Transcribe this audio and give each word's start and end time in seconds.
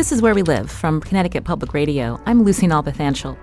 This 0.00 0.12
is 0.12 0.22
Where 0.22 0.34
We 0.34 0.40
Live 0.40 0.70
from 0.70 1.02
Connecticut 1.02 1.44
Public 1.44 1.74
Radio. 1.74 2.18
I'm 2.24 2.42
Lucy 2.42 2.66
Nalpathanchel. 2.66 3.36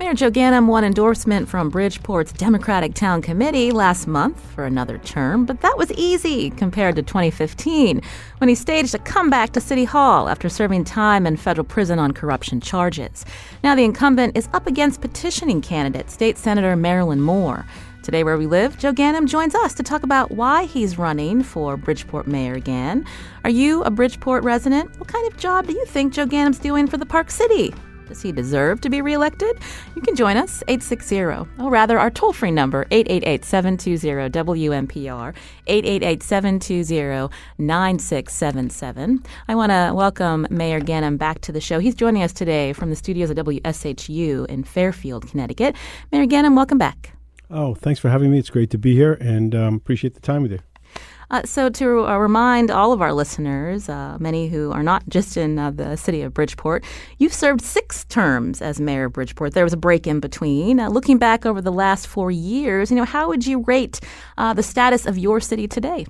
Mayor 0.00 0.14
Joe 0.14 0.30
Ganim 0.30 0.66
won 0.66 0.82
endorsement 0.82 1.50
from 1.50 1.70
Bridgeport's 1.70 2.32
Democratic 2.32 2.94
Town 2.94 3.20
Committee 3.20 3.72
last 3.72 4.06
month 4.06 4.40
for 4.54 4.64
another 4.64 4.96
term, 4.96 5.44
but 5.44 5.60
that 5.60 5.76
was 5.76 5.92
easy 5.92 6.48
compared 6.48 6.96
to 6.96 7.02
2015 7.02 8.00
when 8.38 8.48
he 8.48 8.54
staged 8.54 8.94
a 8.94 8.98
comeback 9.00 9.52
to 9.52 9.60
City 9.60 9.84
Hall 9.84 10.30
after 10.30 10.48
serving 10.48 10.84
time 10.84 11.26
in 11.26 11.36
federal 11.36 11.66
prison 11.66 11.98
on 11.98 12.12
corruption 12.12 12.58
charges. 12.58 13.26
Now 13.62 13.74
the 13.74 13.84
incumbent 13.84 14.34
is 14.34 14.48
up 14.54 14.66
against 14.66 15.02
petitioning 15.02 15.60
candidate, 15.60 16.10
State 16.10 16.38
Senator 16.38 16.74
Marilyn 16.74 17.20
Moore. 17.20 17.66
Today, 18.08 18.24
where 18.24 18.38
we 18.38 18.46
live, 18.46 18.78
Joe 18.78 18.94
Ganim 18.94 19.26
joins 19.26 19.54
us 19.54 19.74
to 19.74 19.82
talk 19.82 20.02
about 20.02 20.30
why 20.30 20.64
he's 20.64 20.96
running 20.96 21.42
for 21.42 21.76
Bridgeport 21.76 22.26
mayor 22.26 22.54
again. 22.54 23.04
Are 23.44 23.50
you 23.50 23.82
a 23.82 23.90
Bridgeport 23.90 24.44
resident? 24.44 24.98
What 24.98 25.10
kind 25.10 25.30
of 25.30 25.36
job 25.36 25.66
do 25.66 25.74
you 25.74 25.84
think 25.84 26.14
Joe 26.14 26.24
Ganim's 26.24 26.58
doing 26.58 26.86
for 26.86 26.96
the 26.96 27.04
Park 27.04 27.30
City? 27.30 27.74
Does 28.06 28.22
he 28.22 28.32
deserve 28.32 28.80
to 28.80 28.88
be 28.88 29.02
reelected? 29.02 29.58
You 29.94 30.00
can 30.00 30.16
join 30.16 30.38
us, 30.38 30.62
860, 30.68 31.20
or 31.20 31.46
rather, 31.58 31.98
our 31.98 32.08
toll 32.08 32.32
free 32.32 32.50
number, 32.50 32.86
888 32.90 33.44
720 33.44 34.30
WNPR, 34.30 35.34
888 35.66 36.22
720 36.22 37.28
9677. 37.58 39.22
I 39.48 39.54
want 39.54 39.70
to 39.70 39.92
welcome 39.94 40.46
Mayor 40.48 40.80
Ganim 40.80 41.18
back 41.18 41.42
to 41.42 41.52
the 41.52 41.60
show. 41.60 41.78
He's 41.78 41.94
joining 41.94 42.22
us 42.22 42.32
today 42.32 42.72
from 42.72 42.88
the 42.88 42.96
studios 42.96 43.28
of 43.28 43.36
WSHU 43.36 44.46
in 44.46 44.64
Fairfield, 44.64 45.28
Connecticut. 45.28 45.76
Mayor 46.10 46.24
Ganim, 46.24 46.56
welcome 46.56 46.78
back. 46.78 47.17
Oh, 47.50 47.74
thanks 47.74 47.98
for 47.98 48.08
having 48.08 48.30
me. 48.30 48.38
It's 48.38 48.50
great 48.50 48.70
to 48.70 48.78
be 48.78 48.94
here 48.94 49.14
and 49.14 49.54
um, 49.54 49.74
appreciate 49.74 50.14
the 50.14 50.20
time 50.20 50.42
with 50.42 50.52
you. 50.52 50.58
Uh, 51.30 51.42
so, 51.44 51.68
to 51.68 52.06
uh, 52.06 52.16
remind 52.16 52.70
all 52.70 52.90
of 52.90 53.02
our 53.02 53.12
listeners, 53.12 53.90
uh, 53.90 54.16
many 54.18 54.48
who 54.48 54.72
are 54.72 54.82
not 54.82 55.06
just 55.10 55.36
in 55.36 55.58
uh, 55.58 55.70
the 55.70 55.94
city 55.96 56.22
of 56.22 56.32
Bridgeport, 56.32 56.84
you've 57.18 57.34
served 57.34 57.60
six 57.60 58.06
terms 58.06 58.62
as 58.62 58.80
mayor 58.80 59.04
of 59.04 59.12
Bridgeport. 59.12 59.52
There 59.52 59.64
was 59.64 59.74
a 59.74 59.78
break 59.78 60.06
in 60.06 60.20
between. 60.20 60.80
Uh, 60.80 60.88
looking 60.88 61.18
back 61.18 61.44
over 61.44 61.60
the 61.60 61.72
last 61.72 62.06
four 62.06 62.30
years, 62.30 62.90
you 62.90 62.96
know, 62.96 63.04
how 63.04 63.28
would 63.28 63.46
you 63.46 63.62
rate 63.66 64.00
uh, 64.38 64.54
the 64.54 64.62
status 64.62 65.04
of 65.04 65.18
your 65.18 65.38
city 65.38 65.68
today? 65.68 66.06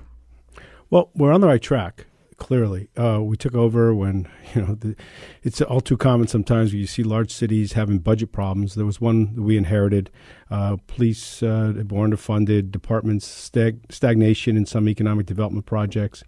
Well, 0.89 1.11
we're 1.15 1.33
on 1.33 1.41
the 1.41 1.47
right 1.47 1.61
track 1.61 2.05
clearly. 2.39 2.89
Uh, 2.97 3.21
we 3.21 3.37
took 3.37 3.53
over 3.53 3.93
when 3.93 4.27
you 4.55 4.61
know 4.61 4.75
the, 4.75 4.95
it's 5.43 5.61
all 5.61 5.81
too 5.81 5.97
common 5.97 6.27
sometimes 6.27 6.71
when 6.71 6.79
you 6.79 6.87
see 6.87 7.03
large 7.03 7.31
cities 7.31 7.73
having 7.73 7.99
budget 7.99 8.31
problems. 8.31 8.75
There 8.75 8.85
was 8.85 8.99
one 8.99 9.35
that 9.35 9.41
we 9.41 9.57
inherited: 9.57 10.09
uh, 10.49 10.77
police 10.87 11.43
uh, 11.43 11.73
underfunded, 11.75 12.71
departments 12.71 13.27
stag- 13.27 13.81
stagnation 13.91 14.57
in 14.57 14.65
some 14.65 14.89
economic 14.89 15.27
development 15.27 15.65
projects. 15.65 16.23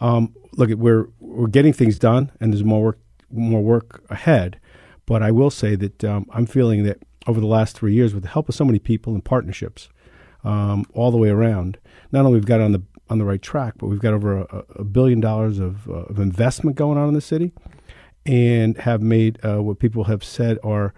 Um, 0.00 0.34
look, 0.52 0.70
we're 0.70 1.08
we're 1.20 1.48
getting 1.48 1.72
things 1.72 1.98
done, 1.98 2.32
and 2.40 2.52
there's 2.52 2.64
more 2.64 2.82
work 2.82 2.98
more 3.30 3.62
work 3.62 4.04
ahead. 4.10 4.60
But 5.06 5.22
I 5.22 5.30
will 5.30 5.50
say 5.50 5.76
that 5.76 6.04
um, 6.04 6.26
I'm 6.30 6.46
feeling 6.46 6.82
that 6.82 7.02
over 7.26 7.40
the 7.40 7.46
last 7.46 7.76
three 7.76 7.94
years, 7.94 8.12
with 8.12 8.24
the 8.24 8.28
help 8.28 8.48
of 8.48 8.54
so 8.54 8.64
many 8.64 8.78
people 8.78 9.14
and 9.14 9.24
partnerships, 9.24 9.88
um, 10.44 10.84
all 10.92 11.10
the 11.10 11.16
way 11.16 11.28
around, 11.28 11.78
not 12.12 12.20
only 12.24 12.34
we've 12.34 12.46
got 12.46 12.60
on 12.60 12.72
the 12.72 12.82
on 13.08 13.18
the 13.18 13.24
right 13.24 13.42
track, 13.42 13.74
but 13.78 13.86
we've 13.86 14.00
got 14.00 14.14
over 14.14 14.38
a, 14.38 14.64
a 14.76 14.84
billion 14.84 15.20
dollars 15.20 15.58
of, 15.58 15.88
uh, 15.88 15.92
of 15.92 16.18
investment 16.18 16.76
going 16.76 16.98
on 16.98 17.08
in 17.08 17.14
the 17.14 17.20
city 17.20 17.52
and 18.24 18.76
have 18.78 19.00
made 19.00 19.38
uh, 19.44 19.62
what 19.62 19.78
people 19.78 20.04
have 20.04 20.24
said 20.24 20.58
are 20.62 20.92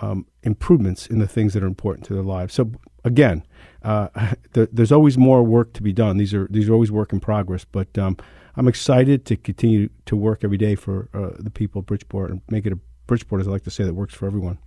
um, 0.00 0.26
improvements 0.42 1.06
in 1.06 1.18
the 1.18 1.26
things 1.26 1.54
that 1.54 1.62
are 1.62 1.66
important 1.66 2.06
to 2.06 2.14
their 2.14 2.22
lives. 2.22 2.54
So 2.54 2.72
again, 3.04 3.44
uh, 3.82 4.08
there's 4.52 4.92
always 4.92 5.16
more 5.16 5.42
work 5.42 5.72
to 5.74 5.82
be 5.82 5.92
done. 5.92 6.16
These 6.16 6.34
are 6.34 6.46
these 6.50 6.68
are 6.68 6.72
always 6.72 6.92
work 6.92 7.12
in 7.12 7.20
progress, 7.20 7.64
but 7.64 7.96
um, 7.98 8.16
I'm 8.56 8.68
excited 8.68 9.24
to 9.26 9.36
continue 9.36 9.88
to 10.06 10.16
work 10.16 10.44
every 10.44 10.58
day 10.58 10.74
for 10.74 11.08
uh, 11.14 11.30
the 11.38 11.50
people 11.50 11.80
of 11.80 11.86
Bridgeport 11.86 12.30
and 12.30 12.42
make 12.50 12.66
it 12.66 12.72
a 12.72 12.78
Bridgeport, 13.06 13.40
as 13.40 13.48
I 13.48 13.50
like 13.50 13.64
to 13.64 13.70
say, 13.70 13.84
that 13.84 13.94
works 13.94 14.14
for 14.14 14.26
everyone. 14.26 14.58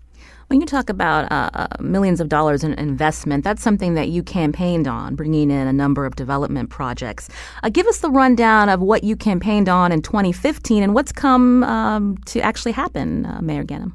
When 0.48 0.62
you 0.62 0.68
talk 0.68 0.90
about 0.90 1.32
uh, 1.32 1.50
uh, 1.54 1.68
millions 1.80 2.22
of 2.22 2.30
dollars 2.30 2.64
in 2.64 2.74
investment, 2.74 3.44
that's 3.44 3.62
something 3.62 3.96
that 3.96 4.10
you 4.10 4.24
campaigned 4.24 4.88
on, 4.88 5.16
bringing 5.16 5.52
in 5.52 5.68
a 5.68 5.74
number 5.74 6.06
of 6.06 6.16
development 6.16 6.70
projects. 6.70 7.30
Uh, 7.64 7.70
give 7.70 7.86
us 7.88 8.00
the 8.00 8.10
rundown 8.10 8.70
of 8.70 8.80
what 8.80 9.04
you 9.04 9.16
campaigned 9.16 9.68
on 9.68 9.92
in 9.92 10.02
2015 10.02 10.84
and 10.84 10.94
what's 10.94 11.12
come 11.12 11.64
um, 11.64 12.18
to 12.26 12.40
actually 12.40 12.72
happen, 12.72 13.26
uh, 13.26 13.40
Mayor 13.42 13.64
Ganim. 13.64 13.94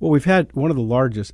Well, 0.00 0.10
we've 0.10 0.24
had 0.24 0.54
one 0.54 0.70
of 0.70 0.76
the 0.76 0.82
largest 0.82 1.32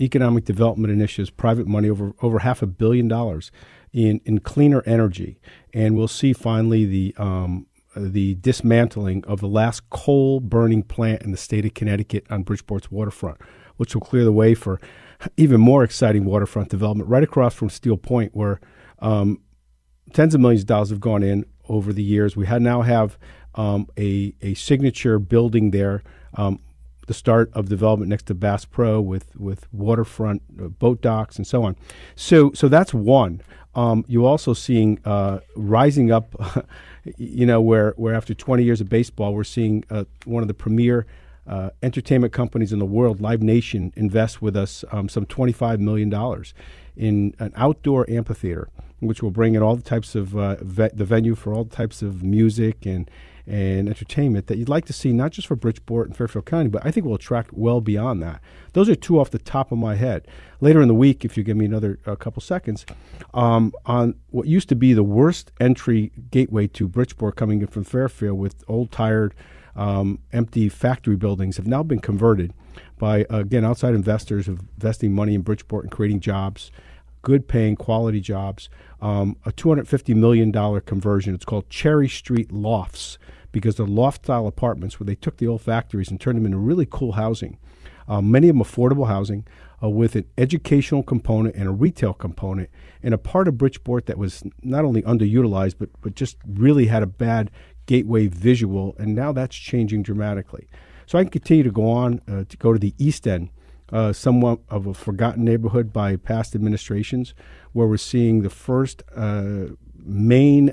economic 0.00 0.44
development 0.44 0.92
initiatives, 0.92 1.30
private 1.30 1.66
money 1.66 1.88
over 1.88 2.12
over 2.22 2.40
half 2.40 2.62
a 2.62 2.66
billion 2.66 3.08
dollars 3.08 3.50
in 3.92 4.20
in 4.24 4.40
cleaner 4.40 4.82
energy, 4.86 5.38
and 5.72 5.96
we'll 5.96 6.08
see 6.08 6.32
finally 6.32 6.84
the 6.84 7.14
um, 7.18 7.66
the 7.96 8.34
dismantling 8.36 9.24
of 9.26 9.40
the 9.40 9.48
last 9.48 9.88
coal 9.90 10.40
burning 10.40 10.82
plant 10.82 11.22
in 11.22 11.30
the 11.30 11.36
state 11.36 11.64
of 11.64 11.74
Connecticut 11.74 12.26
on 12.30 12.44
Bridgeport's 12.44 12.90
waterfront, 12.90 13.38
which 13.76 13.94
will 13.94 14.02
clear 14.02 14.24
the 14.24 14.32
way 14.32 14.54
for 14.54 14.80
even 15.36 15.60
more 15.60 15.84
exciting 15.84 16.24
waterfront 16.24 16.68
development 16.68 17.08
right 17.08 17.22
across 17.22 17.54
from 17.54 17.70
Steel 17.70 17.96
Point, 17.96 18.34
where 18.34 18.60
um, 19.00 19.40
tens 20.12 20.34
of 20.34 20.40
millions 20.40 20.62
of 20.62 20.66
dollars 20.66 20.90
have 20.90 21.00
gone 21.00 21.22
in 21.22 21.44
over 21.68 21.92
the 21.92 22.02
years. 22.02 22.36
We 22.36 22.46
now 22.46 22.82
have 22.82 23.18
um, 23.54 23.88
a, 23.98 24.34
a 24.42 24.54
signature 24.54 25.18
building 25.18 25.70
there, 25.70 26.02
um, 26.34 26.60
the 27.06 27.14
start 27.14 27.50
of 27.52 27.68
development 27.68 28.08
next 28.08 28.26
to 28.26 28.34
Bass 28.34 28.64
Pro 28.64 29.00
with, 29.00 29.36
with 29.36 29.66
waterfront 29.72 30.42
uh, 30.60 30.68
boat 30.68 31.02
docks 31.02 31.36
and 31.36 31.46
so 31.46 31.64
on. 31.64 31.76
So, 32.14 32.52
so 32.52 32.68
that's 32.68 32.94
one. 32.94 33.42
Um, 33.74 34.04
you're 34.06 34.26
also 34.26 34.52
seeing 34.52 34.98
uh, 35.04 35.40
rising 35.56 36.10
up, 36.12 36.34
you 37.16 37.46
know, 37.46 37.60
where, 37.60 37.92
where 37.96 38.14
after 38.14 38.34
20 38.34 38.62
years 38.62 38.80
of 38.80 38.88
baseball, 38.88 39.34
we're 39.34 39.44
seeing 39.44 39.84
uh, 39.90 40.04
one 40.24 40.42
of 40.42 40.48
the 40.48 40.54
premier 40.54 41.06
uh, 41.46 41.70
entertainment 41.82 42.32
companies 42.32 42.72
in 42.72 42.78
the 42.78 42.84
world, 42.84 43.20
Live 43.20 43.42
Nation, 43.42 43.92
invest 43.96 44.40
with 44.40 44.56
us 44.56 44.84
um, 44.92 45.08
some 45.08 45.26
$25 45.26 45.78
million 45.78 46.12
in 46.96 47.34
an 47.38 47.52
outdoor 47.56 48.08
amphitheater, 48.08 48.68
which 49.00 49.22
will 49.22 49.30
bring 49.30 49.54
in 49.54 49.62
all 49.62 49.74
the 49.74 49.82
types 49.82 50.14
of 50.14 50.36
uh, 50.36 50.56
ve- 50.62 50.90
the 50.92 51.04
venue 51.04 51.34
for 51.34 51.52
all 51.52 51.64
types 51.64 52.02
of 52.02 52.22
music 52.22 52.86
and 52.86 53.10
and 53.46 53.88
entertainment 53.88 54.46
that 54.46 54.58
you'd 54.58 54.68
like 54.68 54.84
to 54.86 54.92
see, 54.92 55.12
not 55.12 55.32
just 55.32 55.48
for 55.48 55.56
Bridgeport 55.56 56.08
and 56.08 56.16
Fairfield 56.16 56.46
County, 56.46 56.68
but 56.68 56.84
I 56.84 56.90
think 56.90 57.06
will 57.06 57.14
attract 57.14 57.52
well 57.52 57.80
beyond 57.80 58.22
that. 58.22 58.40
Those 58.72 58.88
are 58.88 58.94
two 58.94 59.18
off 59.18 59.30
the 59.30 59.38
top 59.38 59.72
of 59.72 59.78
my 59.78 59.96
head. 59.96 60.26
Later 60.60 60.80
in 60.80 60.88
the 60.88 60.94
week, 60.94 61.24
if 61.24 61.36
you 61.36 61.42
give 61.42 61.56
me 61.56 61.64
another 61.64 61.98
uh, 62.06 62.14
couple 62.14 62.40
seconds, 62.40 62.86
um, 63.34 63.72
on 63.84 64.14
what 64.30 64.46
used 64.46 64.68
to 64.68 64.76
be 64.76 64.92
the 64.92 65.02
worst 65.02 65.50
entry 65.60 66.12
gateway 66.30 66.66
to 66.68 66.86
Bridgeport 66.86 67.36
coming 67.36 67.60
in 67.60 67.66
from 67.66 67.84
Fairfield 67.84 68.38
with 68.38 68.62
old, 68.68 68.92
tired, 68.92 69.34
um, 69.74 70.18
empty 70.32 70.68
factory 70.68 71.16
buildings 71.16 71.56
have 71.56 71.66
now 71.66 71.82
been 71.82 72.00
converted 72.00 72.52
by, 72.98 73.24
uh, 73.24 73.38
again, 73.38 73.64
outside 73.64 73.94
investors 73.94 74.46
investing 74.46 75.12
money 75.12 75.34
in 75.34 75.42
Bridgeport 75.42 75.84
and 75.84 75.90
creating 75.90 76.20
jobs 76.20 76.70
good 77.22 77.48
paying 77.48 77.76
quality 77.76 78.20
jobs. 78.20 78.68
Um, 79.00 79.36
a 79.44 79.52
$250 79.52 80.14
million 80.14 80.52
conversion. 80.82 81.34
It's 81.34 81.44
called 81.44 81.68
Cherry 81.70 82.08
Street 82.08 82.52
Lofts 82.52 83.18
because 83.52 83.76
they're 83.76 83.86
loft 83.86 84.24
style 84.24 84.46
apartments 84.46 84.98
where 84.98 85.06
they 85.06 85.14
took 85.14 85.36
the 85.36 85.46
old 85.46 85.62
factories 85.62 86.10
and 86.10 86.20
turned 86.20 86.38
them 86.38 86.46
into 86.46 86.58
really 86.58 86.86
cool 86.88 87.12
housing. 87.12 87.58
Um, 88.08 88.30
many 88.30 88.48
of 88.48 88.56
them 88.56 88.64
affordable 88.64 89.06
housing 89.06 89.46
uh, 89.82 89.88
with 89.88 90.16
an 90.16 90.24
educational 90.38 91.02
component 91.02 91.54
and 91.54 91.68
a 91.68 91.72
retail 91.72 92.14
component, 92.14 92.70
and 93.02 93.14
a 93.14 93.18
part 93.18 93.48
of 93.48 93.58
Bridgeport 93.58 94.06
that 94.06 94.18
was 94.18 94.42
not 94.62 94.84
only 94.84 95.02
underutilized 95.02 95.76
but, 95.78 95.90
but 96.00 96.14
just 96.14 96.36
really 96.46 96.86
had 96.86 97.02
a 97.02 97.06
bad 97.06 97.50
gateway 97.86 98.26
visual, 98.26 98.94
and 98.98 99.14
now 99.14 99.32
that's 99.32 99.56
changing 99.56 100.02
dramatically. 100.02 100.68
So 101.06 101.18
I 101.18 101.24
can 101.24 101.30
continue 101.30 101.64
to 101.64 101.70
go 101.70 101.90
on 101.90 102.20
uh, 102.28 102.44
to 102.48 102.56
go 102.56 102.72
to 102.72 102.78
the 102.78 102.94
East 102.98 103.26
End 103.26 103.50
uh, 103.90 104.12
somewhat 104.12 104.60
of 104.68 104.86
a 104.86 104.94
forgotten 104.94 105.44
neighborhood 105.44 105.92
by 105.92 106.16
past 106.16 106.54
administrations, 106.54 107.34
where 107.72 107.86
we're 107.86 107.96
seeing 107.96 108.42
the 108.42 108.50
first 108.50 109.02
uh, 109.14 109.66
main 109.96 110.72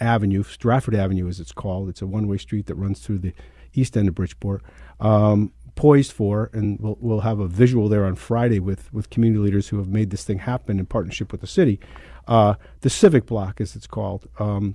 avenue, 0.00 0.42
Stratford 0.42 0.94
Avenue 0.94 1.28
as 1.28 1.40
it's 1.40 1.52
called. 1.52 1.88
It's 1.88 2.02
a 2.02 2.06
one 2.06 2.28
way 2.28 2.38
street 2.38 2.66
that 2.66 2.74
runs 2.76 3.00
through 3.00 3.18
the 3.18 3.32
east 3.74 3.96
end 3.96 4.08
of 4.08 4.14
Bridgeport. 4.14 4.62
Um, 5.00 5.52
poised 5.78 6.10
for, 6.10 6.50
and 6.52 6.80
we'll, 6.80 6.98
we'll 7.00 7.20
have 7.20 7.38
a 7.38 7.46
visual 7.46 7.88
there 7.88 8.04
on 8.04 8.16
Friday 8.16 8.58
with, 8.58 8.92
with 8.92 9.10
community 9.10 9.40
leaders 9.40 9.68
who 9.68 9.78
have 9.78 9.86
made 9.86 10.10
this 10.10 10.24
thing 10.24 10.40
happen 10.40 10.80
in 10.80 10.86
partnership 10.86 11.30
with 11.30 11.40
the 11.40 11.46
city. 11.46 11.78
Uh, 12.26 12.54
the 12.80 12.90
Civic 12.90 13.26
Block, 13.26 13.60
as 13.60 13.76
it's 13.76 13.86
called, 13.86 14.28
um, 14.40 14.74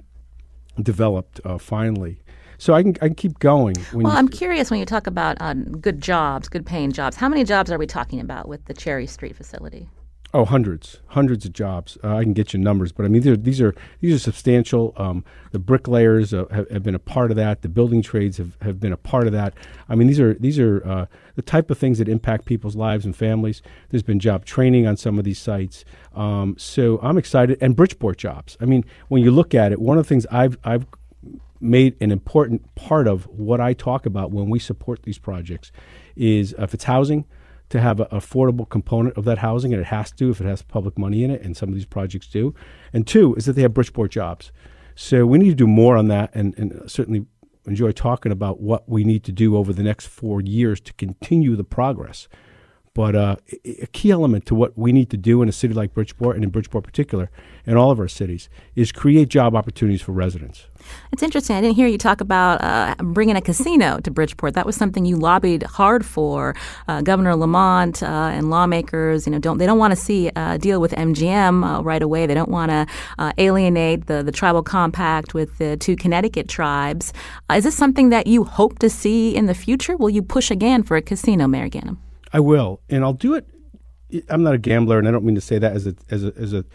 developed 0.81 1.41
uh, 1.43 1.57
finally. 1.57 2.21
So 2.63 2.73
I 2.73 2.81
can 2.81 2.95
I 3.01 3.07
can 3.07 3.15
keep 3.15 3.39
going. 3.39 3.75
well, 3.93 4.15
I'm 4.15 4.29
curious 4.29 4.71
when 4.71 4.79
you 4.79 4.85
talk 4.85 5.05
about 5.05 5.35
uh, 5.41 5.53
good 5.53 5.99
jobs, 5.99 6.47
good 6.47 6.65
paying 6.65 6.93
jobs. 6.93 7.17
How 7.17 7.27
many 7.27 7.43
jobs 7.43 7.69
are 7.73 7.77
we 7.77 7.85
talking 7.85 8.21
about 8.21 8.47
with 8.47 8.63
the 8.67 8.73
Cherry 8.73 9.05
Street 9.05 9.35
facility? 9.35 9.89
Oh, 10.33 10.45
hundreds, 10.45 11.01
hundreds 11.07 11.45
of 11.45 11.51
jobs. 11.51 11.97
Uh, 12.01 12.15
I 12.15 12.23
can 12.23 12.31
get 12.31 12.53
you 12.53 12.59
numbers, 12.59 12.93
but 12.93 13.05
I 13.05 13.09
mean, 13.09 13.21
these 13.21 13.33
are 13.33 13.37
these 13.37 13.59
are, 13.59 13.75
these 13.99 14.15
are 14.15 14.19
substantial. 14.19 14.93
Um, 14.95 15.25
the 15.51 15.59
bricklayers 15.59 16.33
uh, 16.33 16.45
have, 16.51 16.69
have, 16.71 16.83
been 16.83 16.95
a 16.95 16.99
part 16.99 17.31
of 17.31 17.37
that. 17.37 17.63
The 17.63 17.69
building 17.69 18.01
trades 18.01 18.37
have, 18.37 18.57
have 18.61 18.79
been 18.79 18.93
a 18.93 18.97
part 18.97 19.27
of 19.27 19.33
that. 19.33 19.53
I 19.89 19.95
mean, 19.95 20.07
these 20.07 20.21
are 20.21 20.33
these 20.35 20.57
are 20.57 20.81
uh, 20.87 21.05
the 21.35 21.41
type 21.41 21.69
of 21.69 21.77
things 21.77 21.97
that 21.97 22.07
impact 22.07 22.45
people's 22.45 22.77
lives 22.77 23.03
and 23.03 23.13
families. 23.13 23.61
There's 23.89 24.03
been 24.03 24.19
job 24.19 24.45
training 24.45 24.87
on 24.87 24.95
some 24.95 25.19
of 25.19 25.25
these 25.25 25.37
sites, 25.37 25.83
um, 26.15 26.55
so 26.57 26.97
I'm 27.03 27.17
excited. 27.17 27.57
And 27.59 27.75
Bridgeport 27.75 28.17
jobs. 28.17 28.57
I 28.61 28.65
mean, 28.65 28.85
when 29.09 29.21
you 29.21 29.31
look 29.31 29.53
at 29.53 29.73
it, 29.73 29.81
one 29.81 29.97
of 29.97 30.05
the 30.05 30.09
things 30.09 30.25
I've 30.31 30.57
I've 30.63 30.87
made 31.63 31.95
an 32.01 32.11
important 32.11 32.75
part 32.75 33.07
of 33.07 33.25
what 33.27 33.61
I 33.61 33.73
talk 33.73 34.05
about 34.05 34.31
when 34.31 34.49
we 34.49 34.59
support 34.59 35.03
these 35.03 35.17
projects 35.17 35.71
is 36.15 36.53
uh, 36.59 36.63
if 36.63 36.73
it's 36.73 36.83
housing 36.83 37.25
to 37.69 37.79
have 37.79 37.99
an 37.99 38.07
affordable 38.07 38.69
component 38.69 39.17
of 39.17 39.25
that 39.25 39.39
housing, 39.39 39.73
and 39.73 39.81
it 39.81 39.85
has 39.85 40.11
to 40.11 40.29
if 40.29 40.39
it 40.39 40.45
has 40.45 40.61
public 40.61 40.97
money 40.97 41.23
in 41.23 41.31
it, 41.31 41.41
and 41.41 41.57
some 41.57 41.69
of 41.69 41.75
these 41.75 41.85
projects 41.85 42.27
do. 42.27 42.53
And 42.91 43.07
two 43.07 43.33
is 43.35 43.45
that 43.45 43.53
they 43.53 43.63
have 43.63 43.73
Bridgeport 43.73 44.11
jobs. 44.11 44.51
So 44.95 45.25
we 45.25 45.39
need 45.39 45.49
to 45.49 45.55
do 45.55 45.65
more 45.67 45.97
on 45.97 46.07
that, 46.09 46.29
and, 46.35 46.53
and 46.57 46.89
certainly 46.91 47.25
enjoy 47.65 47.91
talking 47.91 48.31
about 48.31 48.59
what 48.59 48.87
we 48.87 49.03
need 49.03 49.23
to 49.23 49.31
do 49.31 49.57
over 49.57 49.73
the 49.73 49.83
next 49.83 50.07
four 50.07 50.41
years 50.41 50.79
to 50.81 50.93
continue 50.93 51.55
the 51.55 51.63
progress. 51.63 52.27
But 52.95 53.15
uh, 53.15 53.35
a 53.81 53.87
key 53.87 54.11
element 54.11 54.45
to 54.45 54.55
what 54.55 54.77
we 54.77 54.91
need 54.91 55.09
to 55.09 55.17
do 55.17 55.41
in 55.41 55.49
a 55.49 55.51
city 55.51 55.73
like 55.73 55.95
Bridgeport, 55.95 56.35
and 56.35 56.43
in 56.43 56.51
Bridgeport 56.51 56.83
particular, 56.83 57.31
in 57.65 57.75
all 57.75 57.89
of 57.89 57.99
our 57.99 58.07
cities, 58.07 58.49
is 58.75 58.91
create 58.91 59.29
job 59.29 59.55
opportunities 59.55 60.03
for 60.03 60.11
residents. 60.11 60.67
It's 61.11 61.23
interesting. 61.23 61.55
I 61.55 61.61
didn't 61.61 61.75
hear 61.75 61.87
you 61.87 61.97
talk 61.97 62.21
about 62.21 62.61
uh, 62.61 62.93
bringing 63.03 63.35
a 63.35 63.41
casino 63.41 63.99
to 64.01 64.11
Bridgeport. 64.11 64.53
That 64.53 64.67
was 64.67 64.75
something 64.75 65.05
you 65.05 65.15
lobbied 65.15 65.63
hard 65.63 66.05
for. 66.05 66.55
Uh, 66.87 67.01
Governor 67.01 67.35
Lamont 67.35 68.03
uh, 68.03 68.05
and 68.05 68.51
lawmakers, 68.51 69.25
you 69.25 69.31
know, 69.31 69.39
don't 69.39 69.57
they 69.57 69.65
don't 69.65 69.79
want 69.79 69.91
to 69.91 69.95
see 69.95 70.29
deal 70.59 70.79
with 70.79 70.91
MGM 70.91 71.79
uh, 71.79 71.81
right 71.81 72.03
away. 72.03 72.27
They 72.27 72.35
don't 72.35 72.49
want 72.49 72.69
to 72.69 72.85
uh, 73.17 73.33
alienate 73.39 74.05
the 74.05 74.21
the 74.21 74.31
tribal 74.31 74.61
compact 74.61 75.33
with 75.33 75.57
the 75.57 75.77
two 75.77 75.95
Connecticut 75.95 76.47
tribes. 76.47 77.11
Is 77.51 77.63
this 77.63 77.75
something 77.75 78.09
that 78.09 78.27
you 78.27 78.43
hope 78.43 78.77
to 78.79 78.89
see 78.89 79.35
in 79.35 79.47
the 79.47 79.55
future? 79.55 79.97
Will 79.97 80.11
you 80.11 80.21
push 80.21 80.51
again 80.51 80.83
for 80.83 80.95
a 80.95 81.01
casino, 81.01 81.47
Mayor 81.47 81.69
Ganim? 81.69 81.97
I 82.33 82.39
will, 82.39 82.81
and 82.89 83.03
I'll 83.03 83.13
do 83.13 83.35
it. 83.35 83.47
I'm 84.27 84.43
not 84.43 84.55
a 84.55 84.57
gambler, 84.57 84.99
and 84.99 85.07
I 85.07 85.11
don't 85.11 85.23
mean 85.23 85.35
to 85.35 85.41
say 85.41 85.59
that 85.59 85.73
as 85.73 85.87
a 85.87 85.95
as 86.09 86.23
a 86.25 86.33
as 86.35 86.53
a 86.53 86.65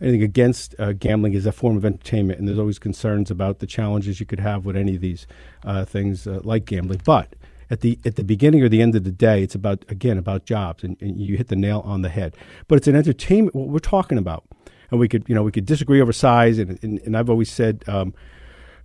anything 0.00 0.22
against 0.22 0.74
uh, 0.78 0.92
gambling 0.92 1.34
is 1.34 1.46
a 1.46 1.52
form 1.52 1.76
of 1.76 1.84
entertainment, 1.84 2.38
and 2.38 2.48
there's 2.48 2.58
always 2.58 2.78
concerns 2.78 3.30
about 3.30 3.60
the 3.60 3.66
challenges 3.66 4.20
you 4.20 4.26
could 4.26 4.40
have 4.40 4.64
with 4.64 4.76
any 4.76 4.96
of 4.96 5.00
these 5.00 5.26
uh, 5.64 5.84
things 5.84 6.26
uh, 6.26 6.40
like 6.42 6.64
gambling. 6.64 7.00
But 7.04 7.34
at 7.70 7.80
the 7.80 7.98
at 8.04 8.16
the 8.16 8.24
beginning 8.24 8.62
or 8.62 8.68
the 8.68 8.82
end 8.82 8.96
of 8.96 9.04
the 9.04 9.12
day, 9.12 9.42
it's 9.42 9.54
about 9.54 9.84
again 9.88 10.18
about 10.18 10.44
jobs, 10.44 10.82
and, 10.82 10.96
and 11.00 11.16
you 11.18 11.36
hit 11.36 11.48
the 11.48 11.56
nail 11.56 11.82
on 11.84 12.02
the 12.02 12.08
head. 12.08 12.36
But 12.66 12.76
it's 12.76 12.88
an 12.88 12.96
entertainment. 12.96 13.54
What 13.54 13.68
we're 13.68 13.78
talking 13.78 14.18
about, 14.18 14.44
and 14.90 14.98
we 14.98 15.08
could 15.08 15.28
you 15.28 15.34
know 15.34 15.42
we 15.44 15.52
could 15.52 15.66
disagree 15.66 16.00
over 16.00 16.12
size, 16.12 16.58
and 16.58 16.78
and, 16.82 16.98
and 17.00 17.16
I've 17.16 17.30
always 17.30 17.50
said. 17.50 17.84
Um, 17.86 18.14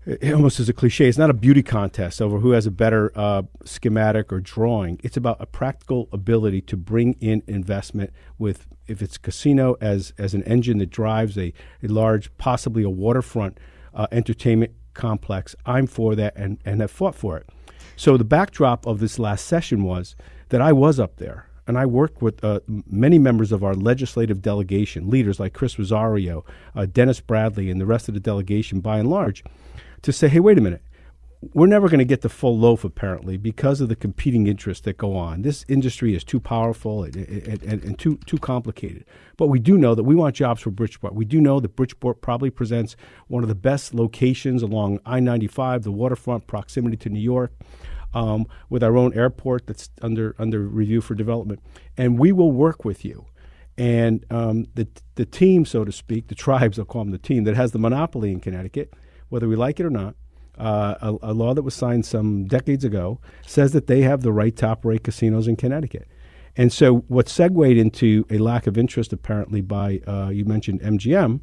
it 0.06 0.34
almost 0.34 0.60
as 0.60 0.68
a 0.68 0.74
cliche, 0.74 1.08
it's 1.08 1.18
not 1.18 1.30
a 1.30 1.34
beauty 1.34 1.64
contest 1.64 2.22
over 2.22 2.40
who 2.40 2.52
has 2.52 2.66
a 2.66 2.72
better 2.72 3.12
uh, 3.16 3.44
schematic 3.64 4.34
or 4.34 4.40
drawing. 4.40 5.00
It's 5.04 5.18
about 5.18 5.38
a 5.40 5.46
practical 5.46 6.10
ability 6.12 6.62
to 6.62 6.78
bring 6.78 7.14
in 7.20 7.44
investment 7.48 8.12
with, 8.38 8.68
if 8.88 9.02
it's 9.02 9.18
casino 9.18 9.78
as, 9.80 10.14
as 10.18 10.34
an 10.34 10.44
engine 10.44 10.80
that 10.80 10.90
drives 10.90 11.38
a, 11.38 11.54
a 11.82 11.88
large, 11.88 12.36
possibly 12.38 12.84
a 12.84 12.90
waterfront 12.90 13.60
uh, 13.94 14.08
entertainment 14.12 14.74
complex. 14.94 15.56
I'm 15.66 15.88
for 15.88 16.16
that 16.16 16.36
and, 16.36 16.60
and 16.66 16.82
have 16.82 16.92
fought 16.92 17.16
for 17.16 17.38
it. 17.38 17.48
So 17.96 18.18
the 18.18 18.26
backdrop 18.26 18.86
of 18.86 19.00
this 19.00 19.20
last 19.20 19.46
session 19.46 19.84
was 19.84 20.16
that 20.50 20.62
I 20.62 20.74
was 20.74 21.00
up 21.00 21.18
there 21.18 21.48
and 21.66 21.78
I 21.78 21.86
worked 21.86 22.22
with 22.22 22.44
uh, 22.44 22.60
many 22.68 23.18
members 23.18 23.52
of 23.54 23.64
our 23.64 23.74
legislative 23.74 24.42
delegation, 24.42 25.10
leaders 25.10 25.40
like 25.40 25.54
Chris 25.54 25.80
Rosario, 25.80 26.44
uh, 26.76 26.86
Dennis 26.86 27.22
Bradley, 27.22 27.70
and 27.70 27.80
the 27.80 27.86
rest 27.86 28.10
of 28.10 28.14
the 28.14 28.20
delegation 28.20 28.82
by 28.82 29.00
and 29.00 29.10
large 29.10 29.44
to 30.04 30.12
say, 30.12 30.28
hey, 30.28 30.40
wait 30.40 30.58
a 30.58 30.62
minute. 30.62 30.84
We're 31.54 31.68
never 31.68 31.90
going 31.90 32.00
to 32.00 32.06
get 32.06 32.22
the 32.22 32.30
full 32.30 32.58
loaf, 32.58 32.86
apparently, 32.86 33.36
because 33.36 33.82
of 33.82 33.90
the 33.90 33.98
competing 33.98 34.48
interests 34.48 34.86
that 34.86 34.98
go 34.98 35.18
on. 35.18 35.42
This 35.42 35.66
industry 35.68 36.16
is 36.16 36.24
too 36.24 36.40
powerful 36.40 37.04
and, 37.04 37.16
and, 37.18 37.64
and, 37.64 37.84
and 37.84 38.00
too 38.00 38.18
too 38.26 38.38
complicated. 38.38 39.04
But 39.36 39.48
we 39.48 39.60
do 39.60 39.78
know 39.78 39.94
that 39.94 40.04
we 40.04 40.16
want 40.16 40.38
jobs 40.38 40.62
for 40.62 40.72
Bridgeport. 40.72 41.14
We 41.14 41.26
do 41.26 41.42
know 41.42 41.60
that 41.60 41.76
Bridgeport 41.76 42.22
probably 42.22 42.50
presents 42.50 42.96
one 43.28 43.44
of 43.44 43.50
the 43.50 43.56
best 43.56 43.94
locations 43.94 44.64
along 44.64 45.00
I 45.06 45.20
95, 45.20 45.84
the 45.84 45.92
waterfront, 45.92 46.48
proximity 46.48 46.96
to 46.98 47.10
New 47.10 47.20
York. 47.20 47.52
Um, 48.16 48.46
with 48.70 48.84
our 48.84 48.96
own 48.96 49.12
airport 49.16 49.66
that's 49.66 49.90
under 50.04 50.36
under 50.38 50.62
review 50.62 51.02
for 51.02 51.16
development, 51.16 51.62
and 51.98 52.20
we 52.20 52.32
will 52.32 52.52
work 52.52 52.86
with 52.86 53.04
you. 53.04 53.26
And 53.76 54.24
um, 54.30 54.68
the 54.76 54.88
the 55.16 55.26
team, 55.26 55.66
so 55.66 55.84
to 55.84 55.92
speak, 55.92 56.28
the 56.28 56.36
tribes, 56.36 56.78
I'll 56.78 56.86
call 56.86 57.04
them 57.04 57.12
the 57.12 57.18
team 57.18 57.44
that 57.46 57.56
has 57.56 57.72
the 57.72 57.80
monopoly 57.80 58.32
in 58.32 58.40
Connecticut, 58.40 58.94
whether 59.34 59.48
we 59.48 59.56
like 59.56 59.80
it 59.80 59.86
or 59.86 59.90
not, 59.90 60.16
uh, 60.60 60.94
a, 61.02 61.32
a, 61.32 61.34
law 61.34 61.56
that 61.56 61.64
was 61.64 61.74
signed 61.74 62.06
some 62.06 62.46
decades 62.46 62.86
ago 62.86 63.20
says 63.48 63.72
that 63.72 63.88
they 63.88 64.02
have 64.02 64.22
the 64.22 64.32
right 64.32 64.56
to 64.56 64.68
operate 64.68 65.04
casinos 65.04 65.48
in 65.48 65.56
Connecticut. 65.56 66.08
And 66.56 66.72
so, 66.72 66.98
what 67.08 67.28
segued 67.28 67.76
into 67.76 68.28
a 68.30 68.38
lack 68.38 68.68
of 68.68 68.78
interest, 68.78 69.12
apparently, 69.12 69.62
by 69.62 70.02
uh, 70.06 70.30
you 70.30 70.46
mentioned 70.46 70.82
MGM, 70.82 71.40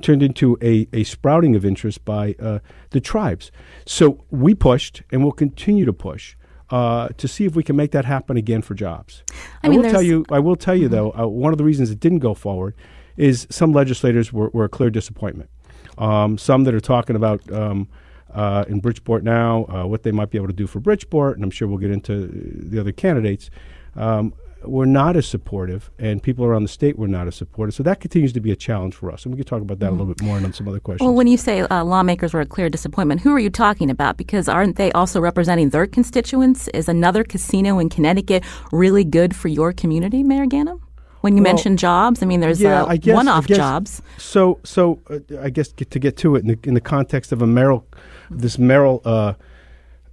turned 0.00 0.22
into 0.22 0.56
a, 0.62 0.88
a 0.94 1.04
sprouting 1.04 1.54
of 1.54 1.66
interest 1.66 2.06
by 2.06 2.34
uh, 2.40 2.60
the 2.92 3.02
tribes. 3.02 3.52
So, 3.84 4.24
we 4.30 4.54
pushed 4.54 5.02
and 5.12 5.22
will 5.22 5.32
continue 5.32 5.84
to 5.84 5.92
push. 5.92 6.36
Uh, 6.68 7.08
to 7.16 7.28
see 7.28 7.44
if 7.44 7.54
we 7.54 7.62
can 7.62 7.76
make 7.76 7.92
that 7.92 8.04
happen 8.04 8.36
again 8.36 8.60
for 8.60 8.74
jobs. 8.74 9.22
I, 9.62 9.68
mean, 9.68 9.82
will 9.82 9.90
tell 9.90 10.02
you. 10.02 10.24
I 10.32 10.40
will 10.40 10.56
tell 10.56 10.74
you 10.74 10.86
mm-hmm. 10.86 10.96
though. 10.96 11.12
Uh, 11.12 11.26
one 11.28 11.52
of 11.52 11.58
the 11.58 11.64
reasons 11.64 11.92
it 11.92 12.00
didn't 12.00 12.18
go 12.18 12.34
forward 12.34 12.74
is 13.16 13.46
some 13.50 13.72
legislators 13.72 14.32
were, 14.32 14.48
were 14.48 14.64
a 14.64 14.68
clear 14.68 14.90
disappointment. 14.90 15.48
Um, 15.98 16.38
some 16.38 16.64
that 16.64 16.74
are 16.74 16.80
talking 16.80 17.16
about 17.16 17.50
um, 17.52 17.88
uh, 18.32 18.64
in 18.68 18.80
Bridgeport 18.80 19.24
now 19.24 19.64
uh, 19.66 19.86
what 19.86 20.02
they 20.02 20.12
might 20.12 20.30
be 20.30 20.38
able 20.38 20.48
to 20.48 20.52
do 20.52 20.66
for 20.66 20.80
Bridgeport, 20.80 21.36
and 21.36 21.44
I'm 21.44 21.50
sure 21.50 21.68
we'll 21.68 21.78
get 21.78 21.90
into 21.90 22.26
the 22.26 22.78
other 22.78 22.92
candidates. 22.92 23.50
Um, 23.94 24.34
were 24.64 24.86
not 24.86 25.16
as 25.16 25.26
supportive, 25.26 25.90
and 25.98 26.22
people 26.22 26.44
around 26.44 26.62
the 26.62 26.68
state 26.68 26.98
were 26.98 27.08
not 27.08 27.26
as 27.26 27.34
supportive. 27.36 27.74
So 27.74 27.82
that 27.84 28.00
continues 28.00 28.32
to 28.32 28.40
be 28.40 28.50
a 28.50 28.56
challenge 28.56 28.94
for 28.94 29.12
us. 29.12 29.24
And 29.24 29.34
we 29.34 29.38
can 29.38 29.46
talk 29.46 29.62
about 29.62 29.78
that 29.78 29.86
mm-hmm. 29.86 29.94
a 29.94 29.98
little 29.98 30.14
bit 30.14 30.22
more 30.22 30.36
and 30.36 30.46
on 30.46 30.52
some 30.52 30.66
other 30.68 30.80
questions. 30.80 31.06
Well, 31.06 31.14
when 31.14 31.26
you 31.26 31.36
say 31.36 31.60
uh, 31.60 31.84
lawmakers 31.84 32.34
were 32.34 32.40
a 32.40 32.46
clear 32.46 32.68
disappointment, 32.68 33.20
who 33.20 33.32
are 33.34 33.38
you 33.38 33.50
talking 33.50 33.90
about? 33.90 34.16
Because 34.16 34.48
aren't 34.48 34.76
they 34.76 34.90
also 34.92 35.20
representing 35.20 35.70
their 35.70 35.86
constituents? 35.86 36.68
Is 36.68 36.88
another 36.88 37.22
casino 37.24 37.78
in 37.78 37.88
Connecticut 37.88 38.44
really 38.72 39.04
good 39.04 39.36
for 39.36 39.48
your 39.48 39.72
community, 39.72 40.22
Mayor 40.22 40.46
Ganim? 40.46 40.80
When 41.26 41.36
you 41.36 41.42
well, 41.42 41.54
mention 41.54 41.76
jobs? 41.76 42.22
I 42.22 42.26
mean, 42.26 42.38
there's 42.38 42.60
yeah, 42.60 42.84
uh, 42.84 42.96
guess, 42.96 43.12
one-off 43.12 43.48
jobs. 43.48 44.00
So, 44.16 44.60
so 44.62 45.00
uh, 45.10 45.18
I 45.40 45.50
guess 45.50 45.72
get, 45.72 45.90
to 45.90 45.98
get 45.98 46.16
to 46.18 46.36
it 46.36 46.42
in 46.44 46.46
the, 46.46 46.58
in 46.62 46.74
the 46.74 46.80
context 46.80 47.32
of 47.32 47.42
a 47.42 47.48
mayoral, 47.48 47.84
this 48.30 48.60
Merrill 48.60 49.02
uh, 49.04 49.34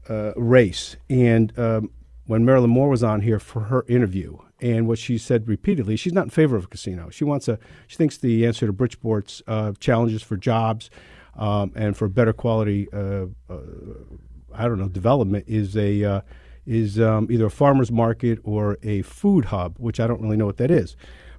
uh, 0.10 0.34
race, 0.36 0.96
and 1.12 1.58
um, 1.60 1.91
when 2.25 2.43
Marilyn 2.43 2.72
Moore 2.72 2.89
was 2.89 3.03
on 3.03 3.22
here 3.22 3.38
for 3.38 3.60
her 3.65 3.86
interview, 3.88 4.39
and 4.60 4.88
what 4.88 4.98
she 4.98 5.20
said 5.20 5.48
repeatedly, 5.48 5.96
she's 5.96 6.13
not 6.13 6.24
in 6.24 6.29
favor 6.32 6.55
of 6.55 6.63
a 6.63 6.67
casino. 6.67 7.12
She 7.12 7.24
wants 7.24 7.48
a. 7.48 7.60
She 7.86 7.96
thinks 7.96 8.17
the 8.17 8.48
answer 8.48 8.65
to 8.65 8.74
Bridgeport's 8.74 9.43
uh, 9.46 9.74
challenges 9.79 10.24
for 10.24 10.36
jobs 10.36 10.89
um, 11.36 11.74
and 11.75 11.96
for 11.96 12.08
better 12.08 12.34
quality. 12.34 12.88
Uh, 12.91 13.27
I 14.51 14.63
don't 14.67 14.79
know 14.79 14.89
development 14.89 15.46
is 15.48 15.77
a 15.77 16.24
is 16.65 17.00
um, 17.00 17.27
either 17.29 17.46
a 17.46 17.51
farmer's 17.51 17.91
market 17.91 18.39
or 18.43 18.77
a 18.84 19.01
food 19.01 19.46
hub, 19.46 19.77
which 19.77 20.00
I 20.00 20.08
don't 20.08 20.22
really 20.22 20.38
know 20.38 20.46
what 20.46 20.58
that 20.58 20.72
is. 20.72 20.96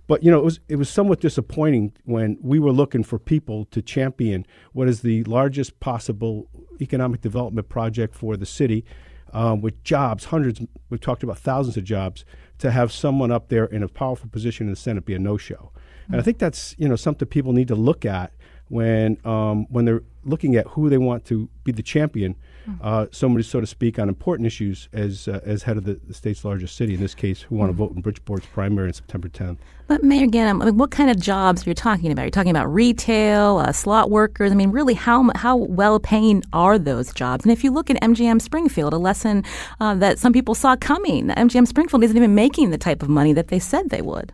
But 0.06 0.22
you 0.22 0.30
know, 0.30 0.38
it 0.38 0.44
was 0.44 0.60
it 0.68 0.76
was 0.76 0.90
somewhat 0.90 1.20
disappointing 1.20 1.92
when 2.04 2.36
we 2.42 2.58
were 2.58 2.72
looking 2.72 3.02
for 3.02 3.18
people 3.18 3.64
to 3.66 3.80
champion 3.80 4.46
what 4.72 4.88
is 4.88 5.00
the 5.00 5.24
largest 5.24 5.80
possible 5.80 6.48
economic 6.80 7.22
development 7.22 7.68
project 7.68 8.14
for 8.14 8.36
the 8.36 8.44
city, 8.44 8.84
um, 9.32 9.62
with 9.62 9.82
jobs, 9.82 10.26
hundreds. 10.26 10.60
We've 10.90 11.00
talked 11.00 11.22
about 11.22 11.38
thousands 11.38 11.76
of 11.76 11.84
jobs. 11.84 12.24
To 12.58 12.70
have 12.70 12.92
someone 12.92 13.32
up 13.32 13.48
there 13.48 13.64
in 13.64 13.82
a 13.82 13.88
powerful 13.88 14.28
position 14.28 14.68
in 14.68 14.72
the 14.72 14.76
Senate 14.76 15.04
be 15.04 15.14
a 15.14 15.18
no-show, 15.18 15.72
mm-hmm. 15.72 16.12
and 16.12 16.20
I 16.20 16.24
think 16.24 16.38
that's 16.38 16.74
you 16.78 16.88
know 16.88 16.96
something 16.96 17.26
people 17.26 17.52
need 17.52 17.68
to 17.68 17.74
look 17.74 18.04
at 18.04 18.32
when 18.68 19.18
um, 19.24 19.66
when 19.70 19.86
they're 19.86 20.02
looking 20.24 20.54
at 20.54 20.66
who 20.68 20.88
they 20.88 20.98
want 20.98 21.24
to 21.26 21.48
be 21.64 21.72
the 21.72 21.82
champion 21.82 22.36
uh, 22.80 23.06
somebody, 23.10 23.42
so 23.42 23.60
to 23.60 23.66
speak, 23.66 23.98
on 23.98 24.08
important 24.08 24.46
issues 24.46 24.88
as 24.92 25.28
uh, 25.28 25.40
as 25.44 25.62
head 25.62 25.76
of 25.76 25.84
the, 25.84 26.00
the, 26.06 26.14
state's 26.14 26.44
largest 26.44 26.76
city. 26.76 26.94
In 26.94 27.00
this 27.00 27.14
case, 27.14 27.42
who 27.42 27.56
want 27.56 27.70
to 27.70 27.74
vote 27.74 27.92
in 27.94 28.02
Bridgeport's 28.02 28.46
primary 28.46 28.88
on 28.88 28.92
September 28.92 29.28
10th. 29.28 29.58
But 29.86 30.02
Mayor 30.02 30.26
Ganim, 30.26 30.62
I 30.62 30.66
mean, 30.66 30.78
what 30.78 30.90
kind 30.90 31.10
of 31.10 31.20
jobs 31.20 31.66
are 31.66 31.70
you 31.70 31.74
talking 31.74 32.10
about? 32.10 32.22
You're 32.22 32.30
talking 32.30 32.50
about 32.50 32.72
retail, 32.72 33.58
uh, 33.58 33.72
slot 33.72 34.10
workers. 34.10 34.50
I 34.50 34.54
mean, 34.54 34.70
really, 34.70 34.94
how 34.94 35.30
how 35.34 35.56
well 35.56 36.00
paying 36.00 36.42
are 36.52 36.78
those 36.78 37.12
jobs? 37.12 37.44
And 37.44 37.52
if 37.52 37.62
you 37.62 37.70
look 37.70 37.90
at 37.90 38.00
MGM 38.00 38.40
Springfield, 38.40 38.92
a 38.92 38.98
lesson 38.98 39.44
uh, 39.80 39.94
that 39.96 40.18
some 40.18 40.32
people 40.32 40.54
saw 40.54 40.76
coming, 40.76 41.28
MGM 41.28 41.66
Springfield 41.66 42.02
isn't 42.04 42.16
even 42.16 42.34
making 42.34 42.70
the 42.70 42.78
type 42.78 43.02
of 43.02 43.08
money 43.08 43.32
that 43.32 43.48
they 43.48 43.58
said 43.58 43.90
they 43.90 44.02
would. 44.02 44.32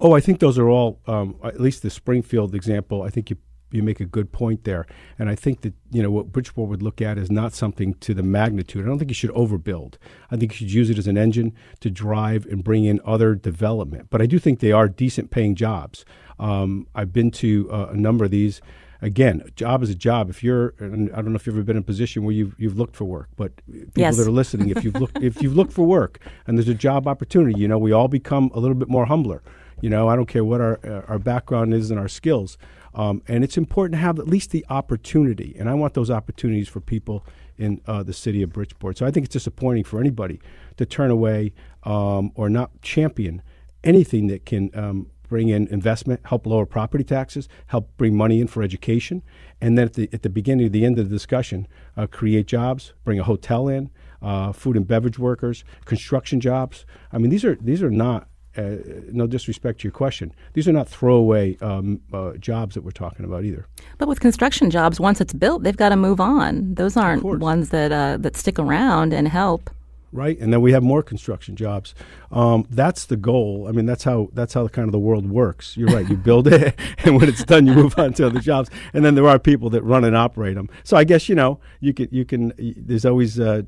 Oh, 0.00 0.12
I 0.12 0.20
think 0.20 0.38
those 0.38 0.58
are 0.58 0.68
all, 0.68 1.00
um, 1.08 1.34
at 1.42 1.60
least 1.60 1.82
the 1.82 1.90
Springfield 1.90 2.54
example. 2.54 3.02
I 3.02 3.10
think 3.10 3.30
you 3.30 3.36
you 3.70 3.82
make 3.82 4.00
a 4.00 4.04
good 4.04 4.32
point 4.32 4.64
there, 4.64 4.86
and 5.18 5.28
I 5.28 5.34
think 5.34 5.62
that 5.62 5.74
you 5.90 6.02
know 6.02 6.10
what 6.10 6.32
Bridgeport 6.32 6.68
would 6.68 6.82
look 6.82 7.00
at 7.00 7.18
is 7.18 7.30
not 7.30 7.52
something 7.52 7.94
to 7.94 8.14
the 8.14 8.22
magnitude. 8.22 8.84
I 8.84 8.88
don't 8.88 8.98
think 8.98 9.10
you 9.10 9.14
should 9.14 9.30
overbuild. 9.30 9.94
I 10.30 10.36
think 10.36 10.52
you 10.52 10.58
should 10.58 10.72
use 10.72 10.90
it 10.90 10.98
as 10.98 11.06
an 11.06 11.18
engine 11.18 11.54
to 11.80 11.90
drive 11.90 12.46
and 12.46 12.64
bring 12.64 12.84
in 12.84 13.00
other 13.04 13.34
development. 13.34 14.08
But 14.10 14.22
I 14.22 14.26
do 14.26 14.38
think 14.38 14.60
they 14.60 14.72
are 14.72 14.88
decent 14.88 15.30
paying 15.30 15.54
jobs. 15.54 16.04
Um, 16.38 16.86
I've 16.94 17.12
been 17.12 17.30
to 17.32 17.68
uh, 17.72 17.88
a 17.90 17.96
number 17.96 18.24
of 18.24 18.30
these 18.30 18.60
again, 19.00 19.42
a 19.44 19.50
job 19.50 19.82
is 19.82 19.90
a 19.90 19.94
job. 19.94 20.30
If 20.30 20.42
you're, 20.42 20.74
I 20.80 20.86
don't 20.86 21.32
know 21.32 21.36
if 21.36 21.46
you've 21.46 21.56
ever 21.56 21.64
been 21.64 21.76
in 21.76 21.82
a 21.82 21.86
position 21.86 22.24
where 22.24 22.32
you've, 22.32 22.54
you've 22.58 22.76
looked 22.76 22.96
for 22.96 23.04
work, 23.04 23.28
but 23.36 23.56
people 23.66 23.92
yes. 23.96 24.16
that 24.16 24.26
are 24.26 24.32
listening, 24.32 24.70
if 24.70 24.84
you've 24.84 24.94
looked, 24.96 25.18
if 25.22 25.42
you've 25.42 25.56
looked 25.56 25.72
for 25.72 25.86
work 25.86 26.20
and 26.46 26.58
there's 26.58 26.68
a 26.68 26.74
job 26.74 27.06
opportunity, 27.06 27.58
you 27.58 27.68
know, 27.68 27.78
we 27.78 27.92
all 27.92 28.08
become 28.08 28.50
a 28.54 28.60
little 28.60 28.74
bit 28.74 28.88
more 28.88 29.06
humbler. 29.06 29.42
You 29.80 29.90
know, 29.90 30.08
I 30.08 30.16
don't 30.16 30.26
care 30.26 30.44
what 30.44 30.60
our 30.60 30.80
uh, 30.84 31.02
our 31.06 31.20
background 31.20 31.72
is 31.72 31.92
and 31.92 32.00
our 32.00 32.08
skills, 32.08 32.58
um, 32.98 33.22
and 33.28 33.44
it's 33.44 33.56
important 33.56 33.92
to 33.92 33.98
have 33.98 34.18
at 34.18 34.26
least 34.26 34.50
the 34.50 34.66
opportunity. 34.68 35.54
And 35.58 35.70
I 35.70 35.74
want 35.74 35.94
those 35.94 36.10
opportunities 36.10 36.68
for 36.68 36.80
people 36.80 37.24
in 37.56 37.80
uh, 37.86 38.02
the 38.02 38.12
city 38.12 38.42
of 38.42 38.52
Bridgeport. 38.52 38.98
So 38.98 39.06
I 39.06 39.12
think 39.12 39.24
it's 39.24 39.32
disappointing 39.32 39.84
for 39.84 40.00
anybody 40.00 40.40
to 40.76 40.84
turn 40.84 41.10
away 41.10 41.54
um, 41.84 42.32
or 42.34 42.50
not 42.50 42.82
champion 42.82 43.40
anything 43.84 44.26
that 44.26 44.44
can 44.44 44.70
um, 44.74 45.06
bring 45.28 45.48
in 45.48 45.68
investment, 45.68 46.20
help 46.24 46.46
lower 46.46 46.66
property 46.66 47.04
taxes, 47.04 47.48
help 47.68 47.96
bring 47.96 48.16
money 48.16 48.40
in 48.40 48.48
for 48.48 48.62
education, 48.62 49.22
and 49.60 49.78
then 49.78 49.86
at 49.86 49.94
the, 49.94 50.08
at 50.12 50.22
the 50.22 50.30
beginning 50.30 50.66
of 50.66 50.72
the 50.72 50.84
end 50.84 50.98
of 50.98 51.08
the 51.08 51.14
discussion, 51.14 51.68
uh, 51.96 52.06
create 52.06 52.46
jobs, 52.46 52.94
bring 53.04 53.20
a 53.20 53.24
hotel 53.24 53.68
in, 53.68 53.90
uh, 54.20 54.50
food 54.52 54.76
and 54.76 54.88
beverage 54.88 55.18
workers, 55.18 55.62
construction 55.84 56.40
jobs. 56.40 56.84
I 57.12 57.18
mean, 57.18 57.30
these 57.30 57.44
are 57.44 57.54
these 57.54 57.82
are 57.82 57.90
not. 57.90 58.28
Uh, 58.58 58.76
no 59.12 59.26
disrespect 59.26 59.80
to 59.80 59.84
your 59.84 59.92
question, 59.92 60.32
these 60.54 60.66
are 60.66 60.72
not 60.72 60.88
throwaway 60.88 61.56
um, 61.58 62.00
uh, 62.12 62.32
jobs 62.32 62.74
that 62.74 62.82
we're 62.82 62.90
talking 62.90 63.24
about 63.24 63.44
either. 63.44 63.66
But 63.98 64.08
with 64.08 64.18
construction 64.18 64.68
jobs, 64.70 64.98
once 64.98 65.20
it's 65.20 65.32
built, 65.32 65.62
they've 65.62 65.76
got 65.76 65.90
to 65.90 65.96
move 65.96 66.20
on. 66.20 66.74
Those 66.74 66.96
aren't 66.96 67.22
ones 67.22 67.68
that 67.70 67.92
uh, 67.92 68.16
that 68.18 68.36
stick 68.36 68.58
around 68.58 69.12
and 69.12 69.28
help 69.28 69.70
right? 70.12 70.38
And 70.38 70.52
then 70.52 70.60
we 70.60 70.72
have 70.72 70.82
more 70.82 71.02
construction 71.02 71.56
jobs. 71.56 71.94
Um, 72.30 72.66
that's 72.70 73.04
the 73.04 73.16
goal. 73.16 73.66
I 73.68 73.72
mean, 73.72 73.86
that's 73.86 74.04
how 74.04 74.30
that's 74.32 74.54
how 74.54 74.62
the 74.62 74.68
kind 74.68 74.86
of 74.86 74.92
the 74.92 74.98
world 74.98 75.28
works. 75.28 75.76
You're 75.76 75.88
right. 75.88 76.08
You 76.08 76.16
build 76.16 76.48
it, 76.48 76.78
and 77.04 77.16
when 77.16 77.28
it's 77.28 77.44
done, 77.44 77.66
you 77.66 77.74
move 77.74 77.98
on 77.98 78.12
to 78.14 78.26
other 78.26 78.40
jobs. 78.40 78.70
And 78.92 79.04
then 79.04 79.14
there 79.14 79.28
are 79.28 79.38
people 79.38 79.70
that 79.70 79.82
run 79.82 80.04
and 80.04 80.16
operate 80.16 80.54
them. 80.54 80.68
So 80.84 80.96
I 80.96 81.04
guess 81.04 81.28
you 81.28 81.34
know 81.34 81.60
you 81.80 81.92
can 81.92 82.08
you 82.10 82.24
can. 82.24 82.52
There's 82.58 83.04
always 83.04 83.38
uh, 83.38 83.62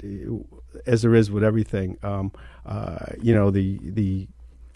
as 0.87 1.02
there 1.02 1.14
is 1.14 1.30
with 1.30 1.44
everything. 1.44 1.99
Um, 2.02 2.32
uh, 2.66 3.06
you 3.20 3.35
know 3.35 3.50
the 3.50 3.78
the 3.82 4.28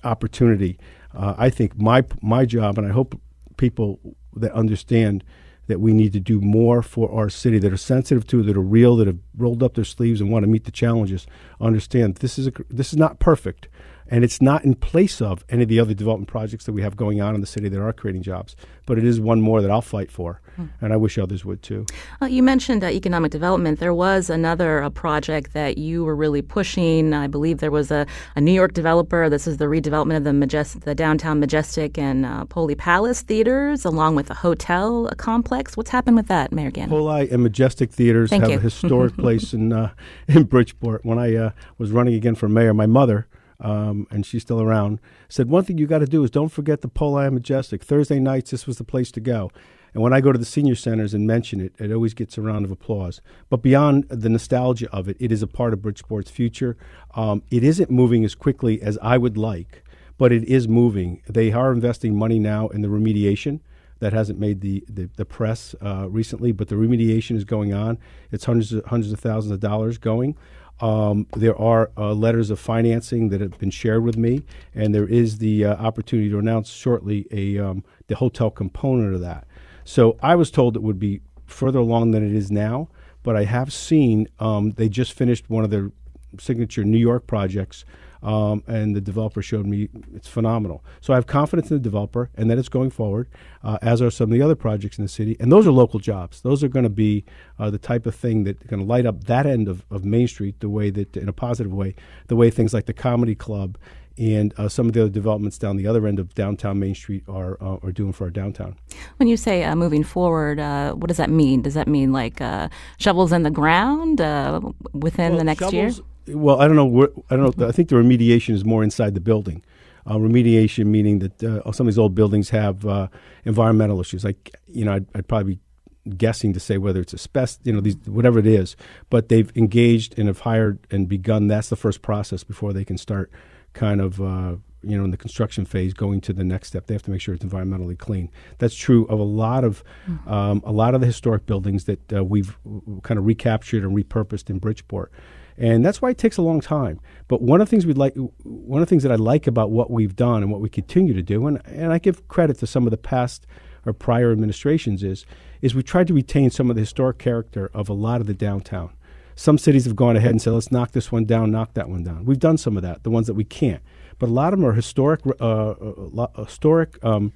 opportunity. 0.05 0.79
Uh, 1.15 1.35
I 1.37 1.51
think 1.51 1.79
my 1.79 2.05
my 2.21 2.45
job, 2.45 2.79
and 2.79 2.87
I 2.87 2.91
hope 2.91 3.21
people 3.57 3.99
that 4.37 4.53
understand 4.53 5.25
that 5.67 5.81
we 5.81 5.93
need 5.93 6.13
to 6.13 6.21
do 6.21 6.41
more 6.41 6.83
for 6.83 7.11
our 7.11 7.31
city 7.31 7.59
that 7.59 7.73
are 7.73 7.77
sensitive 7.79 8.27
to, 8.27 8.43
that 8.43 8.57
are 8.57 8.61
real, 8.61 8.97
that 8.97 9.07
have 9.07 9.19
rolled 9.37 9.63
up 9.63 9.75
their 9.75 9.85
sleeves 9.85 10.21
and 10.21 10.31
want 10.31 10.43
to 10.43 10.51
meet 10.51 10.65
the 10.65 10.71
challenges. 10.71 11.27
Understand 11.61 12.17
this 12.17 12.39
is 12.39 12.49
a, 12.49 12.53
this 12.69 12.93
is 12.93 12.99
not 12.99 13.19
perfect, 13.19 13.69
and 14.09 14.25
it's 14.25 14.43
not 14.43 14.65
in 14.65 14.75
place 14.75 15.21
of 15.21 15.45
any 15.49 15.63
of 15.63 15.69
the 15.69 15.81
other 15.81 15.95
development 15.95 16.29
projects 16.29 16.67
that 16.67 16.73
we 16.73 16.83
have 16.83 16.97
going 16.97 17.21
on 17.21 17.35
in 17.35 17.41
the 17.41 17.47
city 17.47 17.69
that 17.69 17.81
are 17.81 17.93
creating 17.93 18.23
jobs. 18.23 18.55
But 18.87 18.99
it 18.99 19.05
is 19.05 19.19
one 19.19 19.41
more 19.41 19.63
that 19.63 19.71
I'll 19.71 19.81
fight 19.81 20.11
for, 20.11 20.43
hmm. 20.57 20.67
and 20.81 20.93
I 20.93 20.97
wish 20.97 21.17
others 21.17 21.45
would 21.45 21.63
too. 21.63 21.87
Uh, 22.21 22.27
you 22.27 22.43
mentioned 22.43 22.85
uh, 22.85 22.89
economic 22.89 23.33
development. 23.33 23.81
There 23.81 23.95
was 23.95 24.29
another 24.29 24.83
uh, 24.83 24.91
project 24.91 25.55
that 25.55 25.79
you 25.79 26.05
were 26.05 26.15
really 26.15 26.43
pushing. 26.43 27.15
I 27.15 27.29
believe 27.29 27.59
there 27.59 27.71
was 27.71 27.91
a, 27.91 28.07
a 28.37 28.41
New 28.41 28.53
York 28.53 28.75
developer. 28.75 29.29
This 29.31 29.47
is 29.47 29.57
the 29.57 29.65
redevelopment 29.67 30.19
of 30.19 30.25
the 30.25 30.31
Majest- 30.31 30.83
the 30.83 30.95
downtown 30.95 31.41
Majestic 31.41 31.97
and 31.97 32.27
uh, 32.27 32.45
Poli 32.45 32.75
Palace 32.75 33.23
theaters, 33.23 33.85
along 33.85 34.17
with 34.17 34.31
a 34.31 34.35
hotel 34.35 35.11
complex. 35.17 35.77
What's 35.77 35.91
happened 35.91 36.17
with 36.17 36.29
that, 36.29 36.53
Mayor 36.53 36.71
Ganim? 36.71 36.89
Poli 36.89 37.31
and 37.31 37.43
Majestic 37.43 37.91
theaters 37.91 38.29
Thank 38.29 38.43
have 38.43 38.53
you. 38.53 38.59
a 38.59 38.61
historic 38.61 39.17
place 39.17 39.55
in 39.55 39.73
uh, 39.73 39.93
in 40.29 40.45
Bridgeport. 40.45 41.05
When 41.05 41.19
I 41.19 41.35
uh, 41.35 41.51
was 41.79 41.91
running 41.91 42.15
again 42.15 42.35
for 42.35 42.49
mayor, 42.49 42.75
my 42.75 42.87
mother 42.87 43.27
um, 43.61 44.07
and 44.11 44.27
she's 44.27 44.43
still 44.43 44.61
around, 44.61 45.01
said, 45.29 45.49
One 45.49 45.65
thing 45.65 45.79
you 45.79 45.87
got 45.87 45.99
to 45.99 46.07
do 46.07 46.25
is 46.25 46.31
don't 46.31 46.51
forget 46.51 46.81
the 46.81 46.89
Poli 46.89 47.31
Majestic. 47.31 47.83
Thursday 47.83 48.19
nights, 48.19 48.51
this 48.51 48.67
was 48.67 48.79
the 48.79 48.85
place 48.85 49.11
to 49.13 49.21
go. 49.21 49.51
And 49.95 50.03
when 50.03 50.13
I 50.13 50.21
go 50.21 50.33
to 50.33 50.39
the 50.39 50.45
senior 50.45 50.75
centers 50.75 51.15
and 51.15 51.25
mention 51.25 51.61
it, 51.61 51.73
it 51.79 51.93
always 51.93 52.15
gets 52.15 52.37
a 52.37 52.43
round 52.43 52.65
of 52.65 52.73
applause. 52.73 53.21
But 53.49 53.63
beyond 53.63 54.09
the 54.09 54.29
nostalgia 54.29 54.91
of 54.93 55.09
it, 55.09 55.17
it 55.21 55.31
is 55.31 55.41
a 55.41 55.47
part 55.47 55.73
of 55.73 55.81
Bridgeport's 55.81 56.33
future. 56.33 56.77
Um, 57.15 57.45
it 57.49 57.63
isn't 57.63 57.91
moving 57.91 58.25
as 58.25 58.35
quickly 58.35 58.83
as 58.83 58.99
I 59.01 59.19
would 59.19 59.37
like, 59.37 59.85
but 60.19 60.33
it 60.33 60.43
is 60.45 60.67
moving. 60.67 61.23
They 61.29 61.53
are 61.53 61.71
investing 61.71 62.17
money 62.17 62.41
now 62.41 62.69
in 62.69 62.83
the 62.83 62.89
remediation. 62.89 63.61
That 64.01 64.13
hasn't 64.13 64.41
made 64.41 64.61
the, 64.61 64.85
the, 64.89 65.09
the 65.17 65.25
press 65.25 65.75
uh, 65.81 66.09
recently, 66.11 66.51
but 66.51 66.69
the 66.69 66.75
remediation 66.75 67.37
is 67.37 67.45
going 67.45 67.73
on. 67.73 67.97
It's 68.33 68.45
hundreds 68.45 68.73
of, 68.73 68.85
hundreds 68.87 69.13
of 69.13 69.21
thousands 69.21 69.53
of 69.53 69.61
dollars 69.61 69.97
going. 69.97 70.37
Um, 70.81 71.27
there 71.37 71.57
are 71.59 71.91
uh, 71.97 72.13
letters 72.13 72.51
of 72.51 72.59
financing 72.59 73.29
that 73.29 73.41
have 73.41 73.59
been 73.59 73.71
shared 73.71 74.03
with 74.03 74.17
me, 74.17 74.43
and 74.75 74.95
there 74.95 75.07
is 75.07 75.39
the 75.39 75.65
uh, 75.65 75.75
opportunity 75.77 76.29
to 76.31 76.39
announce 76.39 76.71
shortly 76.71 77.27
a 77.31 77.59
um, 77.59 77.85
the 78.09 78.17
hotel 78.17 78.51
component 78.51 79.15
of 79.15 79.21
that. 79.21 79.47
So 79.85 80.19
I 80.23 80.35
was 80.35 80.51
told 80.51 80.77
it 80.77 80.83
would 80.83 80.99
be 80.99 81.21
further 81.47 81.79
along 81.79 82.11
than 82.11 82.27
it 82.27 82.35
is 82.35 82.51
now, 82.51 82.89
but 83.23 83.37
I 83.37 83.45
have 83.45 83.73
seen 83.73 84.29
um, 84.41 84.73
they 84.73 84.89
just 84.89 85.13
finished 85.13 85.49
one 85.49 85.65
of 85.65 85.71
their 85.71 85.93
signature 86.39 86.85
New 86.85 86.99
York 86.99 87.27
projects 87.27 87.85
um, 88.25 88.65
and 88.67 88.97
the 88.97 89.01
developer 89.01 89.43
showed 89.43 89.67
me 89.67 89.89
it's 90.15 90.27
phenomenal. 90.27 90.83
So 91.01 91.13
I 91.13 91.17
have 91.17 91.27
confidence 91.27 91.71
in 91.71 91.77
the 91.77 91.83
developer 91.83 92.31
and 92.35 92.51
that 92.51 92.59
it's 92.59 92.71
going 92.71 92.91
forward, 92.91 93.29
uh, 93.63 93.79
as 93.83 94.01
are 94.01 94.11
some 94.11 94.31
of 94.31 94.33
the 94.33 94.43
other 94.43 94.55
projects 94.57 94.99
in 94.99 95.05
the 95.05 95.09
city. 95.09 95.37
And 95.39 95.53
those 95.53 95.67
are 95.67 95.73
local 95.73 96.01
jobs. 96.01 96.41
Those 96.41 96.65
are 96.65 96.69
going 96.69 96.85
to 96.85 96.89
be 96.91 97.25
uh, 97.59 97.71
the 97.71 97.79
type 97.79 98.07
of 98.07 98.15
thing 98.15 98.45
that 98.45 98.67
going 98.67 98.81
to 98.81 98.87
light 98.87 99.05
up 99.05 99.25
that 99.25 99.47
end 99.47 99.69
of, 99.69 99.85
of 99.91 100.05
Main 100.05 100.27
Street 100.27 100.59
the 100.61 100.71
way 100.71 100.91
that, 100.91 101.17
in 101.17 101.29
a 101.29 101.33
positive 101.33 101.73
way, 101.73 101.95
the 102.29 102.37
way 102.37 102.51
things 102.51 102.73
like 102.73 102.87
the 102.87 102.95
Comedy 102.95 103.35
Club 103.35 103.77
and 104.17 104.55
uh, 104.59 104.69
some 104.69 104.87
of 104.87 104.93
the 104.93 105.03
other 105.03 105.11
developments 105.11 105.59
down 105.59 105.77
the 105.77 105.87
other 105.87 106.07
end 106.07 106.19
of 106.19 106.35
downtown 106.35 106.79
Main 106.79 106.95
Street 106.95 107.25
are 107.29 107.59
uh, 107.61 107.79
are 107.83 107.93
doing 107.93 108.13
for 108.13 108.25
our 108.25 108.31
downtown. 108.31 108.77
When 109.17 109.29
you 109.29 109.37
say 109.37 109.65
uh, 109.65 109.75
moving 109.75 110.05
forward, 110.05 110.61
uh, 110.61 110.93
what 110.93 111.09
does 111.09 111.17
that 111.17 111.31
mean? 111.31 111.63
Does 111.63 111.75
that 111.75 111.89
mean 111.89 112.13
like 112.13 112.41
uh, 112.41 112.69
shovels 112.99 113.33
in 113.33 113.43
the 113.43 113.51
ground 113.51 114.21
uh, 114.21 114.61
within 114.93 115.33
well, 115.33 115.39
the 115.39 115.45
next 115.45 115.61
shovels, 115.61 115.75
year? 115.75 116.07
Well, 116.29 116.61
I 116.61 116.67
don't 116.67 116.77
know. 116.77 117.09
I 117.31 117.37
don't 117.37 117.57
know. 117.59 117.69
I 117.69 117.73
think 117.73 117.89
the 117.89 117.97
remediation 117.97 118.55
is 118.55 118.65
more 118.65 118.83
inside 118.83 119.15
the 119.15 119.21
building. 119.21 119.63
Uh, 120.07 120.17
remediation 120.17 120.87
meaning 120.87 121.21
that 121.21 121.43
uh, 121.43 121.73
some 121.73 121.87
of 121.87 121.93
these 121.93 121.99
old 121.99 122.15
buildings 122.15 122.51
have 122.51 122.87
uh, 122.87 123.09
environmental 123.45 124.01
issues. 124.01 124.25
Like 124.25 124.55
you 124.67 124.85
know, 124.85 124.95
I'd, 124.95 125.07
I'd, 125.15 125.29
probably 125.29 125.55
be 125.55 126.11
guessing 126.17 126.53
to 126.53 126.61
say 126.61 126.77
whether 126.77 127.01
it's 127.01 127.15
asbestos, 127.15 127.67
you 127.67 127.73
know, 127.73 127.81
these 127.81 127.97
whatever 128.07 128.39
it 128.39 128.47
is. 128.47 128.77
But 129.09 129.29
they've 129.29 129.51
engaged 129.57 130.19
and 130.19 130.29
have 130.29 130.41
hired 130.41 130.79
and 130.91 131.09
begun. 131.09 131.49
That's 131.49 131.71
the 131.71 131.77
first 131.77 132.03
process 132.03 132.45
before 132.45 132.73
they 132.73 132.85
can 132.85 132.99
start 132.99 133.31
kind 133.73 134.01
of. 134.01 134.21
Uh, 134.21 134.57
you 134.87 134.99
know, 134.99 135.05
in 135.05 135.11
the 135.11 135.17
construction 135.17 135.65
phase, 135.65 135.95
going 135.95 136.21
to 136.21 136.35
the 136.35 136.45
next 136.45 136.69
step, 136.69 136.87
they 136.87 136.93
have 136.93 137.03
to 137.05 137.11
make 137.11 137.23
sure 137.23 137.35
it's 137.35 137.43
environmentally 137.43 137.97
clean. 137.97 138.31
That's 138.59 138.75
true 138.75 139.07
of 139.07 139.19
a 139.19 139.23
lot 139.25 139.65
of 139.65 139.83
mm-hmm. 140.07 140.31
um, 140.31 140.63
a 140.67 140.73
lot 140.73 140.95
of 140.95 141.01
the 141.01 141.07
historic 141.07 141.47
buildings 141.47 141.85
that 141.85 142.13
uh, 142.13 142.23
we've 142.23 142.59
kind 143.03 143.19
of 143.19 143.25
recaptured 143.25 143.83
and 143.83 143.97
repurposed 143.97 144.51
in 144.51 144.59
Bridgeport 144.59 145.11
and 145.57 145.85
that's 145.85 146.03
why 146.03 146.11
it 146.11 146.19
takes 146.19 146.37
a 146.37 146.43
long 146.43 146.61
time. 146.61 147.01
But 147.29 147.43
one 147.43 147.61
of 147.61 147.69
the 147.69 147.71
things 147.71 147.87
we'd 147.87 147.99
like, 147.99 148.15
one 148.43 148.83
of 148.83 148.87
the 148.87 148.91
things 148.91 149.03
that 149.03 149.13
I 149.13 149.17
like 149.17 149.47
about 149.47 149.71
what 149.71 149.91
we've 149.91 150.17
done 150.17 150.43
and 150.43 150.51
what 150.51 150.61
we 150.61 150.69
continue 150.69 151.15
to 151.15 151.23
do, 151.23 151.47
and, 151.47 151.61
and 151.67 151.93
I 151.93 151.99
give 151.99 152.29
credit 152.29 152.59
to 152.59 152.67
some 152.67 152.87
of 152.87 152.91
the 152.91 152.97
past 152.97 153.47
or 153.87 153.93
prior 153.93 154.33
administrations, 154.33 155.03
is 155.03 155.27
is 155.63 155.75
we 155.75 155.83
tried 155.83 156.07
to 156.09 156.15
retain 156.15 156.51
some 156.51 156.71
of 156.71 156.77
the 156.77 156.83
historic 156.83 157.19
character 157.19 157.71
of 157.73 157.89
a 157.89 157.95
lot 157.95 158.21
of 158.21 158.27
the 158.27 158.35
downtown. 158.35 158.91
Some 159.37 159.59
cities 159.59 159.85
have 159.85 159.97
gone 159.97 160.17
ahead 160.17 160.31
and 160.31 160.41
said, 160.41 160.53
let's 160.53 160.71
knock 160.71 160.93
this 160.93 161.11
one 161.11 161.25
down, 161.25 161.51
knock 161.51 161.75
that 161.75 161.89
one 161.89 162.05
down. 162.05 162.25
We've 162.25 162.39
done 162.39 162.57
some 162.57 162.77
of 162.77 162.83
that, 162.83 163.03
the 163.03 163.11
ones 163.11 163.27
that 163.27 163.35
we 163.35 163.45
can't. 163.45 163.83
But 164.19 164.29
a 164.29 164.33
lot 164.33 164.53
of 164.53 164.61
them 164.61 164.69
are 164.69 164.75
historic, 164.75 165.23
uh, 165.41 165.71
uh, 165.71 166.45
historic 166.45 167.05
um, 167.05 167.33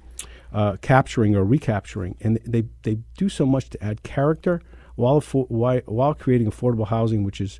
uh, 0.53 0.77
capturing 0.81 1.35
or 1.35 1.43
recapturing, 1.43 2.15
and 2.21 2.39
they, 2.45 2.63
they 2.83 2.99
do 3.17 3.27
so 3.29 3.45
much 3.45 3.69
to 3.71 3.83
add 3.83 4.03
character 4.03 4.61
while, 4.95 5.19
while, 5.19 5.81
while 5.85 6.13
creating 6.13 6.49
affordable 6.49 6.87
housing, 6.87 7.23
which 7.23 7.41
is 7.41 7.59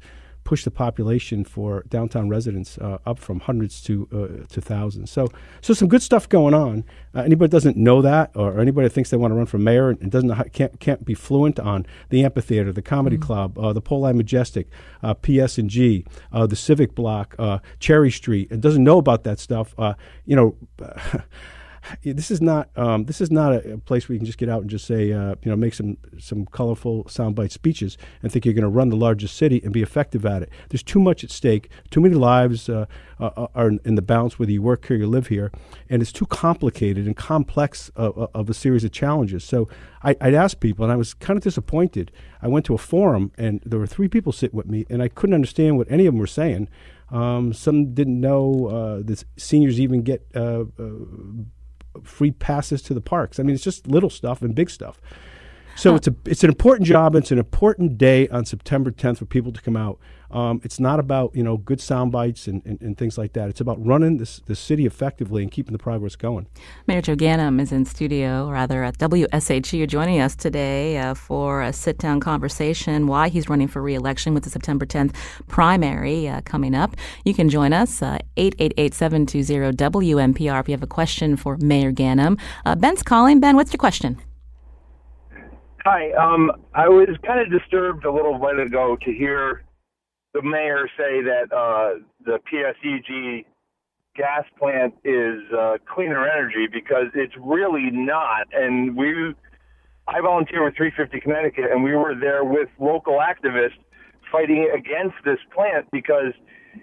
push 0.50 0.64
the 0.64 0.72
population 0.72 1.44
for 1.44 1.84
downtown 1.90 2.28
residents 2.28 2.80
uh, 2.80 2.98
up 3.06 3.20
from 3.20 3.40
hundreds 3.42 3.84
to 3.84 4.08
uh, 4.12 4.48
to 4.48 4.60
thousands. 4.60 5.12
So 5.12 5.28
so 5.62 5.76
some 5.76 5.88
good 5.88 6.02
stuff 6.02 6.28
going 6.28 6.56
on. 6.56 6.86
Uh, 7.14 7.22
anybody 7.22 7.52
doesn't 7.52 7.78
know 7.78 8.02
that, 8.02 8.32
or 8.34 8.60
anybody 8.60 8.90
thinks 8.90 9.12
they 9.12 9.18
want 9.18 9.30
to 9.30 9.36
run 9.36 9.46
for 9.46 9.60
mayor 9.60 9.92
and 9.92 10.10
doesn't 10.10 10.32
how, 10.32 10.46
can't 10.46 10.80
can't 10.80 11.06
be 11.06 11.14
fluent 11.14 11.60
on 11.60 11.86
the 12.10 12.26
amphitheater, 12.26 12.74
the 12.74 12.82
comedy 12.82 13.16
mm-hmm. 13.16 13.28
club, 13.28 13.60
uh, 13.60 13.74
the 13.74 13.82
Poli 13.82 14.12
Majestic, 14.12 14.70
uh, 15.04 15.14
PS 15.14 15.60
and 15.60 15.70
G, 15.70 16.04
uh, 16.34 16.48
the 16.48 16.56
Civic 16.56 16.96
Block, 16.96 17.36
Cherry 17.80 18.10
Street, 18.10 18.50
and 18.50 18.60
doesn't 18.60 18.84
know 18.84 18.98
about 18.98 19.24
that 19.26 19.38
stuff. 19.38 19.76
you 20.26 20.36
know. 20.36 20.56
this 22.04 22.32
is 22.32 22.42
not 22.42 22.70
um, 22.76 23.06
this 23.06 23.22
is 23.22 23.32
not 23.32 23.54
a, 23.54 23.78
place 23.80 24.08
where 24.08 24.14
you 24.14 24.20
can 24.20 24.26
just 24.26 24.38
get 24.38 24.50
out 24.50 24.62
and 24.62 24.70
just 24.70 24.86
say 24.86 25.12
uh, 25.12 25.36
you 25.44 25.50
know 25.50 25.56
make 25.56 25.74
some 25.74 25.98
some 26.18 26.46
colorful 26.46 27.04
soundbite 27.06 27.52
speeches 27.52 27.98
and 28.22 28.32
think 28.32 28.46
you're 28.46 28.54
going 28.54 28.64
to 28.64 28.70
run 28.70 28.90
the 28.90 28.96
largest 28.96 29.36
city 29.36 29.62
and 29.64 29.74
be 29.74 29.82
effective 29.82 30.26
at 30.26 30.44
it. 30.44 30.50
There's 30.70 30.84
too 30.84 31.00
much 31.00 31.24
at 31.24 31.32
stake. 31.32 31.70
Too 31.90 32.02
many 32.02 32.16
lives 32.16 32.70
uh, 32.70 32.86
uh 33.20 33.48
are 33.56 33.72
in 33.86 33.96
the 33.96 34.02
balance 34.02 34.38
whether 34.38 34.52
you 34.52 34.62
work 34.62 34.86
here 34.86 34.98
or 34.98 35.00
you 35.00 35.08
live 35.08 35.28
here, 35.28 35.52
and 35.90 36.02
it's 36.02 36.12
too 36.12 36.26
complicated 36.26 37.06
and 37.06 37.16
complex 37.16 37.90
of, 37.96 38.30
of 38.34 38.50
a 38.50 38.54
series 38.54 38.84
of 38.84 38.92
challenges. 38.92 39.44
So 39.44 39.68
I, 40.04 40.16
would 40.22 40.34
ask 40.34 40.60
people, 40.60 40.84
and 40.86 40.92
I 40.92 40.96
was 40.96 41.14
kind 41.14 41.38
of 41.38 41.44
disappointed. 41.44 42.12
I 42.42 42.48
went 42.48 42.66
to 42.68 42.74
a 42.74 42.78
forum 42.78 43.32
and 43.38 43.62
there 43.66 43.80
were 43.80 43.88
three 43.88 44.08
people 44.08 44.32
sitting 44.32 44.56
with 44.56 44.68
me, 44.68 44.86
and 44.90 45.02
I 45.02 45.08
couldn't 45.08 45.36
understand 45.36 45.78
what 45.78 45.92
any 45.92 46.06
of 46.06 46.14
them 46.14 46.20
were 46.20 46.28
saying. 46.28 46.70
Um, 47.12 47.54
some 47.54 47.94
didn't 47.94 48.20
know 48.20 48.68
uh, 48.68 49.02
the 49.04 49.24
seniors 49.36 49.80
even 49.80 50.04
get 50.04 50.26
uh, 50.36 50.66
uh, 50.80 50.90
free 52.04 52.32
passes 52.32 52.82
to 52.84 52.94
the 52.94 53.02
parks. 53.02 53.40
I 53.40 53.44
mean, 53.44 53.56
it's 53.56 53.64
just 53.64 53.88
little 53.88 54.10
stuff 54.10 54.42
and 54.42 54.56
big 54.56 54.70
stuff. 54.70 55.00
So 55.76 55.92
huh. 55.92 55.96
it's 55.96 56.08
a 56.08 56.16
it's 56.26 56.44
an 56.44 56.50
important 56.50 56.88
job. 56.88 57.16
It's 57.16 57.32
an 57.32 57.40
important 57.40 57.98
day 57.98 58.28
on 58.30 58.46
September 58.46 58.92
10th 58.92 59.18
for 59.20 59.26
people 59.26 59.52
to 59.52 59.62
come 59.62 59.78
out. 59.78 60.00
Um, 60.32 60.62
it's 60.64 60.80
not 60.80 61.00
about 61.00 61.36
you 61.36 61.44
know 61.44 61.58
good 61.58 61.82
sound 61.82 62.12
bites 62.12 62.48
and, 62.48 62.62
and, 62.66 62.80
and, 62.82 62.98
things 62.98 63.18
like 63.18 63.34
that. 63.34 63.50
It's 63.50 63.62
about 63.62 63.84
running 63.84 64.18
this 64.18 64.40
the 64.46 64.56
city 64.56 64.86
effectively 64.86 65.42
and 65.42 65.52
keeping 65.52 65.74
the 65.74 65.80
progress 65.80 66.16
going. 66.16 66.48
Mayor 66.88 67.02
Joe 67.02 67.16
Ganim 67.16 67.60
is 67.60 67.72
in 67.72 67.86
studio, 67.86 68.50
rather 68.50 68.84
at 68.84 68.98
WSHU, 69.00 69.88
joining 69.88 70.22
us 70.22 70.36
today 70.36 70.98
uh, 70.98 71.14
for 71.16 71.64
a 71.64 71.74
sit 71.74 71.98
down 71.98 72.20
conversation. 72.20 73.08
Why 73.08 73.30
he's 73.30 73.50
running 73.50 73.68
for 73.68 73.82
reelection 73.82 74.34
with 74.34 74.44
the 74.44 74.50
September 74.50 74.86
10th 74.86 75.16
primary 75.48 76.28
uh, 76.28 76.42
coming 76.42 76.76
up. 76.76 76.96
You 77.26 77.34
can 77.34 77.50
join 77.50 77.74
us 77.74 78.02
uh, 78.02 78.20
eight 78.38 78.56
eight 78.60 78.74
eight 78.78 78.94
seven 78.94 79.26
two 79.26 79.42
zero 79.42 79.72
WNPR 79.72 80.60
if 80.60 80.68
you 80.68 80.74
have 80.74 80.84
a 80.84 80.88
question 80.88 81.38
for 81.38 81.58
Mayor 81.58 81.92
Ganim. 81.92 82.40
Uh, 82.66 82.76
Ben's 82.76 83.02
calling. 83.02 83.40
Ben, 83.40 83.56
what's 83.56 83.74
your 83.74 83.80
question? 83.80 84.22
Hi. 85.86 86.12
Um, 86.12 86.52
I 86.76 86.88
was 86.88 87.10
kind 87.26 87.40
of 87.40 87.50
disturbed 87.50 88.06
a 88.06 88.12
little 88.12 88.38
while 88.38 88.60
ago 88.60 88.98
to 89.02 89.12
hear 89.12 89.64
the 90.34 90.42
mayor 90.42 90.88
say 90.98 91.22
that 91.22 91.52
uh, 91.56 92.00
the 92.26 92.40
PSEG 92.52 93.46
gas 94.16 94.44
plant 94.58 94.94
is 95.04 95.40
uh, 95.58 95.78
cleaner 95.94 96.28
energy 96.28 96.68
because 96.72 97.08
it's 97.16 97.34
really 97.40 97.90
not. 97.92 98.48
And 98.54 98.96
we, 98.96 99.34
I 100.08 100.22
volunteer 100.22 100.64
with 100.64 100.76
350 100.76 101.22
Connecticut, 101.22 101.72
and 101.72 101.84
we 101.84 101.96
were 101.96 102.16
there 102.20 102.44
with 102.44 102.70
local 102.80 103.20
activists 103.20 103.80
fighting 104.32 104.70
against 104.76 105.16
this 105.26 105.40
plant 105.54 105.88
because 105.92 106.34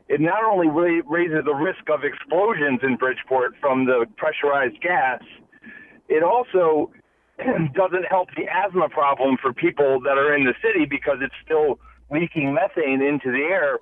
it 0.09 0.21
not 0.21 0.43
only 0.43 0.69
raises 0.69 1.45
the 1.45 1.55
risk 1.55 1.89
of 1.93 2.03
explosions 2.03 2.81
in 2.83 2.97
Bridgeport 2.97 3.55
from 3.61 3.87
the 3.87 4.07
pressurized 4.17 4.81
gas, 4.81 5.23
it 6.09 6.23
also 6.23 6.91
doesn't 7.39 8.07
help 8.09 8.29
the 8.37 8.47
asthma 8.49 8.89
problem 8.89 9.37
for 9.41 9.53
people 9.53 10.01
that 10.01 10.19
are 10.19 10.35
in 10.35 10.45
the 10.45 10.55
city 10.63 10.87
because 10.89 11.19
it's 11.21 11.35
still 11.45 11.79
leaking 12.11 12.55
methane 12.55 13.03
into 13.03 13.31
the 13.31 13.45
air. 13.51 13.79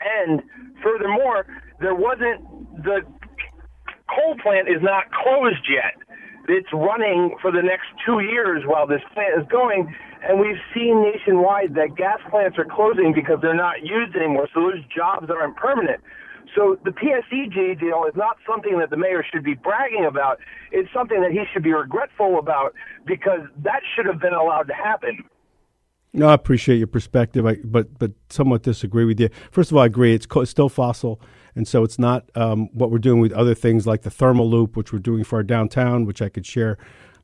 And 0.00 0.42
furthermore, 0.82 1.46
there 1.80 1.94
wasn't 1.94 2.44
the 2.84 3.00
coal 4.08 4.36
plant 4.42 4.68
is 4.68 4.82
not 4.82 5.04
closed 5.12 5.66
yet. 5.68 5.94
It's 6.48 6.72
running 6.72 7.36
for 7.42 7.52
the 7.52 7.60
next 7.60 7.88
two 8.06 8.20
years 8.20 8.62
while 8.64 8.86
this 8.86 9.02
plant 9.12 9.38
is 9.38 9.46
going. 9.50 9.94
And 10.22 10.40
we've 10.40 10.60
seen 10.74 11.02
nationwide 11.02 11.74
that 11.74 11.94
gas 11.94 12.18
plants 12.30 12.58
are 12.58 12.64
closing 12.64 13.12
because 13.14 13.38
they're 13.42 13.54
not 13.54 13.84
used 13.84 14.16
anymore. 14.16 14.48
So 14.54 14.60
those 14.62 14.82
jobs 14.88 15.28
aren't 15.30 15.56
permanent. 15.56 16.00
So 16.56 16.78
the 16.84 16.90
PSEG 16.90 17.78
deal 17.78 18.04
is 18.08 18.16
not 18.16 18.38
something 18.48 18.78
that 18.78 18.88
the 18.90 18.96
mayor 18.96 19.22
should 19.22 19.44
be 19.44 19.54
bragging 19.54 20.06
about. 20.08 20.38
It's 20.72 20.88
something 20.92 21.20
that 21.20 21.30
he 21.30 21.44
should 21.52 21.62
be 21.62 21.72
regretful 21.72 22.38
about 22.38 22.74
because 23.04 23.40
that 23.62 23.82
should 23.94 24.06
have 24.06 24.20
been 24.20 24.32
allowed 24.32 24.68
to 24.68 24.74
happen. 24.74 25.24
No, 26.12 26.28
I 26.28 26.34
appreciate 26.34 26.78
your 26.78 26.86
perspective, 26.86 27.46
I, 27.46 27.56
but 27.62 27.98
but 27.98 28.12
somewhat 28.30 28.62
disagree 28.62 29.04
with 29.04 29.20
you. 29.20 29.28
First 29.50 29.70
of 29.70 29.76
all, 29.76 29.82
I 29.82 29.86
agree 29.86 30.14
it's, 30.14 30.26
co- 30.26 30.40
it's 30.40 30.50
still 30.50 30.68
fossil, 30.68 31.20
and 31.54 31.68
so 31.68 31.84
it's 31.84 31.98
not 31.98 32.30
um, 32.34 32.68
what 32.72 32.90
we're 32.90 32.98
doing 32.98 33.20
with 33.20 33.32
other 33.32 33.54
things 33.54 33.86
like 33.86 34.02
the 34.02 34.10
thermal 34.10 34.48
loop, 34.48 34.76
which 34.76 34.92
we're 34.92 35.00
doing 35.00 35.22
for 35.22 35.36
our 35.36 35.42
downtown, 35.42 36.06
which 36.06 36.22
I 36.22 36.28
could 36.28 36.46
share. 36.46 36.78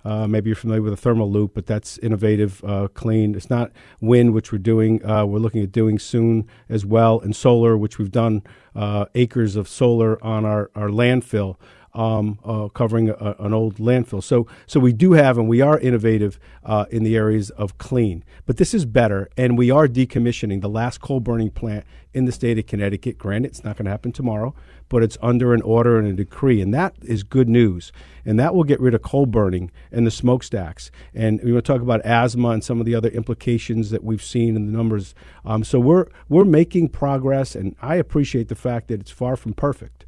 Uh, 0.05 0.26
maybe 0.26 0.50
you're 0.50 0.57
familiar 0.57 0.83
with 0.83 0.93
a 0.93 0.99
thermal 0.99 1.31
loop, 1.31 1.55
but 1.55 1.64
that's 1.64 1.97
innovative, 1.99 2.62
uh, 2.62 2.88
clean. 2.88 3.35
It's 3.35 3.49
not 3.49 3.73
wind, 4.03 4.35
which 4.35 4.53
we're 4.53 4.59
doing. 4.59 5.03
Uh, 5.05 5.25
we're 5.25 5.38
looking 5.38 5.62
at 5.62 5.73
doing 5.73 5.99
soon 5.99 6.47
as 6.69 6.85
well, 6.85 7.21
and 7.21 7.35
solar, 7.35 7.79
which 7.79 7.99
we've 7.99 8.12
done 8.12 8.43
uh, 8.76 9.07
acres 9.14 9.57
of 9.57 9.67
solar 9.67 10.23
on 10.23 10.45
our, 10.45 10.71
our 10.75 10.88
landfill 10.88 11.57
um, 11.94 12.38
uh, 12.44 12.68
covering 12.68 13.11
a, 13.11 13.37
an 13.38 13.54
old 13.54 13.76
landfill. 13.76 14.22
So, 14.22 14.46
so 14.66 14.80
we 14.80 14.92
do 14.92 15.12
have, 15.12 15.38
and 15.38 15.48
we 15.48 15.61
are 15.61 15.78
innovative 15.78 16.38
uh, 16.64 16.87
in 16.90 17.04
the 17.04 17.16
areas 17.16 17.50
of 17.50 17.78
clean. 17.78 18.24
But 18.46 18.57
this 18.57 18.74
is 18.74 18.85
better, 18.85 19.28
and 19.37 19.57
we 19.57 19.70
are 19.70 19.87
decommissioning 19.87 20.61
the 20.61 20.68
last 20.68 21.00
coal 21.00 21.20
burning 21.20 21.50
plant 21.50 21.85
in 22.12 22.24
the 22.24 22.33
state 22.33 22.59
of 22.59 22.66
Connecticut. 22.66 23.18
Granted, 23.18 23.48
it's 23.48 23.64
not 23.64 23.76
going 23.76 23.85
to 23.85 23.90
happen 23.90 24.12
tomorrow, 24.12 24.54
but 24.88 25.02
it's 25.02 25.18
under 25.22 25.54
an 25.54 25.62
order 25.62 25.98
and 25.98 26.07
a 26.09 26.12
decree, 26.12 26.61
and 26.61 26.72
that 26.74 26.94
is 27.02 27.22
good 27.22 27.48
news. 27.48 27.92
And 28.24 28.38
that 28.38 28.54
will 28.54 28.64
get 28.64 28.80
rid 28.80 28.94
of 28.94 29.02
coal 29.02 29.26
burning 29.26 29.70
and 29.92 30.07
the 30.07 30.11
smokestacks. 30.11 30.90
And 31.14 31.40
we 31.42 31.52
want 31.52 31.64
to 31.64 31.72
talk 31.72 31.83
about 31.83 32.04
asthma 32.04 32.50
and 32.50 32.64
some 32.64 32.80
of 32.80 32.87
the 32.87 32.94
other 32.94 33.09
implications 33.11 33.90
that 33.90 34.02
we've 34.02 34.22
seen 34.22 34.57
in 34.57 34.66
the 34.66 34.72
numbers. 34.72 35.14
Um, 35.44 35.64
so 35.64 35.78
we're 35.78 36.07
we're 36.28 36.44
making 36.44 36.88
progress, 36.88 37.54
and 37.54 37.76
I 37.83 37.96
appreciate 37.96 38.48
the 38.48 38.54
fact 38.54 38.88
that 38.88 39.00
it's 39.00 39.11
far 39.11 39.37
from 39.37 39.52
perfect. 39.52 40.07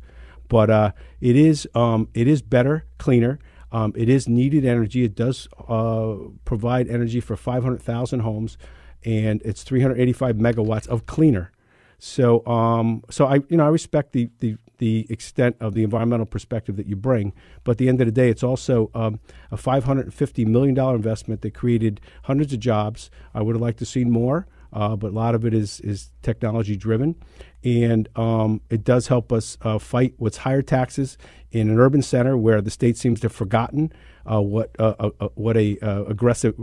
But 0.49 0.71
uh, 0.71 0.93
it 1.21 1.37
is 1.37 1.69
um, 1.75 2.09
it 2.15 2.29
is 2.29 2.43
better, 2.43 2.87
cleaner. 2.99 3.39
Um, 3.73 3.93
it 3.97 4.09
is 4.09 4.29
needed 4.29 4.65
energy. 4.65 5.05
It 5.05 5.15
does 5.15 5.49
uh, 5.69 6.17
provide 6.45 6.89
energy 6.89 7.21
for 7.21 7.37
500,000 7.37 8.21
homes, 8.21 8.57
and 9.05 9.43
it's 9.45 9.65
385 9.65 10.37
megawatts 10.37 10.87
of 10.87 11.05
cleaner. 11.07 11.51
So, 11.99 12.47
um, 12.47 13.03
so 13.11 13.27
I, 13.27 13.37
you 13.49 13.57
know, 13.57 13.65
I 13.65 13.69
respect 13.69 14.13
the, 14.13 14.31
the 14.41 14.57
the 14.79 15.07
extent 15.09 15.57
of 15.59 15.73
the 15.73 15.83
environmental 15.83 16.27
perspective 16.27 16.77
that 16.77 16.87
you 16.87 16.97
bring, 16.97 17.33
but 17.65 17.73
at 17.73 17.79
the 17.79 17.89
end 17.89 17.99
of 18.03 18.07
the 18.07 18.13
day, 18.13 18.29
it's 18.29 18.43
also 18.43 18.91
um, 18.95 19.21
a 19.51 19.57
550 19.57 20.45
million 20.45 20.75
dollar 20.75 20.95
investment 20.95 21.41
that 21.41 21.55
created 21.55 22.01
hundreds 22.25 22.53
of 22.53 22.61
jobs. 22.61 23.11
I 23.35 23.41
would 23.41 23.55
have 23.57 23.63
liked 23.63 23.79
to 23.79 23.87
see 23.87 24.05
more 24.05 24.47
uh, 24.73 24.97
but 24.97 25.09
a 25.09 25.15
lot 25.15 25.35
of 25.35 25.45
it 25.45 25.55
is 25.55 25.81
is 25.81 26.11
technology 26.23 26.77
driven, 26.77 27.17
and 27.65 28.09
um, 28.17 28.61
it 28.71 28.85
does 28.85 29.09
help 29.09 29.33
us 29.33 29.57
uh, 29.63 29.79
fight 29.79 30.15
what's 30.19 30.39
higher 30.39 30.63
taxes 30.63 31.19
in 31.51 31.71
an 31.71 31.79
urban 31.79 32.03
center 32.03 32.37
where 32.37 32.61
the 32.61 32.71
state 32.71 32.97
seems 32.97 33.21
to 33.21 33.27
have 33.27 33.33
forgotten 33.33 33.93
uh, 34.31 34.41
what 34.41 34.75
uh, 34.79 34.95
uh, 34.99 35.11
uh, 35.21 35.29
what 35.35 35.57
a 35.57 35.77
aggressive 36.09 36.55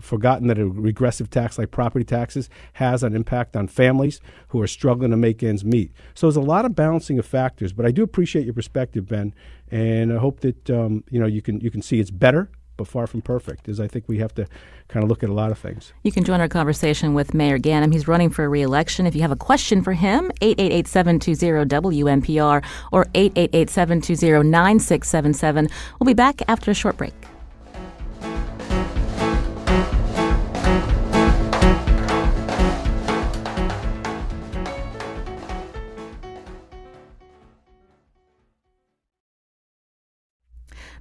forgotten 0.00 0.46
that 0.46 0.58
a 0.58 0.66
regressive 0.66 1.28
tax 1.30 1.58
like 1.58 1.70
property 1.70 2.04
taxes 2.04 2.48
has 2.74 3.02
an 3.02 3.14
impact 3.14 3.56
on 3.56 3.66
families 3.66 4.20
who 4.48 4.60
are 4.60 4.66
struggling 4.66 5.10
to 5.10 5.16
make 5.16 5.42
ends 5.42 5.64
meet. 5.64 5.92
So 6.14 6.26
there's 6.26 6.36
a 6.36 6.40
lot 6.40 6.64
of 6.64 6.74
balancing 6.74 7.18
of 7.18 7.26
factors, 7.26 7.72
but 7.72 7.84
I 7.84 7.90
do 7.90 8.02
appreciate 8.02 8.44
your 8.44 8.54
perspective, 8.54 9.08
Ben, 9.08 9.34
and 9.70 10.12
I 10.12 10.18
hope 10.18 10.40
that 10.40 10.70
um, 10.70 11.04
you 11.10 11.18
know 11.18 11.26
you 11.26 11.42
can 11.42 11.60
you 11.60 11.70
can 11.70 11.82
see 11.82 11.98
it's 11.98 12.10
better 12.10 12.50
but 12.78 12.88
far 12.88 13.06
from 13.06 13.20
perfect. 13.20 13.68
Is 13.68 13.78
I 13.78 13.86
think 13.86 14.06
we 14.08 14.16
have 14.18 14.34
to 14.36 14.46
kind 14.88 15.04
of 15.04 15.10
look 15.10 15.22
at 15.22 15.28
a 15.28 15.34
lot 15.34 15.50
of 15.50 15.58
things. 15.58 15.92
You 16.02 16.12
can 16.12 16.24
join 16.24 16.40
our 16.40 16.48
conversation 16.48 17.12
with 17.12 17.34
Mayor 17.34 17.58
Ganim. 17.58 17.92
He's 17.92 18.08
running 18.08 18.30
for 18.30 18.48
re-election. 18.48 19.06
If 19.06 19.14
you 19.14 19.20
have 19.20 19.32
a 19.32 19.36
question 19.36 19.82
for 19.82 19.92
him, 19.92 20.32
888-720-WNPR 20.40 22.64
or 22.90 23.04
888-720-9677. 23.04 25.70
We'll 26.00 26.06
be 26.06 26.14
back 26.14 26.40
after 26.48 26.70
a 26.70 26.74
short 26.74 26.96
break. 26.96 27.27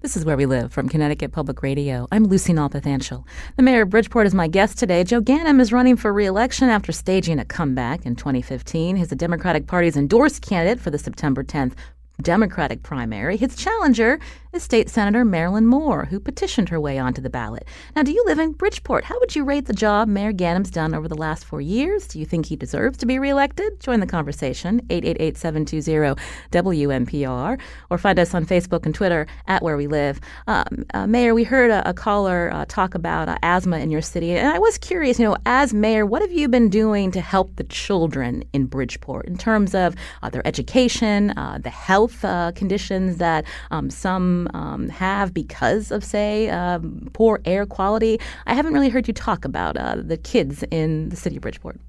This 0.04 0.16
is 0.16 0.26
Where 0.26 0.38
We 0.38 0.46
Live 0.46 0.72
from 0.72 0.90
Connecticut 0.90 1.32
Public 1.32 1.64
Radio. 1.64 2.08
I'm 2.12 2.26
Lucy 2.26 2.54
Nalpathanchel. 2.54 3.26
The 3.56 3.64
mayor 3.64 3.82
of 3.82 3.90
Bridgeport 3.90 4.28
is 4.28 4.36
my 4.36 4.48
guest 4.48 4.78
today. 4.78 5.04
Joe 5.04 5.22
Ganim 5.22 5.60
is 5.60 5.74
running 5.74 5.98
for 5.98 6.14
re-election 6.14 6.70
after 6.70 6.92
staging 6.92 7.40
a 7.40 7.46
comeback 7.46 8.06
in 8.06 8.16
2015. 8.16 8.96
He's 8.96 9.08
the 9.08 9.16
Democratic 9.16 9.66
Party's 9.66 9.98
endorsed 9.98 10.44
candidate 10.44 10.80
for 10.80 10.92
the 10.92 11.00
September 11.00 11.44
10th 11.44 11.74
Democratic 12.22 12.84
primary. 12.84 13.38
His 13.38 13.56
challenger 13.56 14.20
is 14.54 14.64
State 14.64 14.90
Senator 14.90 15.26
Marilyn 15.26 15.68
Moore, 15.68 16.06
who 16.06 16.20
petitioned 16.20 16.70
her 16.70 16.80
way 16.80 16.98
onto 16.98 17.22
the 17.22 17.30
ballot. 17.30 17.68
Now, 17.96 18.02
do 18.04 18.12
you 18.12 18.24
live 18.26 18.40
in 18.40 18.54
Bridgeport? 18.54 19.04
How 19.04 19.20
would 19.20 19.36
you 19.36 19.44
rate 19.44 19.66
the 19.66 19.74
job 19.74 20.08
Mayor 20.08 20.32
Ganim's 20.32 20.72
done 20.72 20.96
over 20.96 21.08
the 21.08 21.16
last 21.16 21.46
four 21.46 21.62
years? 21.62 22.08
Do 22.08 22.20
you 22.20 22.26
think 22.26 22.46
he 22.46 22.56
deserves 22.56 22.98
to 23.00 23.06
be 23.06 23.20
reelected? 23.20 23.80
Join 23.80 24.00
the 24.00 24.08
conversation, 24.08 24.82
888-720-WNPR, 24.88 27.60
or 27.90 27.98
find 27.98 28.18
us 28.18 28.34
on 28.34 28.46
Facebook 28.46 28.86
and 28.86 28.96
Twitter 28.96 29.28
at 29.48 29.62
Where 29.62 29.76
We 29.78 29.88
Live. 29.88 30.22
Um, 30.48 30.86
uh, 30.94 31.08
mayor, 31.08 31.36
we 31.36 31.44
heard 31.44 31.70
a, 31.70 31.90
a 31.90 31.94
caller 31.94 32.50
uh, 32.54 32.64
talk 32.68 32.96
about 32.96 33.28
uh, 33.30 33.38
asthma 33.44 33.80
in 33.80 33.92
your 33.92 34.02
city, 34.02 34.32
and 34.32 34.48
I 34.48 34.60
was 34.60 34.78
curious, 34.78 35.20
you 35.20 35.26
know, 35.26 35.36
as 35.46 35.74
mayor, 35.74 36.06
what 36.06 36.22
have 36.22 36.32
you 36.32 36.48
been 36.48 36.70
doing 36.70 37.12
to 37.12 37.20
help 37.22 37.58
the 37.58 37.66
children 37.66 38.46
in 38.54 38.66
Bridgeport 38.66 39.26
in 39.28 39.38
terms 39.38 39.76
of 39.76 39.94
uh, 40.24 40.30
their 40.30 40.48
education, 40.48 41.32
uh, 41.32 41.58
the 41.62 41.70
health 41.70 41.98
health 41.98 42.24
uh, 42.24 42.52
conditions 42.54 43.18
that 43.18 43.44
um, 43.72 43.90
some 43.90 44.37
um, 44.54 44.90
have 44.90 45.34
because 45.34 45.90
of, 45.92 46.04
say, 46.04 46.50
um, 46.50 47.10
poor 47.14 47.40
air 47.46 47.66
quality. 47.66 48.20
I 48.46 48.54
haven't 48.54 48.74
really 48.74 48.90
heard 48.90 49.08
you 49.08 49.14
talk 49.14 49.46
about 49.46 49.78
uh, 49.78 49.96
the 49.98 50.18
kids 50.18 50.64
in 50.70 51.10
the 51.10 51.16
city 51.16 51.38
of 51.38 51.42
Bridgeport. 51.42 51.80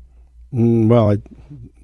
Mm, 0.53 0.89
well, 0.89 1.11
I 1.11 1.19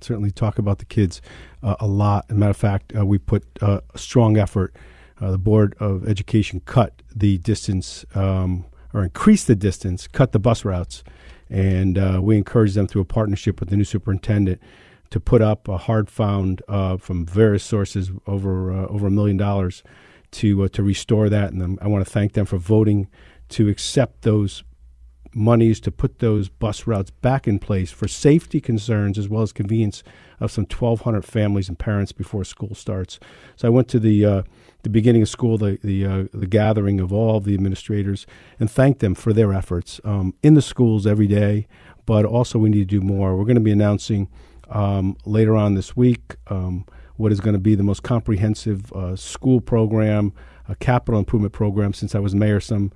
certainly 0.00 0.30
talk 0.30 0.58
about 0.58 0.78
the 0.78 0.84
kids 0.84 1.20
uh, 1.62 1.76
a 1.80 1.86
lot. 1.86 2.26
As 2.28 2.36
a 2.36 2.38
matter 2.38 2.50
of 2.50 2.56
fact, 2.56 2.92
uh, 2.96 3.04
we 3.04 3.18
put 3.18 3.44
uh, 3.60 3.80
a 3.92 3.98
strong 3.98 4.36
effort. 4.36 4.74
Uh, 5.20 5.30
the 5.30 5.38
Board 5.38 5.74
of 5.80 6.08
Education 6.08 6.60
cut 6.64 7.02
the 7.14 7.38
distance 7.38 8.04
um, 8.14 8.64
or 8.92 9.04
increased 9.04 9.46
the 9.46 9.54
distance, 9.54 10.06
cut 10.08 10.32
the 10.32 10.38
bus 10.38 10.64
routes, 10.64 11.04
and 11.48 11.98
uh, 11.98 12.20
we 12.22 12.36
encouraged 12.36 12.74
them 12.74 12.86
through 12.86 13.02
a 13.02 13.06
partnership 13.06 13.60
with 13.60 13.68
the 13.68 13.76
new 13.76 13.84
superintendent 13.84 14.60
to 15.10 15.20
put 15.20 15.40
up 15.40 15.68
a 15.68 15.76
hard 15.76 16.10
found 16.10 16.62
uh, 16.68 16.96
from 16.96 17.24
various 17.24 17.62
sources 17.62 18.10
over 18.26 18.72
over 18.72 19.06
a 19.06 19.10
million 19.10 19.36
dollars 19.36 19.84
to 20.34 20.68
to 20.68 20.82
restore 20.82 21.28
that. 21.28 21.52
And 21.52 21.78
I 21.80 21.88
want 21.88 22.04
to 22.04 22.10
thank 22.10 22.32
them 22.32 22.46
for 22.46 22.58
voting 22.58 23.08
to 23.50 23.68
accept 23.68 24.22
those 24.22 24.64
monies 25.34 25.80
to 25.80 25.90
put 25.90 26.20
those 26.20 26.48
bus 26.48 26.86
routes 26.86 27.10
back 27.10 27.48
in 27.48 27.58
place 27.58 27.90
for 27.90 28.06
safety 28.06 28.60
concerns 28.60 29.18
as 29.18 29.28
well 29.28 29.42
as 29.42 29.52
convenience 29.52 30.02
of 30.40 30.50
some 30.50 30.64
1,200 30.64 31.24
families 31.24 31.68
and 31.68 31.78
parents 31.78 32.12
before 32.12 32.44
school 32.44 32.74
starts. 32.74 33.18
So 33.56 33.66
I 33.66 33.70
went 33.70 33.88
to 33.88 33.98
the 33.98 34.24
uh, 34.24 34.42
the 34.82 34.90
beginning 34.90 35.22
of 35.22 35.28
school, 35.28 35.58
the 35.58 35.78
the, 35.82 36.06
uh, 36.06 36.24
the 36.32 36.46
gathering 36.46 37.00
of 37.00 37.12
all 37.12 37.40
the 37.40 37.54
administrators, 37.54 38.26
and 38.60 38.70
thanked 38.70 39.00
them 39.00 39.14
for 39.14 39.32
their 39.32 39.52
efforts 39.52 40.00
um, 40.04 40.34
in 40.42 40.54
the 40.54 40.62
schools 40.62 41.06
every 41.06 41.26
day. 41.26 41.66
But 42.06 42.24
also, 42.26 42.58
we 42.58 42.68
need 42.68 42.88
to 42.88 43.00
do 43.00 43.00
more. 43.00 43.36
We're 43.36 43.44
going 43.44 43.54
to 43.54 43.60
be 43.62 43.72
announcing 43.72 44.28
um, 44.68 45.16
later 45.24 45.56
on 45.56 45.74
this 45.74 45.96
week 45.96 46.36
um, 46.48 46.84
what 47.16 47.32
is 47.32 47.40
going 47.40 47.54
to 47.54 47.60
be 47.60 47.74
the 47.74 47.82
most 47.82 48.02
comprehensive 48.02 48.92
uh, 48.92 49.16
school 49.16 49.60
program, 49.60 50.32
a 50.68 50.74
capital 50.76 51.18
improvement 51.18 51.52
program 51.52 51.92
since 51.92 52.14
I 52.14 52.18
was 52.18 52.34
mayor 52.34 52.60
some 52.60 52.92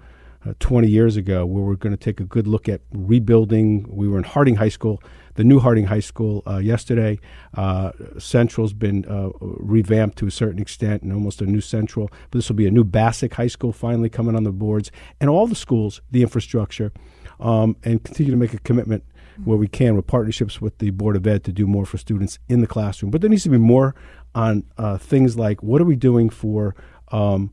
uh, 0.46 0.54
20 0.60 0.88
years 0.88 1.16
ago, 1.16 1.44
where 1.44 1.62
we're 1.62 1.74
going 1.74 1.96
to 1.96 2.02
take 2.02 2.20
a 2.20 2.24
good 2.24 2.46
look 2.46 2.68
at 2.68 2.80
rebuilding. 2.92 3.84
We 3.88 4.08
were 4.08 4.18
in 4.18 4.24
Harding 4.24 4.56
High 4.56 4.68
School, 4.68 5.02
the 5.34 5.44
new 5.44 5.58
Harding 5.58 5.86
High 5.86 6.00
School, 6.00 6.42
uh, 6.46 6.58
yesterday. 6.58 7.18
Uh, 7.54 7.92
Central's 8.18 8.72
been 8.72 9.04
uh, 9.06 9.30
revamped 9.40 10.16
to 10.18 10.26
a 10.26 10.30
certain 10.30 10.60
extent 10.60 11.02
and 11.02 11.12
almost 11.12 11.40
a 11.42 11.46
new 11.46 11.60
Central. 11.60 12.08
But 12.30 12.38
this 12.38 12.48
will 12.48 12.56
be 12.56 12.66
a 12.66 12.70
new 12.70 12.84
Bassick 12.84 13.34
High 13.34 13.48
School 13.48 13.72
finally 13.72 14.08
coming 14.08 14.36
on 14.36 14.44
the 14.44 14.52
boards. 14.52 14.90
And 15.20 15.28
all 15.28 15.46
the 15.46 15.56
schools, 15.56 16.00
the 16.10 16.22
infrastructure, 16.22 16.92
um, 17.40 17.76
and 17.84 18.02
continue 18.02 18.30
to 18.32 18.38
make 18.38 18.54
a 18.54 18.58
commitment 18.58 19.04
where 19.44 19.56
we 19.56 19.68
can 19.68 19.94
with 19.96 20.06
partnerships 20.06 20.60
with 20.60 20.78
the 20.78 20.90
Board 20.90 21.16
of 21.16 21.26
Ed 21.26 21.44
to 21.44 21.52
do 21.52 21.66
more 21.66 21.86
for 21.86 21.98
students 21.98 22.38
in 22.48 22.60
the 22.60 22.66
classroom. 22.66 23.10
But 23.10 23.20
there 23.20 23.30
needs 23.30 23.44
to 23.44 23.50
be 23.50 23.58
more 23.58 23.94
on 24.34 24.64
uh, 24.76 24.98
things 24.98 25.36
like 25.36 25.62
what 25.62 25.80
are 25.80 25.84
we 25.84 25.96
doing 25.96 26.30
for 26.30 26.74
um, 27.12 27.52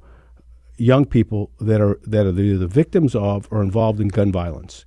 young 0.78 1.06
people 1.06 1.52
that 1.60 1.82
are 1.82 2.00
that 2.04 2.26
are 2.26 2.40
either 2.40 2.58
the 2.58 2.68
victims 2.68 3.16
of 3.16 3.48
or 3.52 3.62
involved 3.62 4.00
in 4.00 4.08
gun 4.08 4.32
violence. 4.32 4.86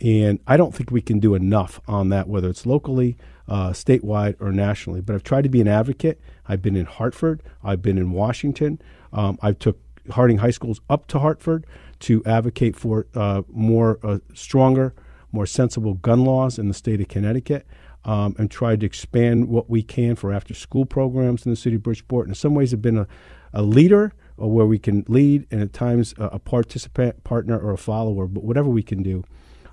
And 0.00 0.40
I 0.46 0.56
don't 0.56 0.74
think 0.74 0.90
we 0.90 1.02
can 1.02 1.18
do 1.18 1.34
enough 1.34 1.78
on 1.86 2.08
that, 2.08 2.26
whether 2.26 2.48
it's 2.48 2.64
locally, 2.64 3.18
uh, 3.46 3.70
statewide, 3.70 4.34
or 4.40 4.50
nationally. 4.50 5.02
But 5.02 5.14
I've 5.14 5.22
tried 5.22 5.42
to 5.42 5.50
be 5.50 5.60
an 5.60 5.68
advocate. 5.68 6.18
I've 6.48 6.62
been 6.62 6.76
in 6.76 6.86
Hartford. 6.86 7.42
I've 7.62 7.82
been 7.82 7.98
in 7.98 8.12
Washington. 8.12 8.80
Um, 9.12 9.38
I 9.42 9.52
took 9.52 9.78
Harding 10.10 10.38
High 10.38 10.52
Schools 10.52 10.80
up 10.88 11.06
to 11.08 11.18
Hartford 11.18 11.66
to 12.00 12.24
advocate 12.24 12.76
for 12.76 13.06
uh, 13.14 13.42
more 13.50 13.98
uh, 14.02 14.18
stronger, 14.32 14.94
more 15.32 15.46
sensible 15.46 15.94
gun 15.94 16.24
laws 16.24 16.58
in 16.58 16.68
the 16.68 16.74
state 16.74 17.00
of 17.00 17.08
Connecticut. 17.08 17.66
Um, 18.02 18.34
and 18.38 18.50
tried 18.50 18.80
to 18.80 18.86
expand 18.86 19.48
what 19.48 19.68
we 19.68 19.82
can 19.82 20.16
for 20.16 20.32
after 20.32 20.54
school 20.54 20.86
programs 20.86 21.44
in 21.44 21.52
the 21.52 21.56
city 21.56 21.76
of 21.76 21.82
Bridgeport. 21.82 22.28
And 22.28 22.30
in 22.30 22.34
some 22.34 22.54
ways, 22.54 22.70
have 22.70 22.80
been 22.80 22.96
a, 22.96 23.06
a 23.52 23.60
leader 23.60 24.14
or 24.38 24.50
where 24.50 24.64
we 24.64 24.78
can 24.78 25.04
lead 25.06 25.46
and 25.50 25.60
at 25.60 25.74
times 25.74 26.14
a, 26.16 26.24
a 26.24 26.38
participant, 26.38 27.22
partner, 27.24 27.58
or 27.58 27.72
a 27.72 27.76
follower, 27.76 28.26
but 28.26 28.42
whatever 28.42 28.70
we 28.70 28.82
can 28.82 29.02
do 29.02 29.22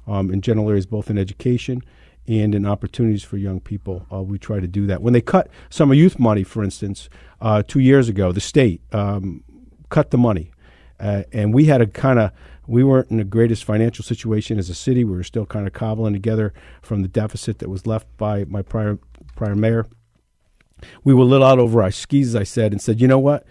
um, 0.07 0.29
in 0.29 0.41
general 0.41 0.69
areas, 0.69 0.85
both 0.85 1.09
in 1.09 1.17
education 1.17 1.81
and 2.27 2.53
in 2.53 2.65
opportunities 2.65 3.23
for 3.23 3.37
young 3.37 3.61
people, 3.61 4.05
uh, 4.11 4.21
we 4.21 4.37
try 4.37 4.59
to 4.59 4.67
do 4.67 4.85
that. 4.85 5.01
When 5.01 5.13
they 5.13 5.21
cut 5.21 5.49
summer 5.69 5.93
youth 5.93 6.19
money, 6.19 6.43
for 6.43 6.63
instance, 6.63 7.07
uh, 7.39 7.63
two 7.65 7.79
years 7.79 8.09
ago, 8.09 8.33
the 8.33 8.41
state 8.41 8.81
um, 8.91 9.43
cut 9.89 10.11
the 10.11 10.17
money. 10.17 10.51
Uh, 10.99 11.23
and 11.31 11.53
we 11.53 11.65
had 11.65 11.81
a 11.81 11.87
kind 11.87 12.19
of 12.19 12.31
we 12.67 12.83
weren't 12.83 13.09
in 13.09 13.17
the 13.17 13.23
greatest 13.23 13.63
financial 13.63 14.03
situation 14.03 14.59
as 14.59 14.69
a 14.69 14.75
city. 14.75 15.03
We 15.03 15.15
were 15.15 15.23
still 15.23 15.45
kind 15.45 15.65
of 15.67 15.73
cobbling 15.73 16.13
together 16.13 16.53
from 16.81 17.01
the 17.01 17.07
deficit 17.07 17.59
that 17.59 17.69
was 17.69 17.87
left 17.87 18.07
by 18.17 18.43
my 18.45 18.61
prior 18.61 18.99
prior 19.35 19.55
mayor. 19.55 19.87
We 21.03 21.13
were 21.13 21.23
a 21.23 21.25
little 21.25 21.47
out 21.47 21.59
over 21.59 21.81
our 21.81 21.91
skis, 21.91 22.29
as 22.29 22.35
I 22.35 22.43
said, 22.43 22.71
and 22.71 22.81
said, 22.81 23.01
you 23.01 23.07
know 23.07 23.19
what? 23.19 23.45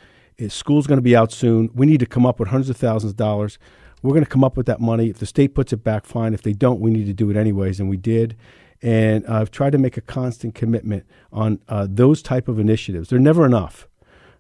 School's 0.49 0.87
going 0.87 0.99
to 0.99 1.03
be 1.03 1.17
out 1.17 1.33
soon. 1.33 1.71
We 1.75 1.87
need 1.87 2.01
to 2.01 2.07
come 2.07 2.27
up 2.27 2.39
with 2.39 2.51
hundreds 2.51 2.71
of 2.71 2.77
thousands 2.77 3.13
of 3.13 3.17
dollars. 3.17 3.59
We're 4.03 4.13
going 4.13 4.25
to 4.25 4.31
come 4.31 4.45
up 4.45 4.57
with 4.57 4.67
that 4.67 4.81
money. 4.81 5.09
If 5.09 5.19
the 5.19 5.27
state 5.27 5.55
puts 5.55 5.73
it 5.73 5.83
back, 5.83 6.05
fine. 6.05 6.35
If 6.35 6.43
they 6.43 6.53
don't, 6.53 6.81
we 6.81 6.91
need 6.91 7.07
to 7.07 7.15
do 7.15 7.31
it 7.31 7.37
anyways, 7.37 7.81
and 7.81 7.89
we 7.89 7.97
did. 7.97 8.37
And 8.83 9.27
I've 9.27 9.51
tried 9.51 9.71
to 9.71 9.79
make 9.79 9.97
a 9.97 10.03
constant 10.03 10.55
commitment 10.55 11.07
on 11.33 11.61
uh, 11.69 11.87
those 11.89 12.23
type 12.23 12.47
of 12.47 12.59
initiatives. 12.59 13.09
They're 13.09 13.19
never 13.19 13.47
enough. 13.47 13.89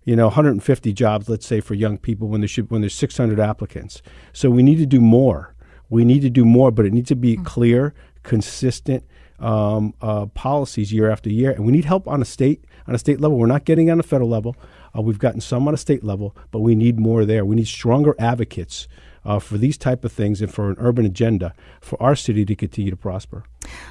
You 0.07 0.17
know, 0.17 0.27
150 0.27 0.93
jobs, 0.95 1.29
let's 1.29 1.47
say, 1.47 1.61
for 1.61 1.75
young 1.75 1.99
people 1.99 2.29
when 2.29 2.41
there 2.41 2.49
should 2.49 2.71
when 2.71 2.81
there's 2.81 2.95
600 2.95 3.39
applicants. 3.39 4.01
So 4.33 4.49
we 4.49 4.63
need 4.63 4.79
to 4.79 4.87
do 4.87 5.01
more. 5.01 5.55
We 5.91 6.05
need 6.05 6.23
to 6.23 6.31
do 6.31 6.47
more, 6.47 6.71
but 6.71 6.87
it 6.87 6.95
needs 6.95 7.09
to 7.09 7.17
be 7.17 7.35
mm-hmm. 7.35 7.45
clear, 7.45 7.95
consistent 8.23 9.05
um, 9.39 9.93
uh, 10.01 10.27
policies 10.27 10.93
year 10.93 11.11
after 11.11 11.29
year. 11.29 11.51
And 11.51 11.67
we 11.67 11.73
need 11.73 11.85
help 11.85 12.09
on 12.09 12.23
a 12.23 12.25
state 12.25 12.65
on 12.87 12.95
a 12.95 12.99
state 12.99 13.21
level. 13.21 13.37
We're 13.37 13.47
not 13.47 13.65
getting 13.65 13.91
on 13.91 14.01
a 14.01 14.03
federal 14.03 14.31
level. 14.31 14.57
Uh, 14.97 15.03
we've 15.03 15.19
gotten 15.19 15.41
some 15.41 15.69
on 15.69 15.75
a 15.75 15.79
state 15.79 16.05
level, 16.05 16.35
but 16.51 16.61
we 16.61 16.75
need 16.75 16.99
more 16.99 17.25
there. 17.25 17.45
We 17.45 17.57
need 17.57 17.69
stronger 17.69 18.15
advocates 18.19 18.89
uh, 19.25 19.41
for 19.41 19.59
these 19.59 19.77
type 19.77 20.05
of 20.05 20.13
things 20.13 20.41
and 20.41 20.53
for 20.53 20.71
an 20.71 20.77
urban 20.79 21.05
agenda 21.05 21.53
for 21.81 22.01
our 22.01 22.15
city 22.15 22.45
to 22.45 22.55
continue 22.55 22.91
to 22.91 22.97
prosper. 22.97 23.45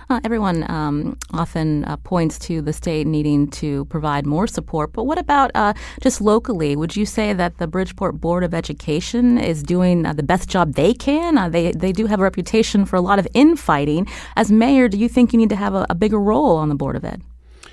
Uh, 0.09 0.19
everyone 0.23 0.69
um, 0.69 1.17
often 1.31 1.85
uh, 1.85 1.97
points 1.97 2.37
to 2.39 2.61
the 2.61 2.73
state 2.73 3.07
needing 3.07 3.47
to 3.49 3.85
provide 3.85 4.25
more 4.25 4.47
support, 4.47 4.93
but 4.93 5.05
what 5.05 5.17
about 5.17 5.51
uh, 5.55 5.73
just 6.01 6.21
locally? 6.21 6.75
Would 6.75 6.95
you 6.95 7.05
say 7.05 7.33
that 7.33 7.57
the 7.57 7.67
Bridgeport 7.67 8.19
Board 8.21 8.43
of 8.43 8.53
Education 8.53 9.37
is 9.37 9.63
doing 9.63 10.05
uh, 10.05 10.13
the 10.13 10.23
best 10.23 10.49
job 10.49 10.73
they 10.73 10.93
can? 10.93 11.37
Uh, 11.37 11.49
they 11.49 11.71
they 11.71 11.91
do 11.91 12.05
have 12.05 12.19
a 12.19 12.23
reputation 12.23 12.85
for 12.85 12.95
a 12.95 13.01
lot 13.01 13.19
of 13.19 13.27
infighting. 13.33 14.07
As 14.35 14.51
mayor, 14.51 14.87
do 14.87 14.97
you 14.97 15.09
think 15.09 15.33
you 15.33 15.39
need 15.39 15.49
to 15.49 15.55
have 15.55 15.73
a, 15.73 15.85
a 15.89 15.95
bigger 15.95 16.19
role 16.19 16.57
on 16.57 16.69
the 16.69 16.75
Board 16.75 16.95
of 16.95 17.03
Ed? 17.03 17.21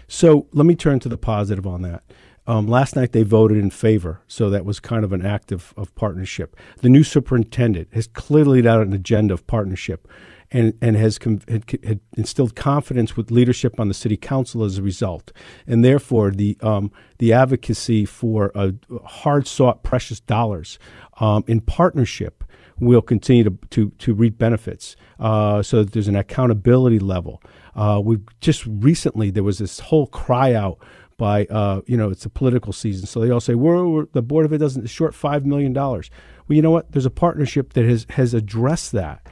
So 0.09 0.47
let 0.53 0.67
me 0.67 0.75
turn 0.75 1.01
to 1.01 1.09
the 1.09 1.17
positive 1.17 1.67
on 1.67 1.83
that. 1.83 2.03
Um, 2.47 2.67
last 2.67 2.97
night 2.97 3.13
they 3.13 3.23
voted 3.23 3.57
in 3.57 3.71
favor, 3.71 4.21
so 4.27 4.51
that 4.51 4.65
was 4.65 4.81
kind 4.81 5.05
of 5.05 5.13
an 5.13 5.25
act 5.25 5.53
of, 5.53 5.73
of 5.77 5.95
partnership. 5.95 6.57
The 6.79 6.89
new 6.89 7.05
superintendent 7.05 7.89
has 7.93 8.09
clearly 8.09 8.61
laid 8.61 8.67
out 8.67 8.87
an 8.87 8.93
agenda 8.93 9.33
of 9.33 9.47
partnership 9.47 10.09
and, 10.53 10.75
and 10.81 10.97
has 10.97 11.19
com- 11.19 11.41
had, 11.49 11.65
had 11.85 12.01
instilled 12.17 12.55
confidence 12.55 13.17
with 13.17 13.31
leadership 13.31 13.81
on 13.81 13.89
the 13.89 13.95
city 13.95 14.17
council 14.17 14.65
as 14.65 14.79
a 14.79 14.83
result. 14.83 15.33
And 15.67 15.85
therefore, 15.85 16.31
the, 16.31 16.57
um, 16.61 16.93
the 17.19 17.33
advocacy 17.33 18.05
for 18.05 18.53
uh, 18.55 18.73
hard 19.05 19.47
sought 19.47 19.83
precious 19.83 20.21
dollars 20.21 20.79
um, 21.21 21.45
in 21.47 21.61
partnership 21.61 22.45
will 22.79 23.03
continue 23.03 23.45
to, 23.45 23.59
to, 23.71 23.91
to 23.99 24.15
reap 24.15 24.39
benefits 24.39 24.97
uh, 25.21 25.63
so 25.63 25.85
that 25.85 25.93
there's 25.93 26.09
an 26.09 26.17
accountability 26.17 26.99
level. 26.99 27.43
Uh, 27.75 28.01
we 28.03 28.19
just 28.41 28.67
recently, 28.67 29.31
there 29.31 29.45
was 29.45 29.59
this 29.59 29.81
whole 29.81 30.07
cry 30.07 30.53
out 30.53 30.79
by 31.19 31.45
uh, 31.47 31.81
you 31.87 31.97
know 31.97 32.11
it's 32.11 32.25
a 32.25 32.29
political 32.29 32.73
season, 32.73 33.07
so 33.07 33.21
they 33.21 33.31
all 33.31 33.39
say 33.39 33.55
we're, 33.55 33.87
we're 33.87 34.07
the 34.13 34.23
board 34.23 34.45
of 34.45 34.53
it 34.53 34.59
doesn't 34.59 34.89
short 34.89 35.15
five 35.15 35.47
million 35.47 35.73
dollars. 35.73 36.11
Well, 36.49 36.57
you 36.57 36.63
know 36.63 36.73
what? 36.73 36.91
There's 36.91 37.07
a 37.07 37.11
partnership 37.11 37.75
that 37.75 37.85
has 37.85 38.07
has 38.11 38.35
addressed 38.35 38.91
that. 38.93 39.25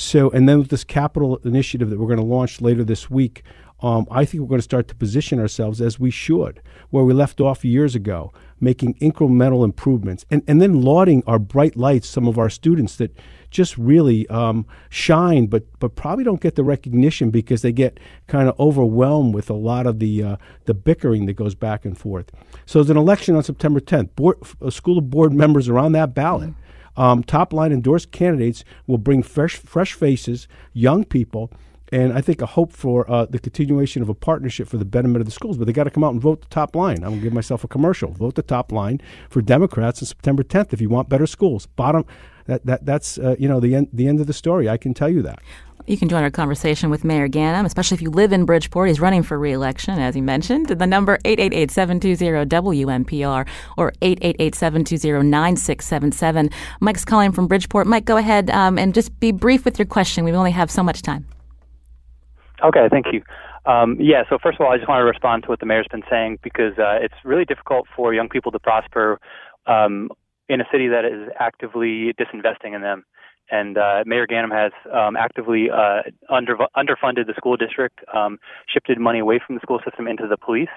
So, 0.00 0.30
and 0.30 0.48
then 0.48 0.60
with 0.60 0.68
this 0.68 0.84
capital 0.84 1.38
initiative 1.38 1.90
that 1.90 1.98
we're 1.98 2.06
going 2.06 2.20
to 2.20 2.24
launch 2.24 2.60
later 2.60 2.84
this 2.84 3.10
week, 3.10 3.42
um, 3.80 4.06
I 4.12 4.24
think 4.24 4.40
we're 4.40 4.48
going 4.48 4.60
to 4.60 4.62
start 4.62 4.86
to 4.88 4.94
position 4.94 5.40
ourselves 5.40 5.80
as 5.80 5.98
we 5.98 6.12
should, 6.12 6.62
where 6.90 7.02
we 7.02 7.12
left 7.12 7.40
off 7.40 7.64
years 7.64 7.96
ago, 7.96 8.32
making 8.60 8.94
incremental 9.00 9.64
improvements, 9.64 10.24
and 10.30 10.44
and 10.46 10.62
then 10.62 10.82
lauding 10.82 11.24
our 11.26 11.40
bright 11.40 11.74
lights, 11.74 12.08
some 12.08 12.28
of 12.28 12.38
our 12.38 12.48
students 12.48 12.94
that 12.96 13.18
just 13.50 13.76
really 13.76 14.24
um, 14.28 14.66
shine, 14.88 15.46
but 15.46 15.64
but 15.80 15.96
probably 15.96 16.22
don't 16.22 16.40
get 16.40 16.54
the 16.54 16.62
recognition 16.62 17.30
because 17.30 17.62
they 17.62 17.72
get 17.72 17.98
kind 18.28 18.48
of 18.48 18.58
overwhelmed 18.60 19.34
with 19.34 19.50
a 19.50 19.54
lot 19.54 19.84
of 19.84 19.98
the 19.98 20.22
uh, 20.22 20.36
the 20.66 20.74
bickering 20.74 21.26
that 21.26 21.34
goes 21.34 21.56
back 21.56 21.84
and 21.84 21.98
forth. 21.98 22.30
So 22.66 22.78
there's 22.78 22.90
an 22.90 22.96
election 22.96 23.34
on 23.34 23.42
September 23.42 23.80
10th. 23.80 24.14
Board, 24.14 24.36
a 24.60 24.70
school 24.70 24.98
of 24.98 25.10
board 25.10 25.32
members 25.32 25.68
are 25.68 25.78
on 25.78 25.90
that 25.92 26.14
ballot. 26.14 26.50
Mm-hmm. 26.50 26.67
Um, 26.98 27.22
top 27.22 27.54
line 27.54 27.72
endorsed 27.72 28.10
candidates 28.10 28.64
will 28.86 28.98
bring 28.98 29.22
fresh 29.22 29.56
fresh 29.56 29.94
faces, 29.94 30.48
young 30.74 31.04
people 31.04 31.50
and 31.90 32.12
I 32.12 32.20
think 32.20 32.42
a 32.42 32.46
hope 32.46 32.72
for 32.72 33.10
uh, 33.10 33.24
the 33.26 33.38
continuation 33.38 34.02
of 34.02 34.08
a 34.08 34.14
partnership 34.14 34.68
for 34.68 34.76
the 34.76 34.84
betterment 34.84 35.20
of 35.20 35.26
the 35.26 35.32
schools. 35.32 35.56
But 35.56 35.66
they 35.66 35.72
got 35.72 35.84
to 35.84 35.90
come 35.90 36.04
out 36.04 36.12
and 36.12 36.20
vote 36.20 36.42
the 36.42 36.48
top 36.48 36.76
line. 36.76 37.02
I'm 37.02 37.14
to 37.14 37.20
give 37.20 37.32
myself 37.32 37.64
a 37.64 37.68
commercial. 37.68 38.12
Vote 38.12 38.34
the 38.34 38.42
top 38.42 38.72
line 38.72 39.00
for 39.30 39.40
Democrats 39.40 40.02
on 40.02 40.06
September 40.06 40.42
10th 40.42 40.72
if 40.72 40.80
you 40.80 40.88
want 40.88 41.08
better 41.08 41.26
schools. 41.26 41.66
Bottom 41.66 42.04
that, 42.46 42.64
that 42.66 42.84
that's 42.84 43.18
uh, 43.18 43.36
you 43.38 43.48
know 43.48 43.60
the 43.60 43.74
end 43.74 43.88
the 43.92 44.06
end 44.08 44.20
of 44.20 44.26
the 44.26 44.32
story. 44.32 44.68
I 44.68 44.76
can 44.76 44.94
tell 44.94 45.08
you 45.08 45.22
that. 45.22 45.40
You 45.88 45.96
can 45.96 46.08
join 46.10 46.22
our 46.22 46.30
conversation 46.30 46.90
with 46.90 47.02
Mayor 47.02 47.30
Ganim, 47.30 47.64
especially 47.64 47.94
if 47.94 48.02
you 48.02 48.10
live 48.10 48.30
in 48.30 48.44
Bridgeport. 48.44 48.88
He's 48.88 49.00
running 49.00 49.22
for 49.22 49.38
reelection, 49.38 49.98
as 49.98 50.14
he 50.14 50.20
mentioned. 50.20 50.68
The 50.68 50.86
number 50.86 51.16
888-720-WNPR 51.24 53.48
or 53.78 53.92
888-720-9677. 54.02 56.52
Mike's 56.80 57.06
calling 57.06 57.32
from 57.32 57.46
Bridgeport. 57.46 57.86
Mike, 57.86 58.04
go 58.04 58.18
ahead 58.18 58.50
um, 58.50 58.78
and 58.78 58.92
just 58.92 59.18
be 59.18 59.32
brief 59.32 59.64
with 59.64 59.78
your 59.78 59.86
question. 59.86 60.24
We 60.24 60.32
only 60.32 60.50
have 60.50 60.70
so 60.70 60.82
much 60.82 61.00
time. 61.00 61.24
Okay, 62.62 62.86
thank 62.90 63.06
you. 63.10 63.22
Um, 63.64 63.96
yeah, 63.98 64.24
so 64.28 64.36
first 64.42 64.60
of 64.60 64.66
all, 64.66 64.72
I 64.72 64.76
just 64.76 64.90
want 64.90 65.00
to 65.00 65.04
respond 65.04 65.44
to 65.44 65.48
what 65.48 65.60
the 65.60 65.66
mayor's 65.66 65.88
been 65.90 66.02
saying 66.10 66.40
because 66.42 66.78
uh, 66.78 66.98
it's 67.00 67.14
really 67.24 67.46
difficult 67.46 67.86
for 67.96 68.12
young 68.12 68.28
people 68.28 68.52
to 68.52 68.58
prosper 68.58 69.18
um, 69.66 70.10
in 70.50 70.60
a 70.60 70.64
city 70.70 70.88
that 70.88 71.06
is 71.06 71.30
actively 71.40 72.12
disinvesting 72.20 72.74
in 72.74 72.82
them. 72.82 73.06
And 73.50 73.78
uh, 73.78 74.04
Mayor 74.06 74.26
Ganim 74.26 74.52
has 74.52 74.72
um, 74.92 75.16
actively 75.16 75.70
uh, 75.70 76.02
under, 76.28 76.56
underfunded 76.76 77.26
the 77.26 77.34
school 77.36 77.56
district, 77.56 78.00
um, 78.14 78.38
shifted 78.68 78.98
money 78.98 79.20
away 79.20 79.40
from 79.44 79.56
the 79.56 79.60
school 79.60 79.80
system 79.84 80.06
into 80.06 80.26
the 80.26 80.36
police. 80.36 80.68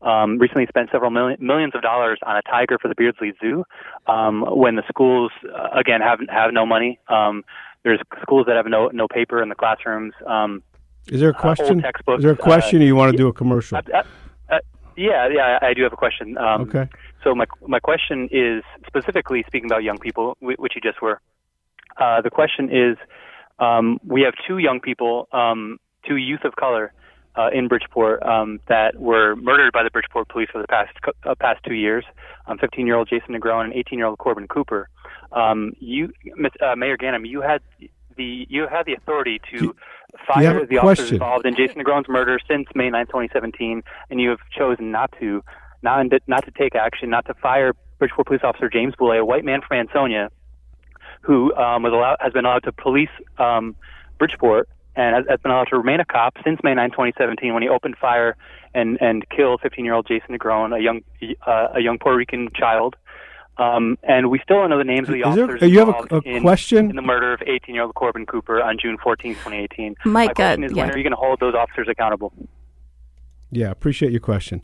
Um, 0.00 0.38
recently 0.38 0.66
spent 0.66 0.90
several 0.92 1.10
million, 1.10 1.38
millions 1.40 1.74
of 1.74 1.82
dollars 1.82 2.18
on 2.24 2.36
a 2.36 2.42
tiger 2.42 2.78
for 2.80 2.88
the 2.88 2.94
Beardsley 2.94 3.32
Zoo. 3.40 3.64
Um, 4.06 4.42
when 4.42 4.76
the 4.76 4.84
schools 4.88 5.32
uh, 5.44 5.70
again 5.76 6.00
have 6.00 6.20
have 6.28 6.52
no 6.52 6.64
money, 6.64 7.00
um, 7.08 7.44
there's 7.82 8.00
schools 8.22 8.46
that 8.46 8.54
have 8.54 8.66
no 8.66 8.88
no 8.92 9.08
paper 9.08 9.42
in 9.42 9.48
the 9.48 9.56
classrooms. 9.56 10.12
Um, 10.24 10.62
is 11.08 11.20
there 11.20 11.30
a 11.30 11.34
uh, 11.34 11.40
question? 11.40 11.84
Is 11.84 12.22
there 12.22 12.30
a 12.30 12.36
question, 12.36 12.80
uh, 12.80 12.84
or 12.84 12.86
you 12.86 12.94
want 12.94 13.10
to 13.10 13.16
do 13.16 13.26
a 13.26 13.32
commercial? 13.32 13.78
uh, 13.78 13.82
uh, 13.92 14.02
uh, 14.50 14.58
yeah, 14.96 15.28
yeah, 15.28 15.58
I 15.62 15.74
do 15.74 15.82
have 15.82 15.92
a 15.92 15.96
question. 15.96 16.38
Um, 16.38 16.62
okay. 16.62 16.88
So 17.24 17.34
my 17.34 17.46
my 17.66 17.80
question 17.80 18.28
is 18.30 18.62
specifically 18.86 19.42
speaking 19.46 19.68
about 19.68 19.82
young 19.82 19.98
people, 19.98 20.36
which 20.40 20.74
you 20.74 20.80
just 20.80 21.02
were. 21.02 21.20
Uh, 21.98 22.20
the 22.20 22.30
question 22.30 22.70
is, 22.70 22.96
um, 23.58 23.98
we 24.04 24.22
have 24.22 24.34
two 24.46 24.58
young 24.58 24.80
people, 24.80 25.28
um, 25.32 25.78
two 26.06 26.16
youth 26.16 26.44
of 26.44 26.54
color, 26.56 26.92
uh, 27.36 27.50
in 27.52 27.68
Bridgeport 27.68 28.22
um, 28.24 28.58
that 28.68 28.96
were 28.96 29.36
murdered 29.36 29.72
by 29.72 29.82
the 29.84 29.90
Bridgeport 29.90 30.28
police 30.28 30.48
for 30.50 30.60
the 30.60 30.66
past 30.66 30.92
uh, 31.24 31.34
past 31.36 31.62
two 31.64 31.74
years. 31.74 32.04
Um, 32.46 32.58
15-year-old 32.58 33.08
Jason 33.08 33.34
Negron 33.34 33.64
and 33.64 33.72
18-year-old 33.74 34.18
Corbin 34.18 34.48
Cooper. 34.48 34.88
Um, 35.32 35.74
you, 35.78 36.12
uh, 36.60 36.74
Mayor 36.74 36.96
Ganim, 36.96 37.28
you 37.28 37.40
had 37.40 37.60
the 38.16 38.46
you 38.48 38.66
had 38.66 38.86
the 38.86 38.94
authority 38.94 39.40
to 39.52 39.76
fire 40.26 40.66
the 40.66 40.78
officers 40.78 41.10
question? 41.10 41.14
involved 41.14 41.46
in 41.46 41.54
Jason 41.54 41.82
Negron's 41.82 42.08
murder 42.08 42.40
since 42.48 42.66
May 42.74 42.90
9, 42.90 43.06
2017, 43.06 43.82
and 44.10 44.20
you 44.20 44.30
have 44.30 44.40
chosen 44.50 44.90
not 44.90 45.14
to, 45.20 45.44
not 45.82 46.06
not 46.26 46.44
to 46.44 46.50
take 46.50 46.74
action, 46.74 47.10
not 47.10 47.26
to 47.26 47.34
fire 47.34 47.74
Bridgeport 47.98 48.26
police 48.26 48.42
officer 48.42 48.68
James 48.68 48.94
Boulay, 48.98 49.18
a 49.18 49.24
white 49.24 49.44
man 49.44 49.60
from 49.66 49.78
Ansonia, 49.78 50.30
who 51.22 51.54
um, 51.56 51.82
was 51.82 51.92
allowed 51.92 52.16
has 52.20 52.32
been 52.32 52.44
allowed 52.44 52.62
to 52.64 52.72
police 52.72 53.10
um, 53.38 53.76
Bridgeport 54.18 54.68
and 54.96 55.14
has, 55.16 55.24
has 55.28 55.40
been 55.40 55.52
allowed 55.52 55.68
to 55.68 55.76
remain 55.78 56.00
a 56.00 56.04
cop 56.04 56.34
since 56.44 56.58
May 56.64 56.74
9, 56.74 56.90
2017, 56.90 57.54
when 57.54 57.62
he 57.62 57.68
opened 57.68 57.96
fire 58.00 58.36
and 58.74 58.98
and 59.00 59.28
killed 59.30 59.60
15-year-old 59.62 60.06
Jason 60.06 60.36
Negron, 60.36 60.76
a 60.76 60.80
young 60.82 61.00
uh, 61.46 61.68
a 61.74 61.80
young 61.80 61.98
Puerto 61.98 62.16
Rican 62.18 62.48
child. 62.54 62.96
Um, 63.58 63.98
and 64.04 64.30
we 64.30 64.38
still 64.38 64.58
don't 64.58 64.70
know 64.70 64.78
the 64.78 64.84
names 64.84 65.08
of 65.08 65.14
the 65.14 65.28
Is 65.28 65.34
there- 65.34 65.44
officers 65.50 65.70
you 65.72 65.80
have 65.80 65.88
a- 65.88 65.98
involved 66.02 66.26
a 66.26 66.30
in, 66.30 66.42
question? 66.42 66.90
in 66.90 66.94
the 66.96 67.02
murder 67.02 67.32
of 67.32 67.40
18-year-old 67.40 67.92
Corbin 67.96 68.24
Cooper 68.24 68.62
on 68.62 68.78
June 68.80 68.96
14, 69.02 69.34
2018. 69.34 69.96
Mike, 70.04 70.28
My 70.28 70.32
question 70.32 70.62
uh, 70.62 70.66
is, 70.66 70.72
yeah. 70.76 70.82
when 70.84 70.92
are 70.92 70.96
you 70.96 71.02
going 71.02 71.10
to 71.10 71.16
hold 71.16 71.40
those 71.40 71.54
officers 71.56 71.88
accountable? 71.90 72.32
Yeah, 73.50 73.72
appreciate 73.72 74.12
your 74.12 74.20
question. 74.20 74.62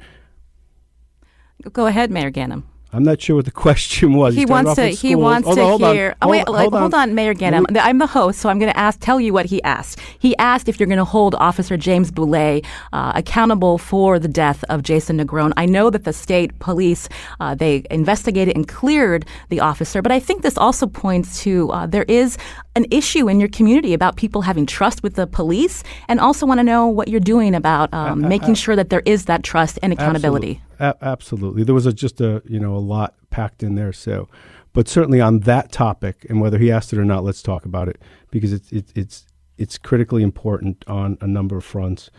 Go 1.72 1.86
ahead, 1.86 2.12
Mayor 2.12 2.30
Ganim. 2.30 2.62
I'm 2.94 3.02
not 3.02 3.20
sure 3.20 3.37
what 3.37 3.44
the 3.44 3.50
question 3.66 4.14
was. 4.14 4.35
He 4.35 4.42
You 4.42 4.46
wants 4.46 4.74
to. 4.76 4.87
He 4.88 5.14
wants 5.14 5.46
Hold 5.46 5.57
to 5.59 5.62
on, 5.64 5.68
hold 5.70 5.83
on. 5.83 5.94
hear. 5.94 6.14
oh 6.22 6.28
wait, 6.28 6.44
Hold- 6.46 6.54
like, 6.57 6.70
hold 6.70 6.80
hold 6.80 6.94
on. 6.94 7.09
on, 7.11 7.14
Mayor 7.14 7.35
Ganim. 7.35 7.64
I'm 7.78 7.98
the 7.98 8.07
host, 8.07 8.38
so 8.40 8.48
I'm 8.48 8.59
going 8.59 8.72
to 8.72 8.78
ask. 8.78 9.00
Tell 9.00 9.20
you 9.20 9.33
what 9.33 9.46
he 9.46 9.62
asked. 9.64 9.98
He 10.18 10.37
asked 10.38 10.68
if 10.68 10.78
you're 10.78 10.87
going 10.87 10.98
to 10.98 11.04
hold 11.04 11.35
Officer 11.35 11.76
James 11.76 12.11
Boulay 12.11 12.62
uh, 12.92 13.12
accountable 13.14 13.78
for 13.78 14.18
the 14.18 14.28
death 14.28 14.64
of 14.68 14.83
Jason 14.83 15.18
Negron. 15.18 15.52
I 15.57 15.66
know 15.66 15.90
that 15.90 16.04
the 16.04 16.12
state 16.12 16.57
police 16.61 17.09
uh, 17.40 17.54
they 17.54 17.85
investigated 17.90 18.54
and 18.57 18.68
cleared 18.68 19.26
the 19.48 19.61
officer, 19.61 20.00
but 20.00 20.12
I 20.12 20.20
think 20.20 20.42
this 20.42 20.57
also 20.57 20.87
points 20.87 21.42
to 21.42 21.70
uh, 21.72 21.87
there 21.87 22.04
is 22.04 22.38
an 22.76 22.87
issue 22.90 23.28
in 23.28 23.38
your 23.40 23.48
community 23.48 23.94
about 23.94 24.16
people 24.16 24.42
having 24.42 24.66
trust 24.66 25.02
with 25.02 25.14
the 25.14 25.26
police, 25.26 25.82
and 26.08 26.20
also 26.20 26.44
want 26.46 26.58
to 26.58 26.64
know 26.64 26.87
what 26.87 27.08
you're 27.08 27.20
doing 27.20 27.54
about 27.54 27.92
um, 27.94 28.20
making 28.28 28.54
sure 28.54 28.74
that 28.76 28.90
there 28.90 29.02
is 29.04 29.26
that 29.26 29.42
trust 29.42 29.78
and 29.82 29.92
accountability. 29.92 30.60
Absolute- 30.80 30.96
a- 31.02 31.04
absolutely. 31.04 31.64
There 31.64 31.74
was 31.74 31.87
a, 31.87 31.92
just 31.92 32.20
a 32.20 32.42
you 32.46 32.58
know 32.58 32.74
a 32.74 32.78
lot 32.78 33.14
packed 33.30 33.62
in 33.62 33.74
there. 33.74 33.92
So, 33.92 34.28
but 34.72 34.88
certainly 34.88 35.20
on 35.20 35.40
that 35.40 35.72
topic, 35.72 36.26
and 36.28 36.40
whether 36.40 36.58
he 36.58 36.70
asked 36.70 36.92
it 36.92 36.98
or 36.98 37.04
not, 37.04 37.24
let's 37.24 37.42
talk 37.42 37.64
about 37.64 37.88
it 37.88 38.00
because 38.30 38.52
it's 38.52 38.72
it's 38.72 38.92
it's 38.94 39.26
it's 39.56 39.78
critically 39.78 40.22
important 40.22 40.84
on 40.88 41.16
a 41.20 41.26
number 41.26 41.56
of 41.56 41.64
fronts, 41.64 42.10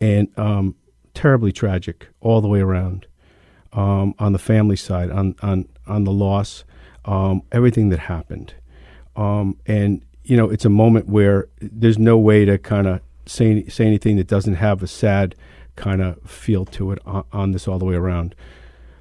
and 0.00 0.28
um, 0.36 0.74
terribly 1.14 1.52
tragic 1.52 2.08
all 2.20 2.40
the 2.40 2.48
way 2.48 2.60
around. 2.60 3.06
Um, 3.72 4.14
on 4.18 4.32
the 4.32 4.40
family 4.40 4.74
side, 4.74 5.12
on 5.12 5.36
on 5.42 5.68
on 5.86 6.02
the 6.02 6.10
loss, 6.10 6.64
um, 7.04 7.42
everything 7.52 7.90
that 7.90 8.00
happened, 8.00 8.54
um, 9.16 9.56
and 9.66 10.02
you 10.24 10.36
know 10.36 10.48
it's 10.50 10.64
a 10.64 10.70
moment 10.70 11.08
where 11.08 11.48
there's 11.60 11.98
no 11.98 12.18
way 12.18 12.44
to 12.44 12.58
kind 12.58 12.86
of 12.86 13.00
say 13.26 13.66
say 13.68 13.86
anything 13.86 14.16
that 14.16 14.26
doesn't 14.26 14.54
have 14.54 14.82
a 14.82 14.86
sad 14.86 15.34
kind 15.76 16.02
of 16.02 16.20
feel 16.28 16.64
to 16.66 16.92
it 16.92 16.98
on, 17.06 17.24
on 17.32 17.52
this 17.52 17.66
all 17.66 17.78
the 17.78 17.84
way 17.84 17.94
around. 17.94 18.34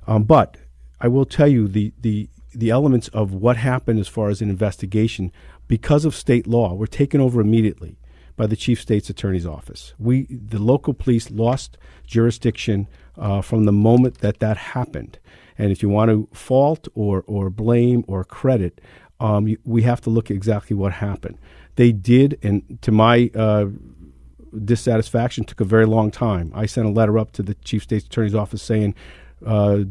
Um, 0.08 0.24
but 0.24 0.58
I 1.02 1.08
will 1.08 1.26
tell 1.26 1.48
you 1.48 1.68
the, 1.68 1.94
the 2.00 2.30
the 2.54 2.70
elements 2.70 3.10
of 3.10 3.32
what 3.34 3.58
happened 3.58 4.00
as 4.00 4.08
far 4.08 4.30
as 4.30 4.42
an 4.42 4.50
investigation 4.50 5.32
because 5.68 6.04
of 6.04 6.16
state 6.16 6.48
law 6.48 6.74
were 6.74 6.88
taken 6.88 7.22
over 7.22 7.40
immediately 7.40 7.96
by 8.36 8.48
the 8.48 8.56
chief 8.56 8.82
state's 8.82 9.10
attorney's 9.10 9.46
office. 9.46 9.94
We 10.00 10.24
the 10.24 10.60
local 10.60 10.94
police 10.94 11.30
lost 11.30 11.78
jurisdiction 12.08 12.88
uh, 13.18 13.42
from 13.42 13.66
the 13.66 13.72
moment 13.72 14.20
that 14.20 14.40
that 14.40 14.58
happened. 14.58 15.20
And 15.58 15.72
if 15.72 15.84
you 15.84 15.90
want 15.90 16.10
to 16.10 16.28
fault 16.34 16.88
or 16.96 17.24
or 17.28 17.50
blame 17.50 18.04
or 18.08 18.24
credit, 18.24 18.82
um, 19.20 19.56
we 19.66 19.82
have 19.84 20.02
to 20.02 20.10
look 20.10 20.32
at 20.32 20.36
exactly 20.36 20.76
what 20.76 20.94
happened. 20.94 21.38
They 21.76 21.92
did, 21.92 22.38
and 22.42 22.80
to 22.82 22.92
my 22.92 23.32
uh, 23.36 23.68
dissatisfaction 24.66 25.46
took 25.46 25.60
a 25.60 25.66
very 25.66 25.86
long 25.86 26.12
time. 26.12 26.52
I 26.56 26.66
sent 26.66 26.88
a 26.88 26.92
letter 26.92 27.18
up 27.18 27.32
to 27.34 27.44
the 27.44 27.54
chief 27.56 27.84
state's 27.84 28.06
attorney's 28.06 28.36
office 28.36 28.62
saying, 28.62 28.96
uh, 29.46 29.84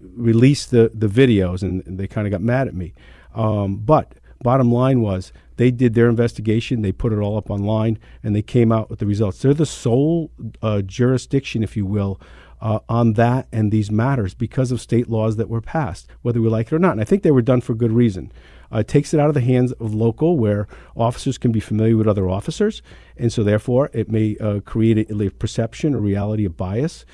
release 0.00 0.66
the, 0.66 0.90
the 0.94 1.08
videos, 1.08 1.62
and 1.62 1.82
they 1.86 2.06
kind 2.06 2.26
of 2.26 2.30
got 2.30 2.40
mad 2.40 2.68
at 2.68 2.74
me. 2.74 2.94
Um, 3.34 3.76
but 3.76 4.14
bottom 4.42 4.70
line 4.70 5.00
was 5.00 5.32
they 5.56 5.70
did 5.70 5.94
their 5.94 6.08
investigation, 6.08 6.82
they 6.82 6.92
put 6.92 7.12
it 7.12 7.18
all 7.18 7.36
up 7.36 7.50
online, 7.50 7.98
and 8.22 8.34
they 8.34 8.42
came 8.42 8.70
out 8.70 8.90
with 8.90 9.00
the 9.00 9.06
results. 9.06 9.42
They're 9.42 9.54
the 9.54 9.66
sole 9.66 10.30
uh, 10.62 10.82
jurisdiction, 10.82 11.62
if 11.62 11.76
you 11.76 11.84
will, 11.84 12.20
uh, 12.60 12.80
on 12.88 13.14
that 13.14 13.46
and 13.52 13.70
these 13.70 13.90
matters 13.90 14.34
because 14.34 14.72
of 14.72 14.80
state 14.80 15.08
laws 15.08 15.36
that 15.36 15.48
were 15.48 15.60
passed, 15.60 16.08
whether 16.22 16.40
we 16.40 16.48
like 16.48 16.66
it 16.68 16.72
or 16.72 16.78
not. 16.78 16.92
And 16.92 17.00
I 17.00 17.04
think 17.04 17.22
they 17.22 17.30
were 17.30 17.42
done 17.42 17.60
for 17.60 17.74
good 17.74 17.92
reason. 17.92 18.32
Uh, 18.72 18.78
it 18.78 18.88
takes 18.88 19.14
it 19.14 19.20
out 19.20 19.28
of 19.28 19.34
the 19.34 19.40
hands 19.40 19.72
of 19.72 19.94
local, 19.94 20.36
where 20.36 20.68
officers 20.94 21.38
can 21.38 21.52
be 21.52 21.60
familiar 21.60 21.96
with 21.96 22.06
other 22.06 22.28
officers, 22.28 22.82
and 23.16 23.32
so 23.32 23.42
therefore 23.42 23.90
it 23.94 24.10
may 24.10 24.36
uh, 24.38 24.60
create 24.60 25.10
a, 25.10 25.22
a 25.22 25.30
perception, 25.30 25.94
or 25.94 26.00
reality 26.00 26.44
of 26.44 26.56
bias, 26.56 27.06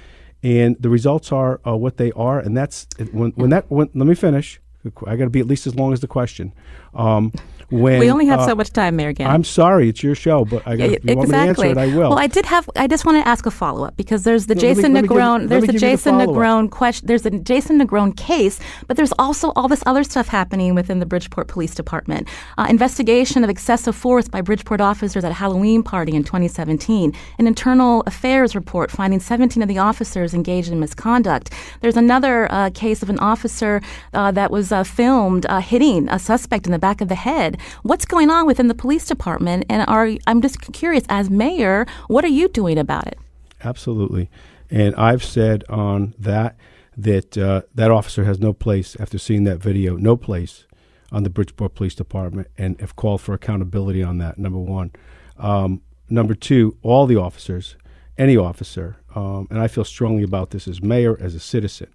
and 0.43 0.77
the 0.81 0.89
results 0.89 1.31
are 1.31 1.61
uh, 1.65 1.77
what 1.77 1.97
they 1.97 2.11
are. 2.13 2.41
And 2.41 2.57
that's 2.57 2.89
when 3.13 3.31
when 3.33 3.51
that 3.51 3.71
when, 3.71 3.89
let 3.95 4.07
me 4.07 4.15
finish. 4.15 4.61
I 5.07 5.17
got 5.17 5.25
to 5.25 5.31
be 5.31 5.41
at 5.41 5.47
least 5.47 5.67
as 5.67 5.75
long 5.75 5.95
as 5.95 6.01
the 6.01 6.07
question. 6.07 6.53
Um, 6.95 7.33
when 7.71 7.99
we 7.99 8.11
only 8.11 8.27
have 8.27 8.41
uh, 8.41 8.47
so 8.47 8.55
much 8.55 8.71
time, 8.71 8.97
Mayor 8.97 9.13
Ganim. 9.13 9.29
I'm 9.31 9.43
sorry, 9.45 9.89
it's 9.89 10.03
your 10.03 10.15
show, 10.15 10.45
but 10.45 10.63
I 10.67 10.77
got 10.77 10.91
Yeah, 10.91 10.99
you 11.03 11.17
want 11.17 11.29
me 11.29 11.35
to 11.35 11.41
answer 11.41 11.67
it, 11.67 11.77
I 11.79 11.87
will. 11.87 12.11
Well, 12.11 12.19
I 12.19 12.27
did 12.27 12.47
have. 12.47 12.69
I 12.77 12.87
just 12.87 13.05
want 13.05 13.23
to 13.23 13.27
ask 13.29 13.47
a 13.47 13.51
follow 13.51 13.85
up 13.87 13.97
because 13.97 14.23
there's 14.23 14.47
the 14.47 14.55
No, 14.55 14.61
Jason 14.61 14.93
me 14.93 15.03
Negron. 15.03 15.41
let 15.41 15.49
there's 15.49 15.63
the 15.63 15.73
give 15.73 15.81
the 15.81 15.87
Jason. 15.87 16.15
Negron 16.17 16.71
question. 16.71 17.07
There's 17.07 17.27
a 17.27 17.31
Jason 17.31 17.81
Negron 17.81 18.17
case, 18.17 18.61
but 18.87 18.97
there's 18.97 19.13
also 19.19 19.53
all 19.57 19.67
this 19.67 19.83
other 19.87 20.05
stuff 20.05 20.29
happening 20.29 20.75
within 20.75 21.01
the 21.01 21.07
Bridgeport 21.07 21.49
Police 21.49 21.75
Department. 21.75 22.29
Uh, 22.59 22.67
investigation 22.69 23.43
of 23.43 23.51
excessive 23.51 23.97
force 23.97 24.29
by 24.29 24.41
Bridgeport 24.41 24.81
officers 24.81 25.25
at 25.25 25.31
a 25.33 25.35
Halloween 25.35 25.83
party 25.83 26.15
in 26.15 26.23
2017. 26.23 27.13
An 27.39 27.47
internal 27.47 28.03
affairs 28.07 28.55
report 28.55 28.91
finding 28.91 29.19
17 29.21 29.63
of 29.63 29.69
the 29.69 29.79
officers 29.79 30.35
engaged 30.35 30.71
in 30.71 30.79
misconduct. 30.79 31.51
There's 31.81 31.97
another 31.97 32.47
uh, 32.53 32.71
case 32.71 33.03
of 33.03 33.11
an 33.11 33.19
officer 33.19 33.81
uh, 34.13 34.31
that 34.33 34.51
was 34.51 34.71
uh, 34.71 34.85
filmed 34.85 35.47
uh, 35.47 35.61
hitting 35.61 36.09
a 36.09 36.19
suspect 36.19 36.67
in 36.67 36.73
the 36.73 36.79
back 36.85 37.01
of 37.01 37.09
the 37.09 37.15
head. 37.15 37.57
What's 37.83 38.05
going 38.05 38.29
on 38.29 38.47
within 38.47 38.69
the 38.69 38.75
police 38.75 39.07
department? 39.07 39.65
And 39.71 39.89
are 39.89 40.11
I'm 40.27 40.43
just 40.43 40.61
curious, 40.75 41.05
as 41.09 41.31
mayor, 41.31 41.87
what 42.09 42.23
are 42.27 42.35
you 42.41 42.47
doing 42.47 42.77
about 42.77 43.07
it? 43.07 43.19
Absolutely. 43.63 44.29
And 44.71 44.95
I've 44.97 45.25
said 45.25 45.65
on 45.71 46.15
that 46.19 46.57
that 46.95 47.39
uh, 47.39 47.63
that 47.75 47.91
officer 47.91 48.25
has 48.25 48.39
no 48.39 48.53
place 48.53 48.97
after 49.01 49.17
seeing 49.17 49.45
that 49.45 49.59
video, 49.59 49.97
no 49.97 50.15
place 50.15 50.67
on 51.11 51.23
the 51.23 51.31
Bridgeport 51.31 51.75
Police 51.75 51.95
Department, 51.95 52.49
and 52.59 52.79
have 52.81 52.97
called 52.97 53.23
for 53.23 53.33
accountability 53.35 54.03
on 54.03 54.19
that. 54.19 54.37
Number 54.37 54.59
one. 54.59 54.91
Um, 55.39 55.81
number 56.11 56.35
two, 56.35 56.77
all 56.83 57.07
the 57.07 57.17
officers, 57.17 57.77
any 58.19 58.37
officer, 58.37 58.97
um, 59.15 59.49
and 59.51 59.59
I 59.59 59.69
feel 59.69 59.85
strongly 59.85 60.23
about 60.23 60.51
this 60.51 60.69
as 60.69 60.83
mayor, 60.83 61.17
as 61.19 61.35
a 61.35 61.41
citizen, 61.41 61.89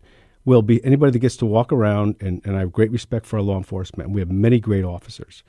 will 0.50 0.64
be 0.64 0.84
anybody 0.84 1.12
that 1.14 1.20
gets 1.20 1.38
to 1.38 1.46
walk 1.46 1.72
around, 1.72 2.16
and, 2.22 2.42
and 2.46 2.56
I 2.58 2.62
have 2.62 2.72
great 2.74 2.92
respect 2.92 3.26
for 3.28 3.38
our 3.38 3.44
law 3.44 3.58
enforcement, 3.58 4.12
we 4.12 4.22
have 4.22 4.32
many 4.32 4.60
great 4.60 4.84
officers 4.86 5.44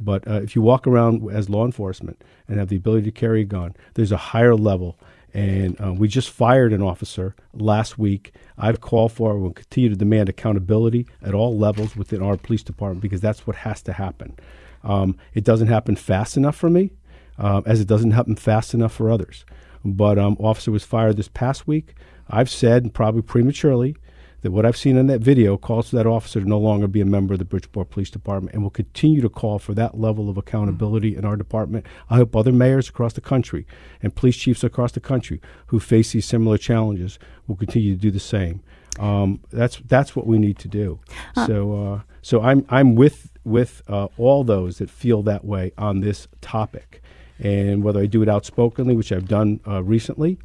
But 0.00 0.26
uh, 0.28 0.42
if 0.42 0.56
you 0.56 0.62
walk 0.62 0.86
around 0.86 1.30
as 1.32 1.50
law 1.50 1.64
enforcement 1.66 2.22
and 2.48 2.58
have 2.58 2.68
the 2.68 2.76
ability 2.76 3.06
to 3.06 3.12
carry 3.12 3.42
a 3.42 3.44
gun, 3.44 3.74
there's 3.94 4.12
a 4.12 4.16
higher 4.16 4.54
level. 4.56 4.98
And 5.34 5.80
uh, 5.80 5.94
we 5.94 6.08
just 6.08 6.30
fired 6.30 6.72
an 6.72 6.82
officer 6.82 7.34
last 7.54 7.98
week. 7.98 8.32
I've 8.58 8.80
called 8.80 9.12
for 9.12 9.32
and 9.32 9.42
will 9.42 9.52
continue 9.52 9.90
to 9.90 9.96
demand 9.96 10.28
accountability 10.28 11.06
at 11.22 11.34
all 11.34 11.56
levels 11.58 11.96
within 11.96 12.22
our 12.22 12.36
police 12.36 12.62
department 12.62 13.02
because 13.02 13.20
that's 13.20 13.46
what 13.46 13.56
has 13.56 13.82
to 13.84 13.94
happen. 13.94 14.36
Um, 14.84 15.16
it 15.34 15.44
doesn't 15.44 15.68
happen 15.68 15.96
fast 15.96 16.36
enough 16.36 16.56
for 16.56 16.70
me, 16.70 16.92
uh, 17.38 17.62
as 17.66 17.80
it 17.80 17.88
doesn't 17.88 18.12
happen 18.12 18.36
fast 18.36 18.74
enough 18.74 18.92
for 18.92 19.10
others. 19.10 19.46
But 19.84 20.18
um, 20.18 20.36
officer 20.40 20.70
was 20.72 20.84
fired 20.84 21.16
this 21.16 21.28
past 21.28 21.66
week. 21.66 21.94
I've 22.30 22.50
said, 22.50 22.94
probably 22.94 23.22
prematurely, 23.22 23.96
that 24.42 24.50
what 24.50 24.66
I've 24.66 24.76
seen 24.76 24.96
in 24.96 25.06
that 25.06 25.20
video 25.20 25.56
calls 25.56 25.90
for 25.90 25.96
that 25.96 26.06
officer 26.06 26.40
to 26.40 26.48
no 26.48 26.58
longer 26.58 26.86
be 26.86 27.00
a 27.00 27.06
member 27.06 27.32
of 27.32 27.38
the 27.38 27.44
Bridgeport 27.44 27.90
Police 27.90 28.10
Department 28.10 28.52
and 28.52 28.62
will 28.62 28.70
continue 28.70 29.20
to 29.22 29.28
call 29.28 29.58
for 29.58 29.72
that 29.74 29.98
level 29.98 30.28
of 30.28 30.36
accountability 30.36 31.16
in 31.16 31.24
our 31.24 31.36
department. 31.36 31.86
I 32.10 32.16
hope 32.16 32.36
other 32.36 32.52
mayors 32.52 32.88
across 32.88 33.12
the 33.14 33.20
country 33.20 33.66
and 34.02 34.14
police 34.14 34.36
chiefs 34.36 34.64
across 34.64 34.92
the 34.92 35.00
country 35.00 35.40
who 35.66 35.80
face 35.80 36.12
these 36.12 36.26
similar 36.26 36.58
challenges 36.58 37.18
will 37.46 37.56
continue 37.56 37.94
to 37.94 38.00
do 38.00 38.10
the 38.10 38.20
same. 38.20 38.62
Um, 38.98 39.40
that's 39.50 39.78
that's 39.86 40.14
what 40.14 40.26
we 40.26 40.38
need 40.38 40.58
to 40.58 40.68
do. 40.68 40.98
Uh, 41.34 41.46
so 41.46 41.86
uh, 41.86 42.00
so 42.20 42.42
I'm 42.42 42.66
I'm 42.68 42.94
with 42.94 43.30
with 43.44 43.82
uh, 43.88 44.08
all 44.18 44.44
those 44.44 44.78
that 44.78 44.90
feel 44.90 45.22
that 45.22 45.44
way 45.44 45.72
on 45.78 46.00
this 46.00 46.28
topic, 46.40 47.02
and 47.38 47.82
whether 47.82 48.00
I 48.00 48.06
do 48.06 48.22
it 48.22 48.28
outspokenly, 48.28 48.94
which 48.94 49.10
I've 49.10 49.28
done 49.28 49.60
uh, 49.66 49.82
recently, 49.82 50.38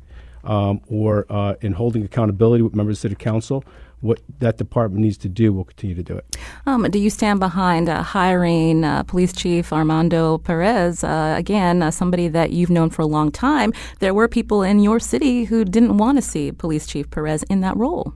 um, 0.43 0.81
or 0.88 1.25
uh, 1.29 1.55
in 1.62 1.73
holding 1.73 2.03
accountability 2.03 2.63
with 2.63 2.73
members 2.73 2.97
of 2.97 3.01
the 3.01 3.10
city 3.10 3.15
council, 3.15 3.65
what 4.01 4.21
that 4.39 4.57
department 4.57 5.01
needs 5.01 5.17
to 5.17 5.29
do, 5.29 5.51
we'll 5.51 5.63
continue 5.63 5.95
to 5.95 6.03
do 6.03 6.15
it. 6.15 6.38
Um, 6.65 6.83
do 6.89 6.99
you 6.99 7.10
stand 7.10 7.39
behind 7.39 7.89
uh, 7.89 8.03
hiring 8.03 8.83
uh, 8.83 9.03
Police 9.03 9.33
Chief 9.33 9.73
Armando 9.73 10.38
Perez? 10.38 11.03
Uh, 11.03 11.36
again, 11.38 11.81
uh, 11.81 11.91
somebody 11.91 12.27
that 12.27 12.51
you've 12.51 12.69
known 12.69 12.89
for 12.89 13.01
a 13.01 13.07
long 13.07 13.31
time. 13.31 13.73
There 13.99 14.13
were 14.13 14.27
people 14.27 14.62
in 14.62 14.79
your 14.79 14.99
city 14.99 15.45
who 15.45 15.65
didn't 15.65 15.97
want 15.97 16.17
to 16.17 16.21
see 16.21 16.51
Police 16.51 16.86
Chief 16.86 17.10
Perez 17.10 17.43
in 17.43 17.62
that 17.62 17.75
role. 17.75 18.13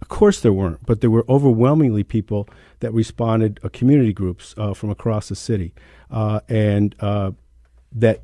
Of 0.00 0.08
course, 0.08 0.40
there 0.40 0.52
weren't, 0.52 0.84
but 0.84 1.00
there 1.00 1.10
were 1.10 1.24
overwhelmingly 1.28 2.04
people 2.04 2.48
that 2.80 2.92
responded, 2.92 3.60
uh, 3.62 3.68
community 3.72 4.12
groups 4.12 4.54
uh, 4.56 4.74
from 4.74 4.90
across 4.90 5.28
the 5.28 5.36
city, 5.36 5.74
and 6.10 6.94
that 7.94 8.22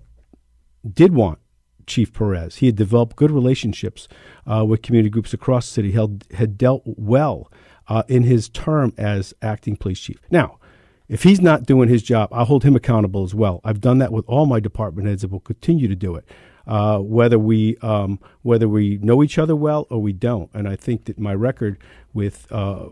did 0.94 1.12
want 1.12 1.38
Chief 1.88 2.12
Perez. 2.12 2.56
He 2.56 2.66
had 2.66 2.76
developed 2.76 3.16
good 3.16 3.30
relationships 3.30 4.06
uh, 4.46 4.64
with 4.64 4.82
community 4.82 5.10
groups 5.10 5.34
across 5.34 5.66
the 5.66 5.72
city, 5.72 5.92
held, 5.92 6.24
had 6.34 6.56
dealt 6.56 6.82
well 6.84 7.50
uh, 7.88 8.02
in 8.08 8.22
his 8.22 8.48
term 8.48 8.92
as 8.96 9.34
acting 9.42 9.76
police 9.76 9.98
chief. 10.00 10.20
Now, 10.30 10.58
if 11.08 11.22
he's 11.22 11.40
not 11.40 11.64
doing 11.64 11.88
his 11.88 12.02
job, 12.02 12.28
I'll 12.32 12.44
hold 12.44 12.64
him 12.64 12.76
accountable 12.76 13.24
as 13.24 13.34
well. 13.34 13.60
I've 13.64 13.80
done 13.80 13.98
that 13.98 14.12
with 14.12 14.26
all 14.28 14.46
my 14.46 14.60
department 14.60 15.08
heads 15.08 15.24
and 15.24 15.32
will 15.32 15.40
continue 15.40 15.88
to 15.88 15.96
do 15.96 16.14
it. 16.14 16.28
Uh, 16.66 16.98
whether 16.98 17.38
we 17.38 17.78
um, 17.78 18.20
whether 18.42 18.68
we 18.68 18.98
know 18.98 19.22
each 19.22 19.38
other 19.38 19.56
well 19.56 19.86
or 19.88 20.02
we 20.02 20.12
don't, 20.12 20.50
and 20.52 20.68
I 20.68 20.76
think 20.76 21.06
that 21.06 21.18
my 21.18 21.34
record 21.34 21.78
with 22.12 22.46
uh, 22.52 22.88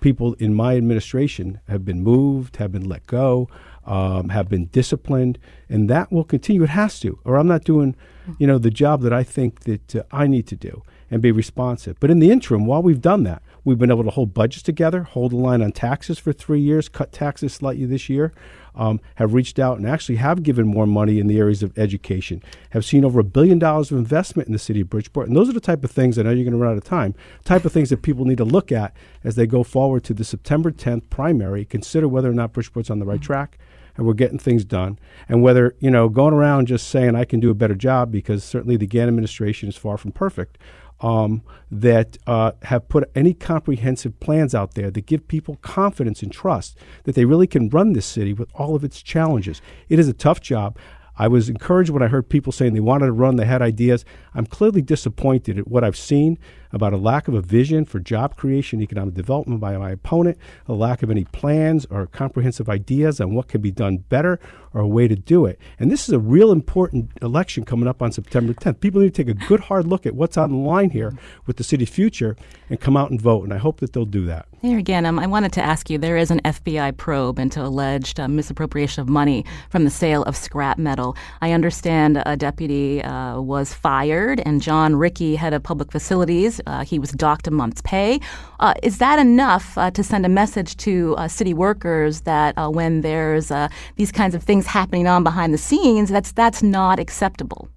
people 0.00 0.32
in 0.38 0.54
my 0.54 0.74
administration 0.76 1.60
have 1.68 1.84
been 1.84 2.02
moved, 2.02 2.56
have 2.56 2.72
been 2.72 2.88
let 2.88 3.06
go, 3.06 3.46
um, 3.84 4.28
have 4.28 4.48
been 4.48 4.66
disciplined, 4.66 5.38
and 5.68 5.88
that 5.90 6.12
will 6.12 6.24
continue. 6.24 6.62
It 6.62 6.70
has 6.70 7.00
to, 7.00 7.18
or 7.24 7.36
I'm 7.36 7.48
not 7.48 7.64
doing 7.64 7.96
you 8.38 8.46
know, 8.46 8.58
the 8.58 8.70
job 8.70 9.02
that 9.02 9.12
I 9.12 9.22
think 9.22 9.60
that 9.60 9.96
uh, 9.96 10.02
I 10.10 10.26
need 10.26 10.46
to 10.48 10.56
do 10.56 10.82
and 11.10 11.20
be 11.20 11.32
responsive. 11.32 11.98
But 11.98 12.10
in 12.10 12.20
the 12.20 12.30
interim, 12.30 12.66
while 12.66 12.82
we've 12.82 13.00
done 13.00 13.24
that, 13.24 13.42
we've 13.64 13.78
been 13.78 13.90
able 13.90 14.04
to 14.04 14.10
hold 14.10 14.32
budgets 14.32 14.62
together, 14.62 15.02
hold 15.02 15.32
the 15.32 15.36
line 15.36 15.60
on 15.60 15.72
taxes 15.72 16.18
for 16.18 16.32
three 16.32 16.60
years, 16.60 16.88
cut 16.88 17.12
taxes 17.12 17.52
slightly 17.52 17.84
this 17.84 18.08
year, 18.08 18.32
um, 18.76 19.00
have 19.16 19.34
reached 19.34 19.58
out 19.58 19.78
and 19.78 19.86
actually 19.86 20.16
have 20.16 20.44
given 20.44 20.66
more 20.66 20.86
money 20.86 21.18
in 21.18 21.26
the 21.26 21.38
areas 21.38 21.62
of 21.62 21.76
education, 21.76 22.42
have 22.70 22.84
seen 22.84 23.04
over 23.04 23.18
a 23.18 23.24
billion 23.24 23.58
dollars 23.58 23.90
of 23.90 23.98
investment 23.98 24.46
in 24.46 24.52
the 24.52 24.58
city 24.58 24.82
of 24.82 24.90
Bridgeport. 24.90 25.26
And 25.26 25.36
those 25.36 25.48
are 25.48 25.54
the 25.54 25.60
type 25.60 25.82
of 25.82 25.90
things, 25.90 26.18
I 26.18 26.22
know 26.22 26.30
you're 26.30 26.44
going 26.44 26.52
to 26.52 26.58
run 26.58 26.72
out 26.72 26.78
of 26.78 26.84
time, 26.84 27.14
type 27.44 27.64
of 27.64 27.72
things 27.72 27.90
that 27.90 28.02
people 28.02 28.24
need 28.24 28.38
to 28.38 28.44
look 28.44 28.70
at 28.70 28.94
as 29.24 29.34
they 29.34 29.46
go 29.46 29.64
forward 29.64 30.04
to 30.04 30.14
the 30.14 30.24
September 30.24 30.70
10th 30.70 31.10
primary, 31.10 31.64
consider 31.64 32.06
whether 32.06 32.30
or 32.30 32.34
not 32.34 32.52
Bridgeport's 32.52 32.90
on 32.90 33.00
the 33.00 33.04
right 33.04 33.16
mm-hmm. 33.16 33.24
track 33.24 33.58
and 34.00 34.06
we're 34.06 34.14
getting 34.14 34.38
things 34.38 34.64
done. 34.64 34.98
And 35.28 35.42
whether, 35.42 35.76
you 35.78 35.90
know, 35.90 36.08
going 36.08 36.32
around 36.32 36.68
just 36.68 36.88
saying 36.88 37.14
I 37.14 37.26
can 37.26 37.38
do 37.38 37.50
a 37.50 37.54
better 37.54 37.74
job, 37.74 38.10
because 38.10 38.42
certainly 38.42 38.78
the 38.78 38.86
Ganim 38.86 39.08
administration 39.08 39.68
is 39.68 39.76
far 39.76 39.98
from 39.98 40.10
perfect, 40.10 40.56
um, 41.02 41.42
that 41.70 42.16
uh, 42.26 42.52
have 42.62 42.88
put 42.88 43.10
any 43.14 43.34
comprehensive 43.34 44.18
plans 44.18 44.54
out 44.54 44.72
there 44.72 44.90
that 44.90 45.04
give 45.04 45.28
people 45.28 45.56
confidence 45.56 46.22
and 46.22 46.32
trust 46.32 46.78
that 47.04 47.14
they 47.14 47.26
really 47.26 47.46
can 47.46 47.68
run 47.68 47.92
this 47.92 48.06
city 48.06 48.32
with 48.32 48.50
all 48.54 48.74
of 48.74 48.84
its 48.84 49.02
challenges. 49.02 49.60
It 49.90 49.98
is 49.98 50.08
a 50.08 50.14
tough 50.14 50.40
job. 50.40 50.78
I 51.18 51.28
was 51.28 51.50
encouraged 51.50 51.90
when 51.90 52.02
I 52.02 52.08
heard 52.08 52.30
people 52.30 52.52
saying 52.52 52.72
they 52.72 52.80
wanted 52.80 53.06
to 53.06 53.12
run, 53.12 53.36
they 53.36 53.44
had 53.44 53.60
ideas. 53.60 54.06
I'm 54.32 54.46
clearly 54.46 54.80
disappointed 54.80 55.58
at 55.58 55.68
what 55.68 55.84
I've 55.84 55.94
seen 55.94 56.38
about 56.72 56.92
a 56.92 56.96
lack 56.96 57.28
of 57.28 57.34
a 57.34 57.40
vision 57.40 57.84
for 57.84 57.98
job 57.98 58.36
creation, 58.36 58.80
economic 58.80 59.14
development 59.14 59.60
by 59.60 59.76
my 59.76 59.90
opponent, 59.90 60.38
a 60.66 60.72
lack 60.72 61.02
of 61.02 61.10
any 61.10 61.24
plans 61.24 61.86
or 61.90 62.06
comprehensive 62.06 62.68
ideas 62.68 63.20
on 63.20 63.34
what 63.34 63.48
can 63.48 63.60
be 63.60 63.70
done 63.70 63.98
better 63.98 64.38
or 64.72 64.80
a 64.80 64.88
way 64.88 65.08
to 65.08 65.16
do 65.16 65.46
it. 65.46 65.58
And 65.78 65.90
this 65.90 66.08
is 66.08 66.14
a 66.14 66.18
real 66.18 66.52
important 66.52 67.10
election 67.22 67.64
coming 67.64 67.88
up 67.88 68.02
on 68.02 68.12
September 68.12 68.54
10th. 68.54 68.80
People 68.80 69.00
need 69.00 69.14
to 69.14 69.24
take 69.24 69.34
a 69.34 69.46
good 69.46 69.60
hard 69.60 69.86
look 69.86 70.06
at 70.06 70.14
what's 70.14 70.36
on 70.36 70.50
the 70.50 70.56
line 70.56 70.90
here 70.90 71.12
with 71.46 71.56
the 71.56 71.64
city's 71.64 71.90
future 71.90 72.36
and 72.68 72.80
come 72.80 72.96
out 72.96 73.10
and 73.10 73.20
vote. 73.20 73.44
And 73.44 73.52
I 73.52 73.58
hope 73.58 73.80
that 73.80 73.92
they'll 73.92 74.04
do 74.04 74.24
that. 74.26 74.46
Here 74.62 74.78
again, 74.78 75.06
um, 75.06 75.18
I 75.18 75.26
wanted 75.26 75.52
to 75.54 75.62
ask 75.62 75.88
you 75.88 75.96
there 75.96 76.18
is 76.18 76.30
an 76.30 76.40
FBI 76.40 76.96
probe 76.98 77.38
into 77.38 77.62
alleged 77.62 78.20
uh, 78.20 78.28
misappropriation 78.28 79.00
of 79.00 79.08
money 79.08 79.44
from 79.70 79.84
the 79.84 79.90
sale 79.90 80.22
of 80.24 80.36
scrap 80.36 80.76
metal. 80.76 81.16
I 81.40 81.52
understand 81.52 82.22
a 82.26 82.36
deputy 82.36 83.02
uh, 83.02 83.40
was 83.40 83.72
fired, 83.72 84.40
and 84.44 84.60
John 84.60 84.96
Ricci, 84.96 85.36
head 85.36 85.54
of 85.54 85.62
public 85.62 85.90
facilities, 85.90 86.59
uh, 86.66 86.84
he 86.84 86.98
was 86.98 87.10
docked 87.12 87.46
a 87.46 87.50
month's 87.50 87.82
pay. 87.82 88.20
Uh, 88.58 88.74
is 88.82 88.98
that 88.98 89.18
enough 89.18 89.76
uh, 89.78 89.90
to 89.90 90.02
send 90.02 90.26
a 90.26 90.28
message 90.28 90.76
to 90.78 91.14
uh, 91.16 91.28
city 91.28 91.54
workers 91.54 92.22
that 92.22 92.56
uh, 92.56 92.68
when 92.68 93.00
there's 93.00 93.52
these 93.96 94.12
kinds 94.12 94.34
of 94.34 94.42
things 94.42 94.66
happening 94.66 95.06
on 95.06 95.24
behind 95.24 95.52
the 95.54 95.58
scenes, 95.58 96.08
that's 96.10 96.32
that's 96.32 96.62
not 96.62 96.98
acceptable? 96.98 97.68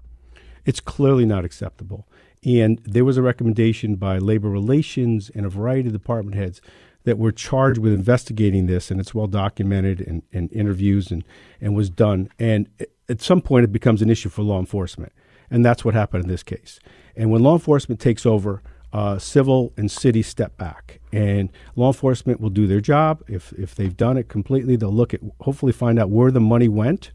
It's 0.66 0.80
clearly 0.80 1.26
not 1.26 1.46
acceptable. 1.46 2.08
And 2.46 2.80
there 2.84 3.06
was 3.06 3.18
a 3.18 3.22
recommendation 3.22 3.96
by 3.96 4.18
labor 4.18 4.50
relations 4.50 5.32
and 5.34 5.46
a 5.46 5.50
variety 5.50 5.88
of 5.88 5.94
department 5.94 6.36
heads 6.36 6.62
that 7.06 7.18
were 7.18 7.32
charged 7.32 7.80
with 7.80 7.94
investigating 7.94 8.66
this, 8.66 8.90
and 8.90 9.00
it's 9.00 9.14
well 9.14 9.28
documented 9.28 10.02
in, 10.02 10.24
in 10.32 10.50
interviews 10.50 11.12
and, 11.12 11.24
and 11.60 11.76
was 11.76 11.90
done. 11.90 12.30
And 12.40 12.70
at 13.10 13.22
some 13.22 13.42
point, 13.42 13.66
it 13.66 13.72
becomes 13.72 14.02
an 14.02 14.10
issue 14.10 14.30
for 14.30 14.42
law 14.42 14.60
enforcement. 14.60 15.12
And 15.50 15.66
that's 15.66 15.84
what 15.84 15.94
happened 15.94 16.24
in 16.24 16.30
this 16.30 16.44
case. 16.44 16.80
And 17.16 17.30
when 17.30 17.44
law 17.44 17.54
enforcement 17.54 18.00
takes 18.00 18.26
over, 18.26 18.62
uh, 18.94 19.18
civil 19.18 19.74
and 19.76 19.90
city 19.92 20.22
step 20.22 20.56
back, 20.58 21.00
and 21.12 21.50
law 21.76 21.88
enforcement 21.88 22.40
will 22.40 22.52
do 22.52 22.68
their 22.68 22.80
job. 22.80 23.24
If 23.28 23.52
if 23.54 23.76
they've 23.76 23.96
done 23.96 24.18
it 24.18 24.30
completely, 24.30 24.76
they'll 24.76 24.94
look 24.94 25.14
at 25.14 25.22
hopefully 25.42 25.74
find 25.74 26.00
out 26.00 26.10
where 26.10 26.32
the 26.32 26.40
money 26.40 26.70
went. 26.70 27.12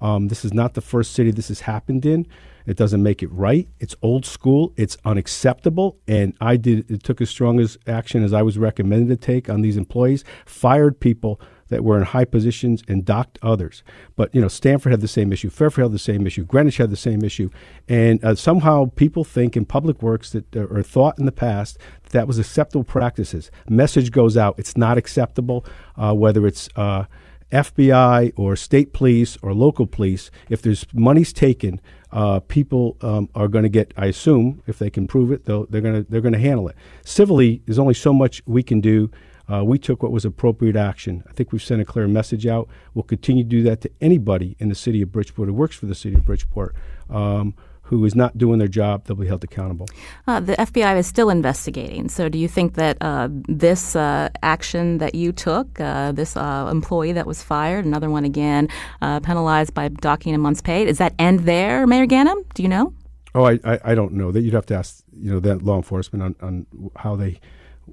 Um, 0.00 0.28
this 0.28 0.44
is 0.44 0.52
not 0.52 0.74
the 0.74 0.80
first 0.80 1.12
city 1.12 1.30
this 1.30 1.48
has 1.48 1.60
happened 1.60 2.04
in. 2.04 2.26
It 2.66 2.76
doesn't 2.76 3.02
make 3.02 3.22
it 3.22 3.30
right. 3.32 3.68
It's 3.78 3.94
old 4.02 4.24
school. 4.26 4.72
It's 4.76 4.96
unacceptable. 5.04 5.98
And 6.08 6.34
I 6.40 6.56
did 6.56 6.90
it 6.90 7.02
took 7.02 7.20
as 7.20 7.30
strong 7.30 7.60
as 7.60 7.78
action 7.86 8.24
as 8.24 8.32
I 8.32 8.42
was 8.42 8.58
recommended 8.58 9.08
to 9.08 9.26
take 9.26 9.48
on 9.48 9.60
these 9.62 9.76
employees. 9.76 10.24
Fired 10.46 11.00
people 11.00 11.40
that 11.70 11.82
were 11.82 11.96
in 11.96 12.04
high 12.04 12.24
positions 12.24 12.82
and 12.86 13.04
docked 13.04 13.38
others. 13.42 13.82
But 14.16 14.34
you 14.34 14.40
know, 14.40 14.48
Stamford 14.48 14.92
had 14.92 15.00
the 15.00 15.08
same 15.08 15.32
issue, 15.32 15.48
Fairfield 15.48 15.90
had 15.90 15.94
the 15.94 15.98
same 15.98 16.26
issue, 16.26 16.44
Greenwich 16.44 16.76
had 16.76 16.90
the 16.90 16.96
same 16.96 17.24
issue, 17.24 17.50
and 17.88 18.22
uh, 18.24 18.34
somehow 18.34 18.90
people 18.96 19.24
think 19.24 19.56
in 19.56 19.64
public 19.64 20.02
works 20.02 20.30
that 20.30 20.54
uh, 20.54 20.66
or 20.66 20.82
thought 20.82 21.18
in 21.18 21.24
the 21.24 21.32
past 21.32 21.78
that, 22.04 22.12
that 22.12 22.26
was 22.26 22.38
acceptable 22.38 22.84
practices. 22.84 23.50
Message 23.68 24.10
goes 24.10 24.36
out, 24.36 24.54
it's 24.58 24.76
not 24.76 24.98
acceptable, 24.98 25.64
uh, 25.96 26.12
whether 26.12 26.46
it's 26.46 26.68
uh, 26.76 27.04
FBI 27.50 28.32
or 28.36 28.56
state 28.56 28.92
police 28.92 29.36
or 29.42 29.52
local 29.52 29.86
police. 29.86 30.30
If 30.48 30.62
there's 30.62 30.86
money's 30.92 31.32
taken, 31.32 31.80
uh, 32.12 32.40
people 32.40 32.96
um, 33.00 33.28
are 33.34 33.48
going 33.48 33.64
to 33.64 33.68
get. 33.68 33.92
I 33.96 34.06
assume 34.06 34.62
if 34.66 34.78
they 34.78 34.90
can 34.90 35.06
prove 35.06 35.32
it, 35.32 35.44
they're 35.44 35.64
going 35.66 36.04
to 36.04 36.06
they're 36.08 36.20
going 36.20 36.34
to 36.34 36.38
handle 36.38 36.68
it. 36.68 36.76
Civilly, 37.04 37.62
there's 37.66 37.78
only 37.78 37.94
so 37.94 38.12
much 38.12 38.42
we 38.46 38.62
can 38.62 38.80
do 38.80 39.10
uh, 39.50 39.64
we 39.64 39.78
took 39.78 40.02
what 40.02 40.12
was 40.12 40.24
appropriate 40.24 40.76
action. 40.76 41.24
I 41.28 41.32
think 41.32 41.52
we've 41.52 41.62
sent 41.62 41.80
a 41.80 41.84
clear 41.84 42.06
message 42.06 42.46
out. 42.46 42.68
We'll 42.94 43.02
continue 43.02 43.42
to 43.42 43.48
do 43.48 43.62
that 43.64 43.80
to 43.82 43.90
anybody 44.00 44.56
in 44.58 44.68
the 44.68 44.74
city 44.74 45.02
of 45.02 45.10
Bridgeport 45.10 45.48
who 45.48 45.54
works 45.54 45.76
for 45.76 45.86
the 45.86 45.94
city 45.94 46.14
of 46.14 46.24
Bridgeport. 46.24 46.74
Um, 47.08 47.54
who 47.82 48.04
is 48.04 48.14
not 48.14 48.38
doing 48.38 48.60
their 48.60 48.68
job, 48.68 49.04
they'll 49.04 49.16
be 49.16 49.26
held 49.26 49.42
accountable. 49.42 49.88
Uh, 50.28 50.38
the 50.38 50.52
FBI 50.54 50.96
is 50.96 51.08
still 51.08 51.28
investigating. 51.28 52.08
So, 52.08 52.28
do 52.28 52.38
you 52.38 52.46
think 52.46 52.74
that 52.74 52.96
uh, 53.00 53.28
this 53.48 53.96
uh, 53.96 54.28
action 54.44 54.98
that 54.98 55.16
you 55.16 55.32
took, 55.32 55.80
uh, 55.80 56.12
this 56.12 56.36
uh, 56.36 56.68
employee 56.70 57.10
that 57.10 57.26
was 57.26 57.42
fired, 57.42 57.84
another 57.84 58.08
one 58.08 58.24
again 58.24 58.68
uh, 59.02 59.18
penalized 59.18 59.74
by 59.74 59.88
docking 59.88 60.36
a 60.36 60.38
month's 60.38 60.62
pay, 60.62 60.84
does 60.84 60.98
that 60.98 61.14
end 61.18 61.40
there, 61.40 61.84
Mayor 61.84 62.06
Ganim? 62.06 62.44
Do 62.54 62.62
you 62.62 62.68
know? 62.68 62.94
Oh, 63.34 63.44
I, 63.44 63.58
I, 63.64 63.80
I, 63.84 63.94
don't 63.96 64.12
know. 64.12 64.30
That 64.30 64.42
you'd 64.42 64.54
have 64.54 64.66
to 64.66 64.76
ask, 64.76 65.02
you 65.12 65.32
know, 65.32 65.40
that 65.40 65.62
law 65.62 65.76
enforcement 65.76 66.22
on, 66.22 66.36
on 66.40 66.90
how 66.94 67.16
they 67.16 67.40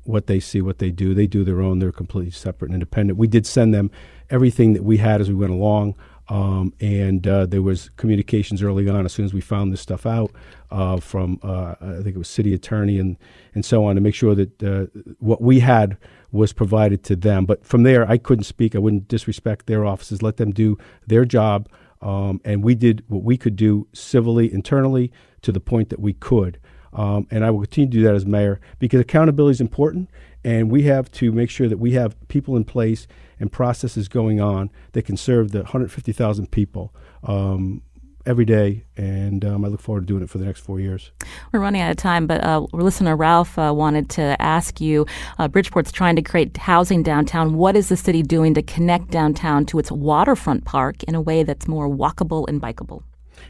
what 0.04 0.28
they 0.28 0.39
see, 0.39 0.62
what 0.62 0.80
they 0.80 0.91
do. 0.91 1.14
They 1.14 1.28
do 1.28 1.43
their 1.43 1.62
own. 1.62 1.80
They're 1.80 1.91
completely 1.91 2.32
separate 2.32 2.70
and 2.70 2.76
independent. 2.76 3.18
We 3.18 3.28
did 3.28 3.45
send 3.45 3.74
them 3.74 3.91
everything 4.30 4.74
that 4.74 4.84
we 4.84 4.98
had 4.98 5.22
as 5.22 5.30
we 5.30 5.36
went 5.36 5.52
along. 5.52 5.95
Um, 6.30 6.74
and 6.82 7.26
uh, 7.26 7.45
there 7.45 7.62
was 7.62 7.89
communications 7.95 8.62
early 8.62 8.89
on 8.89 9.06
as 9.06 9.14
soon 9.14 9.26
as 9.26 9.34
we 9.34 9.39
found 9.39 9.72
this 9.72 9.80
stuff 9.80 10.06
out 10.06 10.32
uh, 10.72 10.98
from 10.98 11.39
uh, 11.41 11.76
I 11.80 12.02
think 12.04 12.16
it 12.16 12.18
was 12.18 12.28
city 12.28 12.54
attorney 12.54 13.00
and 13.00 13.18
and 13.54 13.64
so 13.64 13.86
on 13.86 13.95
to 13.95 14.02
make 14.02 14.14
sure 14.14 14.36
that 14.36 14.62
uh, 14.64 14.88
what 15.20 15.41
we 15.41 15.62
had 15.62 15.98
was 16.32 16.52
provided 16.52 17.04
to 17.06 17.16
them. 17.16 17.45
But 17.45 17.66
from 17.66 17.84
there, 17.84 18.10
I 18.10 18.18
couldn't 18.18 18.43
speak. 18.43 18.76
I 18.76 18.80
wouldn't 18.80 19.08
disrespect 19.08 19.68
their 19.68 19.86
offices. 19.86 20.22
Let 20.22 20.36
them 20.36 20.52
do 20.52 20.78
their 21.06 21.24
job. 21.24 21.70
Um, 22.02 22.41
and 22.43 22.62
we 22.62 22.76
did 22.76 23.04
what 23.08 23.24
we 23.24 23.38
could 23.38 23.56
do 23.56 23.88
civilly 23.93 24.54
internally 24.54 25.12
to 25.41 25.52
the 25.52 25.60
point 25.60 25.89
that 25.89 26.00
we 26.00 26.14
could. 26.14 26.60
Um, 26.93 27.27
and 27.31 27.45
I 27.45 27.51
will 27.51 27.61
continue 27.61 27.89
to 27.89 27.97
do 27.97 28.03
that 28.03 28.15
as 28.15 28.25
mayor 28.25 28.59
because 28.79 28.99
accountability 28.99 29.53
is 29.53 29.61
important, 29.61 30.09
and 30.43 30.71
we 30.71 30.83
have 30.83 31.11
to 31.13 31.31
make 31.31 31.49
sure 31.49 31.67
that 31.67 31.77
we 31.77 31.91
have 31.93 32.15
people 32.27 32.55
in 32.55 32.63
place 32.63 33.07
and 33.39 33.51
processes 33.51 34.07
going 34.07 34.39
on 34.39 34.71
that 34.93 35.03
can 35.03 35.17
serve 35.17 35.51
the 35.51 35.59
150,000 35.59 36.51
people 36.51 36.93
um, 37.23 37.81
every 38.27 38.45
day, 38.45 38.83
and 38.97 39.45
um, 39.45 39.63
I 39.63 39.69
look 39.69 39.79
forward 39.79 40.01
to 40.01 40.05
doing 40.05 40.21
it 40.21 40.29
for 40.29 40.38
the 40.38 40.45
next 40.45 40.59
four 40.59 40.79
years. 40.79 41.11
We're 41.51 41.61
running 41.61 41.81
out 41.81 41.91
of 41.91 41.97
time, 41.97 42.27
but 42.27 42.43
uh, 42.43 42.67
listener 42.73 43.15
Ralph 43.15 43.57
uh, 43.57 43.73
wanted 43.75 44.09
to 44.11 44.39
ask 44.41 44.81
you 44.81 45.05
uh, 45.39 45.47
Bridgeport's 45.47 45.91
trying 45.91 46.17
to 46.17 46.21
create 46.21 46.55
housing 46.57 47.03
downtown. 47.03 47.55
What 47.55 47.75
is 47.75 47.89
the 47.89 47.97
city 47.97 48.21
doing 48.21 48.53
to 48.55 48.61
connect 48.61 49.11
downtown 49.11 49.65
to 49.67 49.79
its 49.79 49.91
waterfront 49.91 50.65
park 50.65 51.03
in 51.03 51.15
a 51.15 51.21
way 51.21 51.43
that's 51.43 51.67
more 51.67 51.89
walkable 51.89 52.47
and 52.47 52.61
bikeable? 52.61 53.03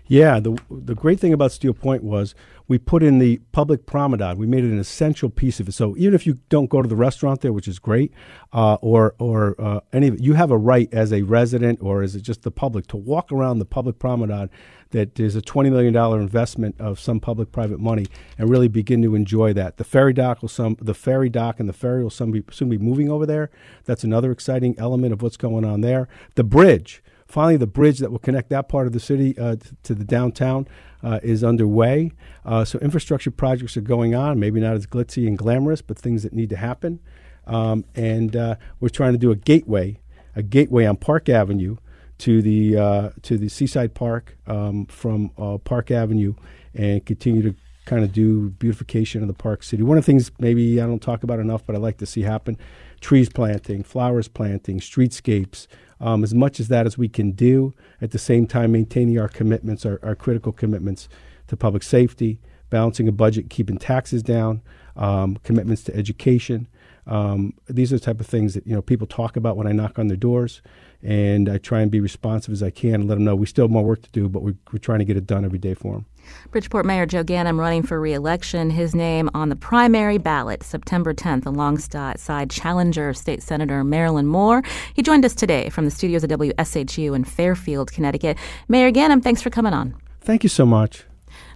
Yeah, 0.05 0.39
the 0.39 0.57
the 0.69 0.95
great 0.95 1.19
thing 1.19 1.33
about 1.33 1.51
Steelpointe 1.51 2.01
was 2.01 2.35
we 2.67 2.77
put 2.77 3.01
in 3.01 3.19
the 3.19 3.38
public 3.51 3.85
promenade. 3.85 4.38
We 4.38 4.45
made 4.45 4.63
it 4.65 4.71
an 4.71 4.79
essential 4.79 5.29
piece 5.29 5.59
of 5.59 5.69
it. 5.69 5.71
So 5.71 5.95
even 5.97 6.13
if 6.13 6.27
you 6.27 6.39
don't 6.49 6.69
go 6.69 6.81
to 6.81 6.88
the 6.88 6.95
restaurant 6.95 7.41
there, 7.41 7.53
which 7.53 7.67
is 7.67 7.79
great, 7.79 8.11
uh, 8.53 8.75
or 8.75 9.15
or 9.19 9.55
uh, 9.59 9.79
any, 9.93 10.11
you 10.19 10.33
have 10.33 10.51
a 10.51 10.57
right 10.57 10.93
as 10.93 11.13
a 11.13 11.21
resident 11.21 11.79
or 11.81 12.03
as 12.03 12.15
just 12.21 12.43
the 12.43 12.51
public 12.51 12.88
to 12.88 12.97
walk 12.97 13.31
around 13.31 13.59
the 13.59 13.65
public 13.65 13.99
promenade. 13.99 14.49
That 14.91 15.19
is 15.19 15.35
a 15.35 15.41
twenty 15.41 15.69
million 15.69 15.93
dollar 15.93 16.21
investment 16.21 16.79
of 16.79 16.97
some 16.97 17.19
public-private 17.19 17.79
money, 17.79 18.05
and 18.38 18.49
really 18.49 18.69
begin 18.69 19.01
to 19.01 19.15
enjoy 19.15 19.51
that. 19.53 19.75
The 19.75 19.83
ferry 19.83 20.13
dock 20.13 20.41
will 20.41 20.47
some 20.49 20.77
the 20.79 20.93
ferry 20.93 21.29
dock 21.29 21.59
and 21.59 21.67
the 21.67 21.73
ferry 21.73 22.03
will 22.03 22.09
soon 22.09 22.31
be, 22.31 22.43
soon 22.51 22.69
be 22.69 22.77
moving 22.77 23.11
over 23.11 23.25
there. 23.25 23.49
That's 23.83 24.05
another 24.05 24.31
exciting 24.31 24.75
element 24.77 25.11
of 25.11 25.21
what's 25.21 25.35
going 25.35 25.65
on 25.65 25.81
there. 25.81 26.07
The 26.35 26.45
bridge 26.45 27.03
Finally, 27.28 27.57
the 27.57 27.67
bridge 27.67 27.99
that 27.99 28.11
will 28.11 28.19
connect 28.19 28.49
that 28.49 28.69
part 28.69 28.88
of 28.88 28.93
the 28.93 28.99
city 28.99 29.38
uh, 29.38 29.57
to, 29.84 29.93
the 29.93 30.05
downtown 30.05 30.67
uh, 31.03 31.19
is 31.21 31.43
underway. 31.43 32.11
Uh, 32.45 32.63
so 32.63 32.80
infrastructure 32.80 33.32
projects 33.32 33.75
are 33.75 33.82
going 33.82 34.15
on, 34.15 34.39
maybe 34.39 34.59
not 34.59 34.73
as 34.75 34.88
glitzy 34.88 35.28
and 35.28 35.38
glamorous, 35.38 35.82
but 35.82 35.99
things 35.99 36.23
that 36.23 36.34
need 36.34 36.49
to 36.49 36.55
happen. 36.55 36.99
Um, 37.45 37.86
and 37.95 38.36
uh, 38.36 38.55
we're 38.80 38.89
trying 38.89 39.13
to 39.13 39.17
do 39.17 39.32
a 39.32 39.36
gateway, 39.36 39.99
a 40.36 40.43
gateway 40.43 40.86
on 40.86 40.95
Park 40.97 41.30
Avenue 41.30 41.78
to 42.19 42.41
the 42.41 42.78
uh, 42.78 43.09
to 43.21 43.38
the 43.38 43.47
Seaside 43.47 43.93
Park 43.93 44.38
um, 44.47 44.86
from 44.88 45.30
Park 45.63 45.91
Avenue, 45.91 46.34
and 46.73 47.05
continue 47.05 47.43
to 47.43 47.55
kind 47.88 48.03
of 48.03 48.11
do 48.11 48.49
beautification 48.49 49.21
of 49.21 49.28
the 49.28 49.34
park 49.34 49.63
city. 49.63 49.82
One 49.82 49.97
of 49.97 50.03
the 50.03 50.11
things 50.11 50.30
maybe 50.39 50.82
I 50.82 50.86
don't 50.86 51.01
talk 51.01 51.23
about 51.23 51.39
enough, 51.39 51.65
but 51.65 51.75
I 51.75 51.80
like 51.80 51.97
to 51.97 52.05
see 52.05 52.21
happen: 52.21 52.57
trees 52.99 53.30
planting, 53.30 53.84
flowers 53.84 54.28
planting, 54.28 54.80
streetscapes, 54.80 55.67
um, 56.00 56.24
as 56.24 56.34
much 56.34 56.60
as 56.60 56.68
that 56.68 56.86
as 56.86 56.98
we 56.98 57.10
can 57.10 57.32
do, 57.32 57.74
at 58.02 58.12
the 58.12 58.20
same 58.20 58.48
time 58.48 58.72
maintaining 58.72 59.20
our 59.20 59.28
commitments, 59.28 59.86
our, 59.86 60.00
our 60.04 60.16
critical 60.16 60.52
commitments 60.52 61.10
to 61.48 61.58
public 61.58 61.84
safety, 61.84 62.39
balancing 62.70 63.08
a 63.08 63.12
budget, 63.12 63.50
keeping 63.50 63.78
taxes 63.78 64.22
down, 64.22 64.62
um, 64.95 65.38
commitments 65.43 65.84
to 65.84 65.95
education. 65.95 66.68
Um, 67.06 67.54
these 67.68 67.93
are 67.93 67.98
the 67.98 68.06
type 68.06 68.20
of 68.20 68.28
things 68.28 68.54
that 68.54 68.68
you 68.68 68.76
know 68.76 68.82
people 68.82 69.08
talk 69.08 69.38
about 69.38 69.56
when 69.56 69.66
I 69.66 69.72
knock 69.72 69.98
on 69.98 70.08
their 70.08 70.18
doors, 70.18 70.62
and 71.02 71.48
I 71.48 71.58
try 71.58 71.82
and 71.82 71.89
be 71.89 72.00
responsive 72.00 72.52
as 72.52 72.62
I 72.62 72.70
can 72.70 72.95
and 72.95 73.08
let 73.08 73.16
them 73.16 73.24
know 73.24 73.36
we 73.36 73.45
still 73.45 73.66
have 73.66 73.72
more 73.72 73.86
work 73.86 74.02
to 74.02 74.12
do, 74.12 74.28
but 74.28 74.41
we're, 74.41 74.58
we're 74.72 74.80
trying 74.80 75.00
to 75.00 75.06
get 75.06 75.16
it 75.16 75.26
done 75.26 75.45
every 75.45 75.60
day 75.60 75.74
for 75.74 75.93
them. 75.93 76.06
Bridgeport 76.51 76.86
Mayor 76.86 77.05
Joe 77.05 77.23
Ganim 77.23 77.59
running 77.59 77.84
for 77.84 77.99
re-election. 77.99 78.69
His 78.69 78.95
name 78.95 79.30
on 79.34 79.49
the 79.49 79.55
primary 79.55 80.17
ballot 80.17 80.63
September 80.63 81.13
10th 81.13 81.45
alongside 81.45 82.49
challenger 82.49 83.13
State 83.13 83.43
Senator 83.43 83.84
Marilyn 83.84 84.28
Moore. 84.28 84.63
He 84.93 85.01
joined 85.01 85.25
us 85.25 85.36
today 85.36 85.69
from 85.69 85.86
the 85.86 85.91
studios 85.91 86.23
of 86.23 86.30
WSHU 86.30 87.15
in 87.15 87.23
Fairfield, 87.23 87.91
Connecticut. 87.91 88.38
Mayor 88.67 88.91
Ganim, 88.91 89.21
thanks 89.21 89.41
for 89.41 89.49
coming 89.49 89.73
on. 89.73 89.95
Thank 90.21 90.43
you 90.43 90.49
so 90.49 90.65
much. 90.65 91.05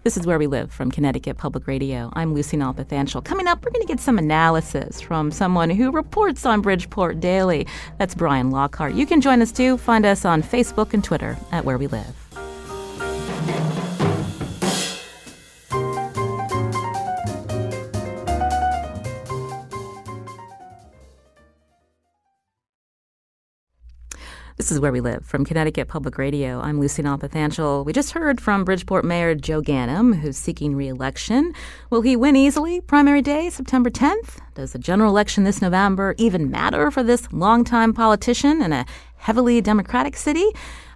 This 0.03 0.17
is 0.17 0.25
Where 0.25 0.39
We 0.39 0.47
Live 0.47 0.71
from 0.71 0.89
Connecticut 0.89 1.37
Public 1.37 1.67
Radio. 1.67 2.09
I'm 2.13 2.33
Lucy 2.33 2.57
Nalpathanchel. 2.57 3.23
Coming 3.23 3.47
up, 3.47 3.63
we're 3.63 3.71
going 3.71 3.85
to 3.85 3.87
get 3.87 3.99
some 3.99 4.17
analysis 4.17 4.99
from 4.99 5.29
someone 5.31 5.69
who 5.69 5.91
reports 5.91 6.43
on 6.45 6.61
Bridgeport 6.61 7.19
daily. 7.19 7.67
That's 7.99 8.15
Brian 8.15 8.49
Lockhart. 8.49 8.95
You 8.95 9.05
can 9.05 9.21
join 9.21 9.41
us 9.41 9.51
too. 9.51 9.77
Find 9.77 10.05
us 10.05 10.25
on 10.25 10.41
Facebook 10.41 10.93
and 10.93 11.03
Twitter 11.03 11.37
at 11.51 11.65
Where 11.65 11.77
We 11.77 11.85
Live. 11.87 12.15
This 24.61 24.71
is 24.71 24.79
Where 24.79 24.91
We 24.91 25.01
Live 25.01 25.25
from 25.25 25.43
Connecticut 25.43 25.87
Public 25.87 26.19
Radio. 26.19 26.61
I'm 26.61 26.79
Lucy 26.79 27.01
Nalpathanchel. 27.01 27.83
We 27.83 27.93
just 27.93 28.11
heard 28.11 28.39
from 28.39 28.63
Bridgeport 28.63 29.03
Mayor 29.03 29.33
Joe 29.33 29.59
Ganim, 29.59 30.13
who's 30.13 30.37
seeking 30.37 30.75
re-election. 30.75 31.55
Will 31.89 32.01
he 32.01 32.15
win 32.15 32.35
easily 32.35 32.79
primary 32.79 33.23
day, 33.23 33.49
September 33.49 33.89
10th? 33.89 34.37
Does 34.53 34.73
the 34.73 34.77
general 34.77 35.09
election 35.09 35.45
this 35.45 35.63
November 35.63 36.13
even 36.19 36.51
matter 36.51 36.91
for 36.91 37.01
this 37.01 37.27
longtime 37.33 37.91
politician 37.91 38.61
in 38.61 38.71
a 38.71 38.85
heavily 39.15 39.61
Democratic 39.61 40.15
city? 40.15 40.45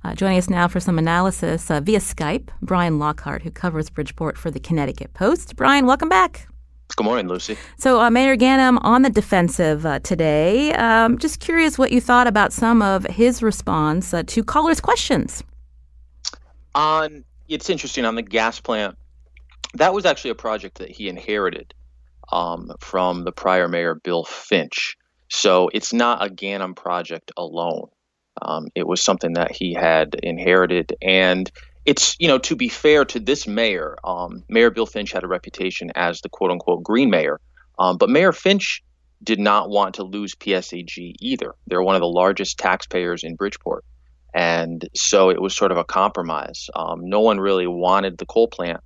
Uh, 0.03 0.13
joining 0.13 0.38
us 0.38 0.47
now 0.47 0.68
for 0.68 0.80
some 0.80 0.99
analysis 0.99 1.72
uh, 1.72 1.82
via 1.82 1.97
Skype, 1.97 2.49
Brian 2.61 2.99
Lockhart, 2.99 3.41
who 3.41 3.49
covers 3.49 3.89
Bridgeport 3.89 4.38
for 4.38 4.51
the 4.51 4.59
Connecticut 4.59 5.16
Post. 5.16 5.55
Brian, 5.55 5.88
welcome 5.88 6.07
back. 6.07 6.47
Good 6.96 7.04
morning, 7.04 7.28
Lucy. 7.28 7.58
So, 7.78 8.00
uh, 8.00 8.10
Mayor 8.10 8.38
Ganim 8.38 8.78
on 8.82 9.02
the 9.02 9.10
defensive 9.10 9.86
uh, 9.86 10.00
today. 10.00 10.72
Um, 10.74 11.18
just 11.18 11.41
curious 11.41 11.78
what 11.78 11.91
you 11.91 12.00
thought 12.00 12.26
about 12.26 12.54
some 12.54 12.82
of 12.82 13.04
his 13.06 13.43
response 13.43 14.14
uh, 14.14 14.24
to 14.28 14.43
callers' 14.43 14.80
questions. 14.80 15.43
On 16.74 17.26
it's 17.50 17.70
interesting 17.70 18.06
on 18.06 18.16
the 18.16 18.22
gas 18.22 18.60
plant. 18.60 18.98
That 19.74 19.93
was 19.93 20.06
actually 20.06 20.32
a 20.32 20.36
project 20.36 20.78
that 20.78 20.89
he 20.89 21.10
inherited 21.10 21.74
um, 22.32 22.72
from 22.80 23.24
the 23.24 23.32
prior 23.32 23.68
mayor 23.68 23.96
Bill 23.96 24.24
Finch. 24.24 24.98
So 25.30 25.70
it's 25.74 25.91
not 25.91 26.26
a 26.26 26.30
Ganim 26.30 26.76
project 26.76 27.32
alone. 27.36 27.89
Um, 28.41 28.68
it 28.74 28.88
was 28.88 29.04
something 29.04 29.34
that 29.34 29.52
he 29.52 29.74
had 29.74 30.16
inherited, 30.24 30.96
and 31.02 31.52
it's 31.86 32.15
you 32.19 32.27
know 32.27 32.38
to 32.39 32.55
be 32.55 32.67
fair 32.67 33.05
to 33.05 33.19
this 33.19 33.47
mayor, 33.47 33.97
um, 34.03 34.43
Mayor 34.49 34.71
Bill 34.71 34.86
Finch 34.86 35.11
had 35.11 35.23
a 35.23 35.27
reputation 35.27 35.91
as 35.95 36.21
the 36.21 36.29
quote 36.29 36.51
unquote 36.51 36.83
green 36.83 37.09
mayor, 37.09 37.39
um, 37.79 37.97
but 37.97 38.09
Mayor 38.09 38.31
Finch 38.31 38.83
did 39.23 39.39
not 39.39 39.69
want 39.69 39.95
to 39.95 40.03
lose 40.03 40.36
PSEG 40.36 41.15
either. 41.19 41.55
They're 41.67 41.81
one 41.81 41.95
of 41.95 42.01
the 42.01 42.07
largest 42.07 42.57
taxpayers 42.57 43.23
in 43.23 43.36
Bridgeport, 43.36 43.86
and 44.33 44.88
so 44.95 45.29
it 45.29 45.41
was 45.41 45.55
sort 45.55 45.71
of 45.71 45.77
a 45.77 45.83
compromise. 45.83 46.69
Um, 46.75 47.07
no 47.07 47.21
one 47.21 47.39
really 47.39 47.67
wanted 47.67 48.17
the 48.17 48.25
coal 48.25 48.47
plant, 48.47 48.81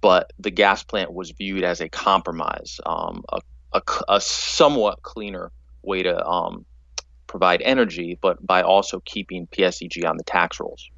but 0.00 0.32
the 0.38 0.50
gas 0.50 0.82
plant 0.84 1.12
was 1.12 1.32
viewed 1.32 1.64
as 1.64 1.80
a 1.80 1.88
compromise, 1.88 2.80
um, 2.86 3.24
a, 3.32 3.40
a, 3.72 3.82
a, 4.08 4.20
somewhat 4.20 5.02
cleaner 5.02 5.52
way 5.82 6.02
to 6.02 6.26
um, 6.26 6.64
provide 7.26 7.60
energy, 7.62 8.18
but 8.20 8.44
by 8.44 8.62
also 8.62 9.00
keeping 9.00 9.46
PSEG 9.48 10.08
on 10.08 10.16
the 10.16 10.24
tax 10.24 10.60
rolls. 10.60 10.90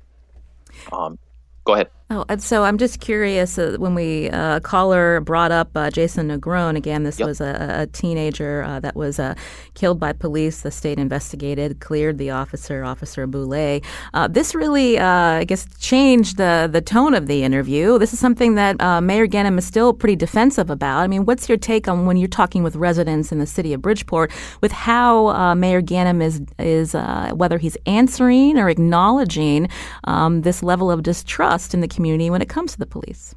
Um, 0.92 1.18
go 1.64 1.74
ahead. 1.74 1.90
Oh, 2.14 2.26
and 2.28 2.42
so 2.42 2.64
I'm 2.64 2.76
just 2.76 3.00
curious 3.00 3.58
uh, 3.58 3.76
when 3.78 3.94
we 3.94 4.28
uh, 4.28 4.60
caller 4.60 5.20
brought 5.20 5.50
up 5.50 5.74
uh, 5.74 5.88
Jayson 5.88 6.28
Negron 6.28 6.76
again. 6.76 7.04
This 7.04 7.18
yep. 7.18 7.26
was 7.26 7.40
a, 7.40 7.84
a 7.84 7.86
teenager 7.86 8.62
uh, 8.64 8.80
that 8.80 8.94
was 8.94 9.18
uh, 9.18 9.34
killed 9.72 9.98
by 9.98 10.12
police. 10.12 10.60
The 10.60 10.70
state 10.70 10.98
investigated, 10.98 11.80
cleared 11.80 12.18
the 12.18 12.28
officer, 12.28 12.84
Officer 12.84 13.26
Boulay. 13.26 13.80
Uh, 14.12 14.28
this 14.28 14.54
really, 14.54 14.98
I 14.98 15.44
guess, 15.44 15.66
changed 15.78 16.36
the 16.36 16.68
the 16.70 16.82
tone 16.82 17.14
of 17.14 17.28
the 17.28 17.44
interview. 17.44 17.98
This 17.98 18.12
is 18.12 18.18
something 18.18 18.56
that 18.56 18.76
Mayor 19.02 19.26
Ganim 19.26 19.56
is 19.56 19.64
still 19.64 19.94
pretty 19.94 20.16
defensive 20.16 20.68
about. 20.68 21.04
I 21.04 21.06
mean, 21.06 21.24
what's 21.24 21.48
your 21.48 21.56
take 21.56 21.88
on 21.88 22.04
when 22.04 22.18
you're 22.18 22.28
talking 22.28 22.62
with 22.62 22.76
residents 22.76 23.32
in 23.32 23.38
the 23.38 23.46
city 23.46 23.72
of 23.72 23.80
Bridgeport 23.80 24.30
with 24.60 24.72
how 24.72 25.54
Mayor 25.54 25.80
Ganim 25.80 26.22
is 26.22 26.42
is 26.58 26.92
whether 27.34 27.56
he's 27.56 27.78
answering 27.86 28.58
or 28.58 28.68
acknowledging 28.68 29.70
um, 30.04 30.42
this 30.42 30.62
level 30.62 30.90
of 30.90 31.02
distrust 31.02 31.72
in 31.72 31.80
the 31.80 31.88
community? 31.88 32.01
Community 32.02 32.30
when 32.30 32.42
it 32.42 32.48
comes 32.48 32.72
to 32.72 32.78
the 32.78 32.86
police? 32.86 33.32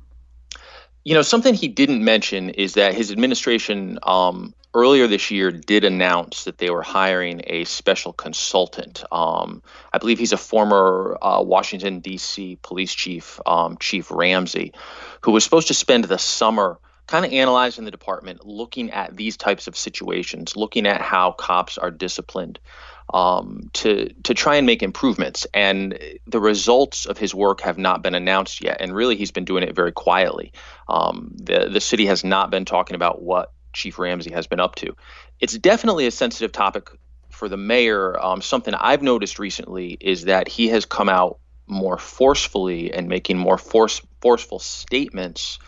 You 1.04 1.14
know, 1.14 1.22
something 1.22 1.54
he 1.54 1.68
didn't 1.68 2.04
mention 2.04 2.50
is 2.50 2.74
that 2.74 2.96
his 2.96 3.12
administration 3.12 4.00
um, 4.02 4.56
earlier 4.74 5.06
this 5.06 5.30
year 5.30 5.52
did 5.52 5.84
announce 5.84 6.46
that 6.46 6.58
they 6.58 6.72
were 6.72 6.82
hiring 6.82 7.44
a 7.46 7.64
special 7.66 8.12
consultant. 8.12 9.04
Um, 9.12 9.62
I 9.94 10.00
believe 10.00 10.18
he's 10.18 10.34
a 10.34 10.38
former 10.38 11.16
uh, 11.22 11.44
Washington, 11.44 12.00
D.C. 12.00 12.58
police 12.64 12.92
chief, 12.92 13.40
um, 13.46 13.78
Chief 13.78 14.10
Ramsey, 14.10 14.74
who 15.22 15.32
was 15.32 15.44
supposed 15.44 15.68
to 15.68 15.76
spend 15.76 16.06
the 16.06 16.18
summer 16.18 16.80
kind 17.06 17.24
of 17.24 17.32
analyzing 17.32 17.86
the 17.86 17.92
department, 17.92 18.44
looking 18.48 18.90
at 18.90 19.16
these 19.16 19.38
types 19.38 19.68
of 19.68 19.78
situations, 19.78 20.56
looking 20.56 20.88
at 20.88 21.02
how 21.02 21.34
cops 21.34 21.78
are 21.78 21.92
disciplined 21.92 22.58
um, 23.14 23.70
to 23.74 24.10
to 24.24 24.34
try 24.34 24.56
and 24.56 24.66
make 24.66 24.84
improvements. 24.84 25.48
And 25.54 25.98
the 26.28 26.40
results 26.40 27.06
of 27.06 27.18
his 27.18 27.34
work 27.34 27.62
have 27.62 27.78
not 27.78 28.02
been 28.02 28.16
announced 28.16 28.64
yet. 28.64 28.78
And 28.80 28.96
really, 28.96 29.16
he's 29.16 29.32
been 29.32 29.46
doing 29.46 29.64
it 29.64 29.76
very 29.76 29.92
quietly. 29.92 30.54
Um, 30.88 31.32
the 31.36 31.70
the 31.72 31.82
city 31.82 32.06
has 32.08 32.24
not 32.24 32.50
been 32.50 32.66
talking 32.66 32.96
about 32.96 33.22
what 33.22 33.52
Chief 33.74 34.00
Ramsey 34.00 34.32
has 34.32 34.48
been 34.48 34.60
up 34.60 34.76
to. 34.76 34.96
It's 35.40 35.58
definitely 35.58 36.08
a 36.08 36.12
sensitive 36.12 36.52
topic 36.52 36.90
for 37.30 37.50
the 37.50 37.58
mayor. 37.58 38.20
Um, 38.24 38.42
something 38.42 38.74
I've 38.74 39.02
noticed 39.02 39.40
recently 39.40 39.98
is 40.00 40.24
that 40.26 40.48
he 40.48 40.70
has 40.70 40.86
come 40.86 41.10
out 41.10 41.40
more 41.68 41.98
forcefully 41.98 42.94
and 42.94 43.08
making 43.08 43.38
more 43.38 43.58
force 43.58 44.02
forceful 44.22 44.60
statements 44.60 45.60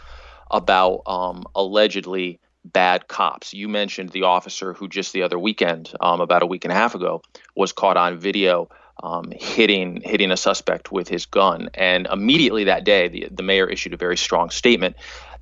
about 0.50 1.02
um, 1.06 1.44
allegedly 1.56 2.40
bad 2.72 3.08
cops. 3.08 3.54
You 3.54 3.68
mentioned 3.68 4.10
the 4.10 4.24
officer 4.24 4.74
who 4.74 4.88
just 4.88 5.14
the 5.14 5.24
other 5.24 5.40
weekend, 5.40 5.92
um, 6.00 6.22
about 6.22 6.44
a 6.44 6.46
week 6.46 6.66
and 6.66 6.72
a 6.72 6.76
half 6.76 6.96
ago, 6.96 7.22
was 7.56 7.72
caught 7.74 7.98
on 7.98 8.18
video 8.18 8.70
um, 9.02 9.32
hitting 9.32 10.02
hitting 10.04 10.32
a 10.32 10.38
suspect 10.38 10.92
with 10.92 11.08
his 11.08 11.26
gun, 11.26 11.70
and 11.74 12.08
immediately 12.12 12.66
that 12.66 12.84
day, 12.84 13.08
the 13.08 13.28
the 13.32 13.44
mayor 13.44 13.68
issued 13.68 13.94
a 13.94 13.98
very 13.98 14.18
strong 14.18 14.50
statement. 14.50 14.96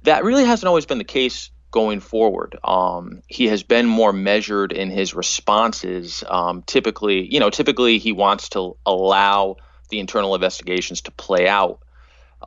That 0.04 0.24
really 0.24 0.46
hasn't 0.46 0.68
always 0.68 0.86
been 0.86 0.98
the 0.98 1.04
case 1.04 1.52
going 1.72 2.00
forward. 2.00 2.58
Um, 2.64 3.22
he 3.28 3.48
has 3.48 3.64
been 3.64 3.86
more 3.86 4.14
measured 4.14 4.72
in 4.72 4.90
his 4.90 5.14
responses. 5.14 6.24
Um, 6.28 6.64
typically, 6.64 7.32
you 7.34 7.40
know, 7.40 7.50
typically 7.50 7.98
he 7.98 8.12
wants 8.12 8.50
to 8.50 8.78
allow 8.86 9.58
the 9.90 10.00
internal 10.00 10.36
investigations 10.36 11.02
to 11.02 11.12
play 11.12 11.48
out, 11.48 11.80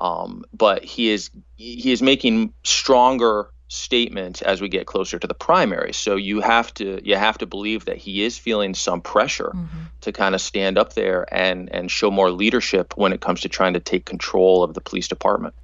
um, 0.01 0.45
but 0.53 0.85
he 0.85 1.11
is 1.11 1.31
he 1.57 1.91
is 1.91 2.03
making 2.03 2.53
stronger 2.64 3.51
statements 3.69 4.41
as 4.43 4.61
we 4.61 4.69
get 4.69 4.87
closer 4.87 5.19
to 5.19 5.27
the 5.27 5.35
primary. 5.35 5.93
So 5.93 6.16
you 6.16 6.41
have 6.41 6.73
to 6.75 7.01
you 7.05 7.16
have 7.16 7.39
to 7.39 7.47
believe 7.47 7.85
that 7.85 7.99
he 7.99 8.25
is 8.25 8.37
feeling 8.37 8.75
some 8.75 9.01
pressure 9.01 9.53
mm-hmm. 9.55 9.79
to 10.01 10.12
kind 10.12 10.35
of 10.35 10.41
stand 10.41 10.79
up 10.79 10.95
there 10.95 11.33
and 11.33 11.73
and 11.73 11.91
show 11.91 12.11
more 12.11 12.31
leadership 12.31 12.97
when 12.97 13.12
it 13.12 13.21
comes 13.21 13.43
to 13.43 13.49
trying 13.49 13.75
to 13.75 13.81
take 13.81 14.07
control 14.07 14.62
of 14.64 14.75
the 14.75 14.81
police 14.81 15.09
department. 15.09 15.55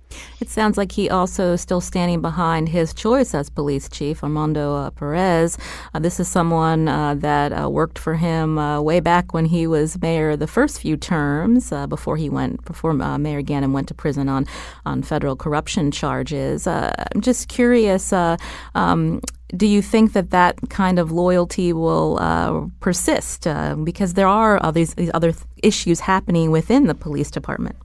It 0.41 0.49
sounds 0.49 0.77
like 0.77 0.93
he 0.93 1.09
also 1.11 1.55
is 1.55 1.61
still 1.61 1.81
standing 1.81 2.21
behind 2.21 2.69
his 2.69 2.93
choice 2.95 3.35
as 3.35 3.51
police 3.51 3.89
chief, 3.89 4.23
Armando 4.23 4.75
uh, 4.75 4.91
Perez. 4.91 5.59
Uh, 5.95 5.99
this 5.99 6.21
is 6.21 6.29
someone 6.29 6.89
uh, 6.89 7.15
that 7.15 7.53
uh, 7.53 7.69
worked 7.71 7.99
for 7.99 8.15
him 8.15 8.59
uh, 8.59 8.81
way 8.81 9.01
back 9.01 9.33
when 9.33 9.47
he 9.47 9.67
was 9.67 10.01
mayor 10.01 10.37
the 10.37 10.47
first 10.47 10.81
few 10.81 10.97
terms 10.97 11.73
before 11.89 12.17
he 12.17 12.29
went 12.29 12.65
before 12.65 12.93
Mayor 12.93 13.43
Ganim 13.43 13.73
went 13.73 13.89
to 13.89 13.95
prison 13.95 14.29
on 14.29 14.47
on 14.87 15.03
federal 15.03 15.37
corruption 15.37 15.91
charges. 15.91 16.67
I'm 16.67 17.21
just 17.21 17.49
curious. 17.49 18.13
Um, 18.13 19.21
do 19.57 19.67
you 19.67 19.83
think 19.83 20.13
that 20.15 20.31
that 20.31 20.59
kind 20.69 20.99
of 20.99 21.13
loyalty 21.13 21.73
will 21.73 22.19
uh, 22.21 22.67
persist? 22.81 23.47
Uh, 23.47 23.77
because 23.77 24.15
there 24.15 24.27
are 24.27 24.59
all 24.59 24.73
these, 24.73 24.95
these 24.95 25.11
other 25.15 25.33
th- 25.33 25.45
issues 25.63 26.01
happening 26.01 26.51
within 26.51 26.87
the 26.87 26.95
police 26.95 27.31
department 27.31 27.77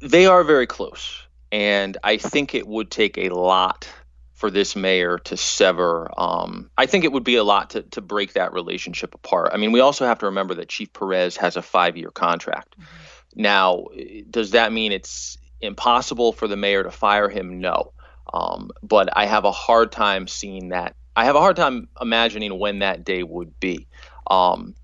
they 0.00 0.26
are 0.26 0.44
very 0.44 0.66
close. 0.66 1.22
And 1.52 1.96
I 2.02 2.16
think 2.16 2.54
it 2.54 2.66
would 2.66 2.90
take 2.90 3.18
a 3.18 3.30
lot 3.30 3.88
for 4.34 4.50
this 4.50 4.76
mayor 4.76 5.18
to 5.18 5.36
sever. 5.36 6.10
Um, 6.18 6.70
I 6.76 6.86
think 6.86 7.04
it 7.04 7.12
would 7.12 7.24
be 7.24 7.36
a 7.36 7.44
lot 7.44 7.70
to, 7.70 7.82
to 7.82 8.02
break 8.02 8.34
that 8.34 8.52
relationship 8.52 9.14
apart. 9.14 9.50
I 9.54 9.56
mean, 9.56 9.72
we 9.72 9.80
also 9.80 10.04
have 10.04 10.18
to 10.18 10.26
remember 10.26 10.54
that 10.54 10.68
Chief 10.68 10.92
Perez 10.92 11.36
has 11.38 11.56
a 11.56 11.62
five 11.62 11.96
year 11.96 12.10
contract. 12.10 12.76
Mm-hmm. 12.78 13.42
Now, 13.42 13.86
does 14.30 14.50
that 14.50 14.72
mean 14.72 14.92
it's 14.92 15.38
impossible 15.60 16.32
for 16.32 16.48
the 16.48 16.56
mayor 16.56 16.82
to 16.82 16.90
fire 16.90 17.28
him? 17.28 17.60
No. 17.60 17.92
Um, 18.32 18.70
but 18.82 19.08
I 19.16 19.26
have 19.26 19.44
a 19.44 19.52
hard 19.52 19.92
time 19.92 20.26
seeing 20.26 20.70
that. 20.70 20.96
I 21.14 21.24
have 21.24 21.36
a 21.36 21.40
hard 21.40 21.56
time 21.56 21.88
imagining 22.00 22.58
when 22.58 22.80
that 22.80 23.04
day 23.04 23.22
would 23.22 23.58
be. 23.58 23.86
Um, 24.26 24.74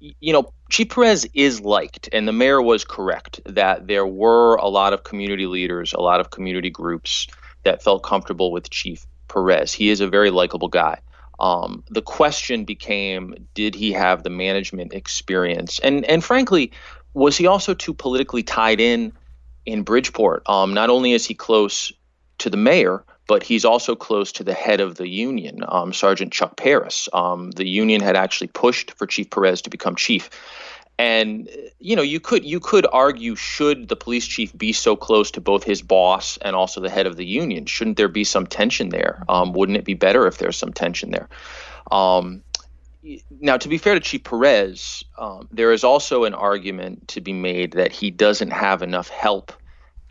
you 0.00 0.32
know, 0.32 0.52
Chief 0.70 0.88
Perez 0.90 1.26
is 1.34 1.60
liked, 1.60 2.08
and 2.12 2.28
the 2.28 2.32
mayor 2.32 2.62
was 2.62 2.84
correct 2.84 3.40
that 3.46 3.86
there 3.86 4.06
were 4.06 4.56
a 4.56 4.68
lot 4.68 4.92
of 4.92 5.04
community 5.04 5.46
leaders, 5.46 5.92
a 5.92 6.00
lot 6.00 6.20
of 6.20 6.30
community 6.30 6.70
groups 6.70 7.26
that 7.64 7.82
felt 7.82 8.02
comfortable 8.02 8.52
with 8.52 8.70
Chief 8.70 9.06
Perez. 9.28 9.72
He 9.72 9.90
is 9.90 10.00
a 10.00 10.08
very 10.08 10.30
likable 10.30 10.68
guy. 10.68 11.00
Um, 11.40 11.84
the 11.88 12.02
question 12.02 12.64
became, 12.64 13.34
did 13.54 13.74
he 13.74 13.92
have 13.92 14.22
the 14.22 14.30
management 14.30 14.92
experience? 14.92 15.78
And 15.78 16.04
and 16.04 16.22
frankly, 16.22 16.72
was 17.14 17.36
he 17.36 17.46
also 17.46 17.74
too 17.74 17.94
politically 17.94 18.42
tied 18.42 18.80
in 18.80 19.12
in 19.64 19.82
Bridgeport? 19.82 20.48
Um, 20.48 20.74
not 20.74 20.90
only 20.90 21.12
is 21.12 21.26
he 21.26 21.34
close 21.34 21.92
to 22.38 22.50
the 22.50 22.56
mayor, 22.56 23.04
but 23.28 23.42
he's 23.42 23.64
also 23.64 23.94
close 23.94 24.32
to 24.32 24.42
the 24.42 24.54
head 24.54 24.80
of 24.80 24.96
the 24.96 25.06
union, 25.06 25.62
um, 25.68 25.92
Sergeant 25.92 26.32
Chuck 26.32 26.56
Paris. 26.56 27.08
Um, 27.12 27.52
the 27.52 27.68
union 27.68 28.00
had 28.00 28.16
actually 28.16 28.48
pushed 28.48 28.90
for 28.92 29.06
Chief 29.06 29.30
Perez 29.30 29.62
to 29.62 29.70
become 29.70 29.94
chief. 29.94 30.30
And 30.98 31.48
you 31.78 31.94
know, 31.94 32.02
you 32.02 32.18
could 32.18 32.44
you 32.44 32.58
could 32.58 32.84
argue 32.92 33.36
should 33.36 33.88
the 33.88 33.94
police 33.94 34.26
chief 34.26 34.56
be 34.58 34.72
so 34.72 34.96
close 34.96 35.30
to 35.32 35.40
both 35.40 35.62
his 35.62 35.80
boss 35.80 36.38
and 36.38 36.56
also 36.56 36.80
the 36.80 36.90
head 36.90 37.06
of 37.06 37.16
the 37.16 37.24
union? 37.24 37.66
Shouldn't 37.66 37.98
there 37.98 38.08
be 38.08 38.24
some 38.24 38.48
tension 38.48 38.88
there? 38.88 39.22
Um, 39.28 39.52
wouldn't 39.52 39.78
it 39.78 39.84
be 39.84 39.94
better 39.94 40.26
if 40.26 40.38
there's 40.38 40.56
some 40.56 40.72
tension 40.72 41.12
there? 41.12 41.28
Um, 41.92 42.42
now, 43.40 43.56
to 43.58 43.68
be 43.68 43.78
fair 43.78 43.94
to 43.94 44.00
Chief 44.00 44.24
Perez, 44.24 45.04
um, 45.18 45.48
there 45.52 45.70
is 45.70 45.84
also 45.84 46.24
an 46.24 46.34
argument 46.34 47.06
to 47.08 47.20
be 47.20 47.32
made 47.32 47.72
that 47.72 47.92
he 47.92 48.10
doesn't 48.10 48.50
have 48.50 48.82
enough 48.82 49.08
help 49.08 49.52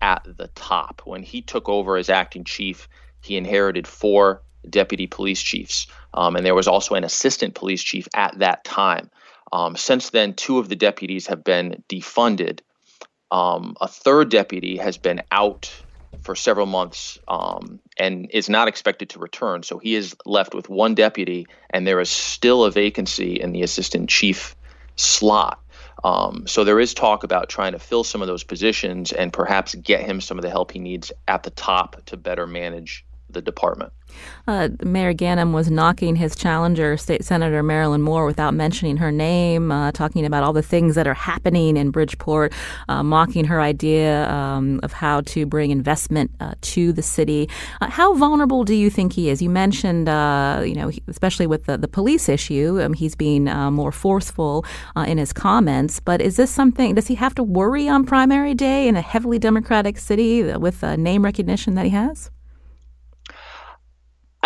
at 0.01 0.24
the 0.38 0.47
top. 0.49 1.01
When 1.03 1.22
he 1.22 1.41
took 1.41 1.68
over 1.68 1.97
as 1.97 2.09
acting 2.09 2.45
chief, 2.45 2.88
he 3.22 3.38
inherited 3.38 3.88
four 3.88 4.41
deputy 4.70 5.07
police 5.07 5.41
chiefs, 5.41 5.88
um, 6.13 6.36
and 6.36 6.45
there 6.45 6.55
was 6.55 6.68
also 6.68 6.95
an 6.95 7.03
assistant 7.03 7.55
police 7.55 7.82
chief 7.82 8.07
at 8.13 8.38
that 8.39 8.63
time. 8.63 9.09
Um, 9.51 9.76
since 9.76 10.09
then, 10.09 10.34
two 10.34 10.59
of 10.59 10.70
the 10.70 10.76
deputies 10.76 11.28
have 11.28 11.43
been 11.43 11.84
defunded. 11.89 12.59
Um, 13.32 13.76
a 13.80 13.88
third 13.88 14.30
deputy 14.30 14.78
has 14.78 14.97
been 14.97 15.22
out 15.32 15.72
for 16.22 16.36
several 16.36 16.65
months 16.65 17.18
um, 17.28 17.80
and 17.97 18.30
is 18.34 18.49
not 18.49 18.68
expected 18.68 19.09
to 19.09 19.20
return. 19.20 19.63
So 19.63 19.78
he 19.78 19.95
is 19.95 20.15
left 20.26 20.53
with 20.53 20.70
one 20.70 20.95
deputy, 20.95 21.47
and 21.70 21.88
there 21.88 22.01
is 22.01 22.09
still 22.09 22.65
a 22.65 22.72
vacancy 22.72 23.39
in 23.39 23.53
the 23.53 23.63
assistant 23.63 24.09
chief 24.09 24.55
slot. 24.97 25.59
Um, 26.03 26.45
so 26.47 26.63
there 26.63 26.79
is 26.79 26.93
talk 26.93 27.23
about 27.23 27.49
trying 27.49 27.71
to 27.73 27.79
fill 27.79 28.03
some 28.03 28.21
of 28.21 28.27
those 28.27 28.43
positions 28.43 29.11
and 29.11 29.33
perhaps 29.33 29.75
get 29.75 30.01
him 30.01 30.21
some 30.21 30.37
of 30.37 30.43
the 30.43 30.49
help 30.49 30.71
he 30.71 30.79
needs 30.79 31.11
at 31.27 31.43
the 31.43 31.49
top 31.49 32.03
to 32.05 32.17
better 32.17 32.45
manage 32.45 33.05
the 33.30 33.41
department. 33.41 33.93
Uh, 34.47 34.69
Mayor 34.84 35.13
Ganim 35.13 35.51
was 35.51 35.69
knocking 35.69 36.15
his 36.15 36.36
challenger, 36.36 36.97
State 36.97 37.25
Senator 37.25 37.61
Marilyn 37.61 38.01
Moore, 38.01 38.25
without 38.25 38.53
mentioning 38.53 38.97
her 38.97 39.11
name, 39.11 39.71
uh, 39.71 39.91
talking 39.91 40.25
about 40.25 40.43
all 40.43 40.53
the 40.53 40.61
things 40.61 40.95
that 40.95 41.07
are 41.07 41.13
happening 41.13 41.75
in 41.78 41.91
Bridgeport, 41.91 42.53
uh, 42.88 43.03
mocking 43.03 43.45
her 43.45 43.59
idea 43.59 44.30
um, 44.30 44.80
of 44.84 44.93
how 44.93 45.21
to 45.21 45.45
bring 45.45 45.71
investment 45.71 46.32
uh, 46.39 46.53
to 46.61 46.93
the 46.93 47.01
city. 47.01 47.49
Uh, 47.82 47.89
how 47.89 48.13
vulnerable 48.13 48.63
do 48.63 48.73
you 48.73 48.89
think 48.89 49.13
he 49.13 49.30
is? 49.30 49.41
You 49.41 49.49
mentioned, 49.49 50.07
uh, 50.07 50.63
you 50.65 50.75
know, 50.75 50.91
especially 51.07 51.47
with 51.47 51.65
the, 51.65 51.78
the 51.78 51.88
police 51.88 52.30
issue, 52.30 52.80
um, 52.82 52.93
he's 52.93 53.15
being 53.15 53.45
more 53.45 53.91
forceful 53.91 54.65
in 55.05 55.17
his 55.17 55.34
comments. 55.34 55.99
But 55.99 56.21
is 56.21 56.38
this 56.38 56.49
something? 56.49 56.95
Does 56.95 57.07
he 57.07 57.15
have 57.15 57.36
to 57.36 57.43
worry 57.43 57.88
on 57.88 58.05
primary 58.05 58.53
day 58.53 58.88
in 58.88 58.95
a 58.95 59.01
heavily 59.01 59.39
Democratic 59.39 59.97
city 59.97 60.43
with 60.43 60.84
name 60.84 61.23
recognition 61.23 61.75
that 61.75 61.86
he 61.86 61.91
has? 61.91 62.32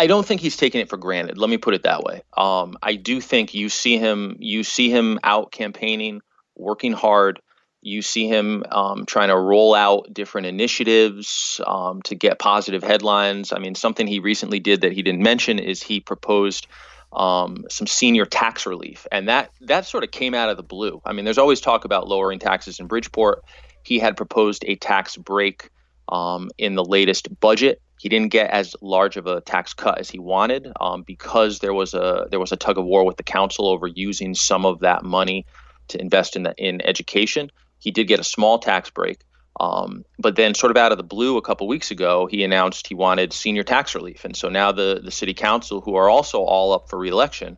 I 0.02 0.08
don't 0.08 0.26
think 0.26 0.40
he's 0.40 0.56
taking 0.56 0.80
it 0.80 0.88
for 0.88 0.96
granted. 0.96 1.38
Let 1.38 1.48
me 1.48 1.58
put 1.58 1.74
it 1.74 1.84
that 1.84 2.02
way. 2.02 2.22
Um, 2.36 2.76
I 2.82 2.96
do 2.96 3.20
think 3.20 3.54
you 3.54 3.68
see 3.68 3.98
him, 3.98 4.36
you 4.40 4.64
see 4.64 4.90
him 4.90 5.20
out 5.22 5.52
campaigning, 5.52 6.22
working 6.56 6.92
hard. 6.92 7.40
You 7.82 8.02
see 8.02 8.26
him 8.26 8.64
um, 8.68 9.06
trying 9.06 9.28
to 9.28 9.38
roll 9.38 9.76
out 9.76 10.12
different 10.12 10.48
initiatives 10.48 11.60
um, 11.64 12.02
to 12.02 12.16
get 12.16 12.40
positive 12.40 12.82
headlines. 12.82 13.52
I 13.52 13.60
mean, 13.60 13.76
something 13.76 14.08
he 14.08 14.18
recently 14.18 14.58
did 14.58 14.80
that 14.80 14.90
he 14.90 15.02
didn't 15.02 15.22
mention 15.22 15.60
is 15.60 15.80
he 15.80 16.00
proposed 16.00 16.66
um, 17.12 17.64
some 17.70 17.86
senior 17.86 18.24
tax 18.26 18.66
relief, 18.66 19.06
and 19.12 19.28
that 19.28 19.52
that 19.60 19.86
sort 19.86 20.02
of 20.02 20.10
came 20.10 20.34
out 20.34 20.48
of 20.48 20.56
the 20.56 20.64
blue. 20.64 21.00
I 21.04 21.12
mean, 21.12 21.24
there's 21.24 21.38
always 21.38 21.60
talk 21.60 21.84
about 21.84 22.08
lowering 22.08 22.40
taxes 22.40 22.80
in 22.80 22.88
Bridgeport. 22.88 23.44
He 23.84 24.00
had 24.00 24.16
proposed 24.16 24.64
a 24.66 24.74
tax 24.74 25.16
break 25.16 25.70
um, 26.08 26.50
in 26.58 26.74
the 26.74 26.84
latest 26.84 27.38
budget 27.38 27.80
he 28.02 28.08
didn't 28.08 28.32
get 28.32 28.50
as 28.50 28.74
large 28.80 29.16
of 29.16 29.28
a 29.28 29.40
tax 29.42 29.74
cut 29.74 30.00
as 30.00 30.10
he 30.10 30.18
wanted 30.18 30.66
um, 30.80 31.04
because 31.04 31.60
there 31.60 31.72
was 31.72 31.94
a 31.94 32.26
there 32.32 32.40
was 32.40 32.50
a 32.50 32.56
tug 32.56 32.76
of 32.76 32.84
war 32.84 33.04
with 33.04 33.16
the 33.16 33.22
council 33.22 33.68
over 33.68 33.86
using 33.86 34.34
some 34.34 34.66
of 34.66 34.80
that 34.80 35.04
money 35.04 35.46
to 35.86 36.00
invest 36.00 36.34
in 36.34 36.42
the, 36.42 36.52
in 36.58 36.84
education. 36.84 37.48
He 37.78 37.92
did 37.92 38.08
get 38.08 38.18
a 38.18 38.24
small 38.24 38.58
tax 38.58 38.90
break, 38.90 39.20
um, 39.60 40.04
but 40.18 40.34
then 40.34 40.52
sort 40.54 40.72
of 40.72 40.76
out 40.76 40.90
of 40.90 40.98
the 40.98 41.04
blue, 41.04 41.36
a 41.36 41.42
couple 41.42 41.68
weeks 41.68 41.92
ago, 41.92 42.26
he 42.26 42.42
announced 42.42 42.88
he 42.88 42.96
wanted 42.96 43.32
senior 43.32 43.62
tax 43.62 43.94
relief, 43.94 44.24
and 44.24 44.36
so 44.36 44.48
now 44.48 44.72
the 44.72 45.00
the 45.04 45.12
city 45.12 45.32
council, 45.32 45.80
who 45.80 45.94
are 45.94 46.10
also 46.10 46.40
all 46.40 46.72
up 46.72 46.90
for 46.90 46.98
reelection, 46.98 47.56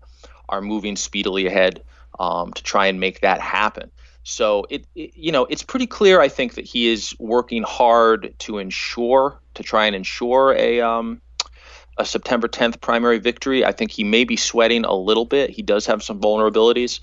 are 0.51 0.61
moving 0.61 0.95
speedily 0.95 1.47
ahead 1.47 1.83
um, 2.19 2.53
to 2.53 2.63
try 2.63 2.85
and 2.89 3.01
make 3.01 3.21
that 3.21 3.41
happen. 3.41 3.91
So 4.25 4.67
it, 4.69 4.87
it, 4.95 5.13
you 5.15 5.33
know, 5.33 5.47
it's 5.47 5.63
pretty 5.63 5.87
clear, 5.87 6.21
I 6.21 6.29
think, 6.29 6.55
that 6.55 6.67
he 6.67 6.93
is 6.93 7.15
working 7.19 7.63
hard 7.63 8.35
to 8.41 8.59
ensure 8.59 9.41
to 9.55 9.63
try 9.63 9.87
and 9.87 9.97
ensure 9.97 10.55
a 10.57 10.81
um, 10.81 11.21
a 11.97 12.05
September 12.05 12.49
10th 12.49 12.81
primary 12.81 13.19
victory. 13.19 13.65
I 13.65 13.73
think 13.73 13.91
he 13.91 14.05
may 14.05 14.25
be 14.25 14.37
sweating 14.37 14.85
a 14.85 14.95
little 14.95 15.25
bit. 15.25 15.51
He 15.51 15.63
does 15.63 15.87
have 15.87 16.03
some 16.03 16.21
vulnerabilities. 16.21 17.01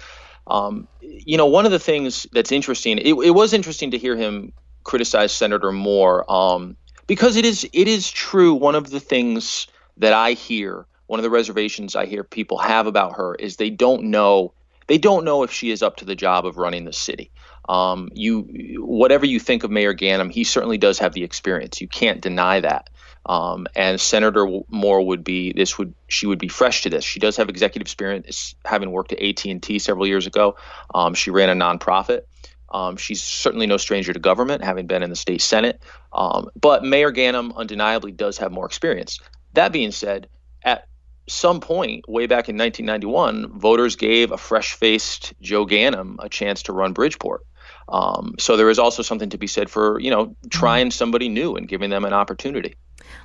Um, 0.47 0.87
you 1.01 1.37
know, 1.37 1.45
one 1.45 1.65
of 1.65 1.71
the 1.71 1.79
things 1.79 2.27
that's 2.31 2.51
interesting, 2.51 2.97
it, 2.97 3.13
it, 3.13 3.31
was 3.31 3.53
interesting 3.53 3.91
to 3.91 3.97
hear 3.97 4.15
him 4.15 4.53
criticize 4.83 5.31
Senator 5.31 5.71
Moore 5.71 6.29
um, 6.31 6.75
because 7.07 7.35
it 7.35 7.45
is 7.45 7.67
it 7.71 7.87
is 7.87 8.09
true. 8.09 8.53
One 8.53 8.75
of 8.75 8.89
the 8.89 8.99
things 8.99 9.67
that 9.97 10.13
I 10.13 10.33
hear, 10.33 10.85
one 11.07 11.19
of 11.19 11.23
the 11.23 11.29
reservations 11.29 11.95
I 11.95 12.05
hear 12.05 12.23
people 12.23 12.57
have 12.57 12.87
about 12.87 13.17
her 13.17 13.35
is 13.35 13.55
they 13.55 13.69
don't 13.69 14.05
know 14.05 14.53
they 14.87 14.97
don't 14.97 15.23
know 15.23 15.43
if 15.43 15.51
she 15.51 15.71
is 15.71 15.83
up 15.83 15.97
to 15.97 16.05
the 16.05 16.15
job 16.15 16.45
of 16.45 16.57
running 16.57 16.85
the 16.85 16.93
city. 16.93 17.31
Um, 17.71 18.09
you, 18.13 18.81
whatever 18.81 19.25
you 19.25 19.39
think 19.39 19.63
of 19.63 19.71
Mayor 19.71 19.93
Ganim, 19.93 20.29
he 20.29 20.43
certainly 20.43 20.77
does 20.77 20.99
have 20.99 21.13
the 21.13 21.23
experience. 21.23 21.79
You 21.79 21.87
can't 21.87 22.19
deny 22.19 22.59
that. 22.59 22.89
Um, 23.25 23.65
and 23.77 24.01
Senator 24.01 24.45
Moore 24.67 25.05
would 25.05 25.23
be 25.23 25.53
this 25.53 25.77
would 25.77 25.93
she 26.09 26.25
would 26.27 26.37
be 26.39 26.49
fresh 26.49 26.81
to 26.81 26.89
this. 26.89 27.05
She 27.05 27.21
does 27.21 27.37
have 27.37 27.47
executive 27.47 27.85
experience, 27.85 28.55
having 28.65 28.91
worked 28.91 29.13
at 29.13 29.21
AT 29.21 29.45
and 29.45 29.63
T 29.63 29.79
several 29.79 30.05
years 30.05 30.27
ago. 30.27 30.57
Um, 30.93 31.13
she 31.13 31.31
ran 31.31 31.49
a 31.49 31.55
nonprofit. 31.55 32.23
Um, 32.69 32.97
she's 32.97 33.23
certainly 33.23 33.67
no 33.67 33.77
stranger 33.77 34.11
to 34.11 34.19
government, 34.19 34.65
having 34.65 34.87
been 34.87 35.01
in 35.01 35.09
the 35.09 35.15
state 35.15 35.41
senate. 35.41 35.81
Um, 36.11 36.49
but 36.59 36.83
Mayor 36.83 37.13
Ganim 37.13 37.55
undeniably 37.55 38.11
does 38.11 38.39
have 38.39 38.51
more 38.51 38.65
experience. 38.65 39.19
That 39.53 39.71
being 39.71 39.91
said, 39.91 40.27
at 40.61 40.87
some 41.29 41.61
point, 41.61 42.09
way 42.09 42.27
back 42.27 42.49
in 42.49 42.57
1991, 42.57 43.59
voters 43.59 43.95
gave 43.95 44.31
a 44.31 44.37
fresh-faced 44.37 45.33
Joe 45.41 45.65
Ganim 45.65 46.17
a 46.19 46.27
chance 46.27 46.63
to 46.63 46.73
run 46.73 46.91
Bridgeport. 46.91 47.45
Um, 47.91 48.35
so 48.39 48.55
there 48.55 48.69
is 48.69 48.79
also 48.79 49.03
something 49.03 49.29
to 49.29 49.37
be 49.37 49.47
said 49.47 49.69
for 49.69 49.99
you 49.99 50.09
know 50.09 50.35
trying 50.49 50.91
somebody 50.91 51.29
new 51.29 51.55
and 51.55 51.67
giving 51.67 51.89
them 51.89 52.05
an 52.05 52.13
opportunity. 52.13 52.75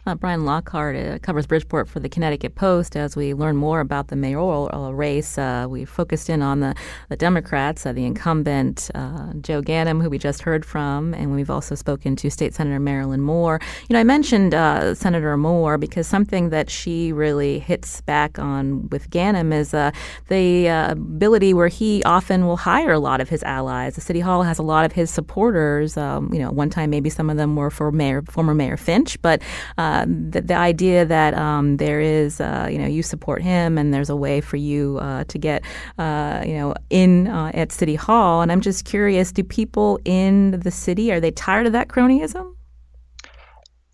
Uh, 0.06 0.14
Brian 0.14 0.44
Lockhart 0.44 0.96
uh, 0.96 1.18
covers 1.20 1.46
Bridgeport 1.46 1.88
for 1.88 2.00
the 2.00 2.08
Connecticut 2.08 2.54
Post. 2.54 2.96
As 2.96 3.16
we 3.16 3.34
learn 3.34 3.56
more 3.56 3.80
about 3.80 4.08
the 4.08 4.16
mayoral 4.16 4.70
uh, 4.72 4.90
race, 4.92 5.38
uh, 5.38 5.66
we 5.68 5.84
focused 5.84 6.28
in 6.28 6.42
on 6.42 6.60
the, 6.60 6.74
the 7.08 7.16
Democrats, 7.16 7.86
uh, 7.86 7.92
the 7.92 8.04
incumbent 8.04 8.90
uh, 8.94 9.32
Joe 9.40 9.62
Ganim, 9.62 10.02
who 10.02 10.10
we 10.10 10.18
just 10.18 10.42
heard 10.42 10.64
from, 10.64 11.14
and 11.14 11.34
we've 11.34 11.50
also 11.50 11.74
spoken 11.74 12.16
to 12.16 12.30
State 12.30 12.54
Senator 12.54 12.80
Marilyn 12.80 13.20
Moore. 13.20 13.60
You 13.88 13.94
know, 13.94 14.00
I 14.00 14.04
mentioned 14.04 14.52
Senator 14.96 15.36
Moore 15.36 15.78
because 15.78 16.06
something 16.06 16.50
that 16.50 16.70
she 16.70 17.12
really 17.12 17.58
hits 17.58 18.00
back 18.02 18.38
on 18.38 18.88
with 18.90 19.10
Ganim 19.10 19.52
is 19.52 19.70
the 19.70 20.66
ability 20.66 21.54
where 21.54 21.68
he 21.68 22.02
often 22.04 22.46
will 22.46 22.56
hire 22.56 22.92
a 22.92 22.98
lot 22.98 23.20
of 23.20 23.28
his 23.28 23.42
allies. 23.42 23.94
The 23.94 24.00
city 24.00 24.20
hall 24.20 24.42
has 24.42 24.58
a 24.58 24.62
lot 24.62 24.84
of 24.84 24.92
his 24.92 25.10
supporters. 25.10 25.96
Um, 25.96 26.32
you 26.32 26.40
know, 26.40 26.50
one 26.50 26.70
time 26.70 26.90
maybe 26.90 27.10
some 27.10 27.30
of 27.30 27.36
them 27.36 27.56
were 27.56 27.70
for 27.70 27.92
Mayor, 27.92 28.22
former 28.22 28.54
Mayor 28.54 28.76
Finch, 28.76 29.20
but 29.22 29.42
uh, 29.78 30.06
the, 30.06 30.40
the, 30.40 30.54
idea 30.54 31.04
that 31.04 31.34
um, 31.34 31.76
there 31.76 32.00
is, 32.00 32.40
uh, 32.40 32.66
you 32.70 32.78
know, 32.78 32.86
you 32.86 33.02
support 33.02 33.42
him 33.42 33.76
and 33.76 33.92
there's 33.92 34.08
a 34.08 34.16
way 34.16 34.40
for 34.40 34.56
you 34.56 34.98
uh, 35.02 35.24
to 35.24 35.38
get, 35.38 35.62
uh, 35.98 36.42
you 36.46 36.54
know, 36.54 36.74
in 36.88 37.28
uh, 37.28 37.50
at 37.52 37.72
City 37.72 37.94
Hall. 37.94 38.40
And 38.40 38.50
I'm 38.50 38.62
just 38.62 38.86
curious, 38.86 39.32
do 39.32 39.44
people 39.44 40.00
in 40.04 40.60
the 40.60 40.70
city, 40.70 41.12
are 41.12 41.20
they 41.20 41.30
tired 41.30 41.66
of 41.66 41.72
that 41.72 41.88
cronyism? 41.88 42.54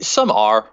Some 0.01 0.31
are. 0.31 0.69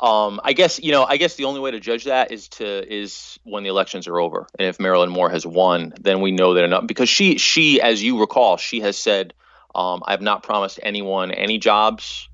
Um, 0.00 0.40
I 0.42 0.54
guess 0.54 0.80
you 0.80 0.92
know. 0.92 1.04
I 1.04 1.18
guess 1.18 1.34
the 1.34 1.44
only 1.44 1.60
way 1.60 1.72
to 1.72 1.78
judge 1.78 2.04
that 2.04 2.32
is 2.32 2.48
to 2.48 2.90
is 2.90 3.38
when 3.44 3.64
the 3.64 3.68
elections 3.68 4.08
are 4.08 4.18
over, 4.18 4.46
and 4.58 4.66
if 4.66 4.80
Marilyn 4.80 5.10
Moore 5.10 5.28
has 5.28 5.46
won, 5.46 5.92
then 6.00 6.22
we 6.22 6.32
know 6.32 6.54
that 6.54 6.64
enough. 6.64 6.86
Because 6.86 7.10
she, 7.10 7.36
she, 7.36 7.82
as 7.82 8.02
you 8.02 8.18
recall, 8.18 8.56
she 8.56 8.80
has 8.80 8.96
said, 8.96 9.34
um, 9.74 10.02
"I 10.06 10.12
have 10.12 10.22
not 10.22 10.42
promised 10.42 10.80
anyone 10.82 11.32
any 11.32 11.58
jobs 11.58 12.29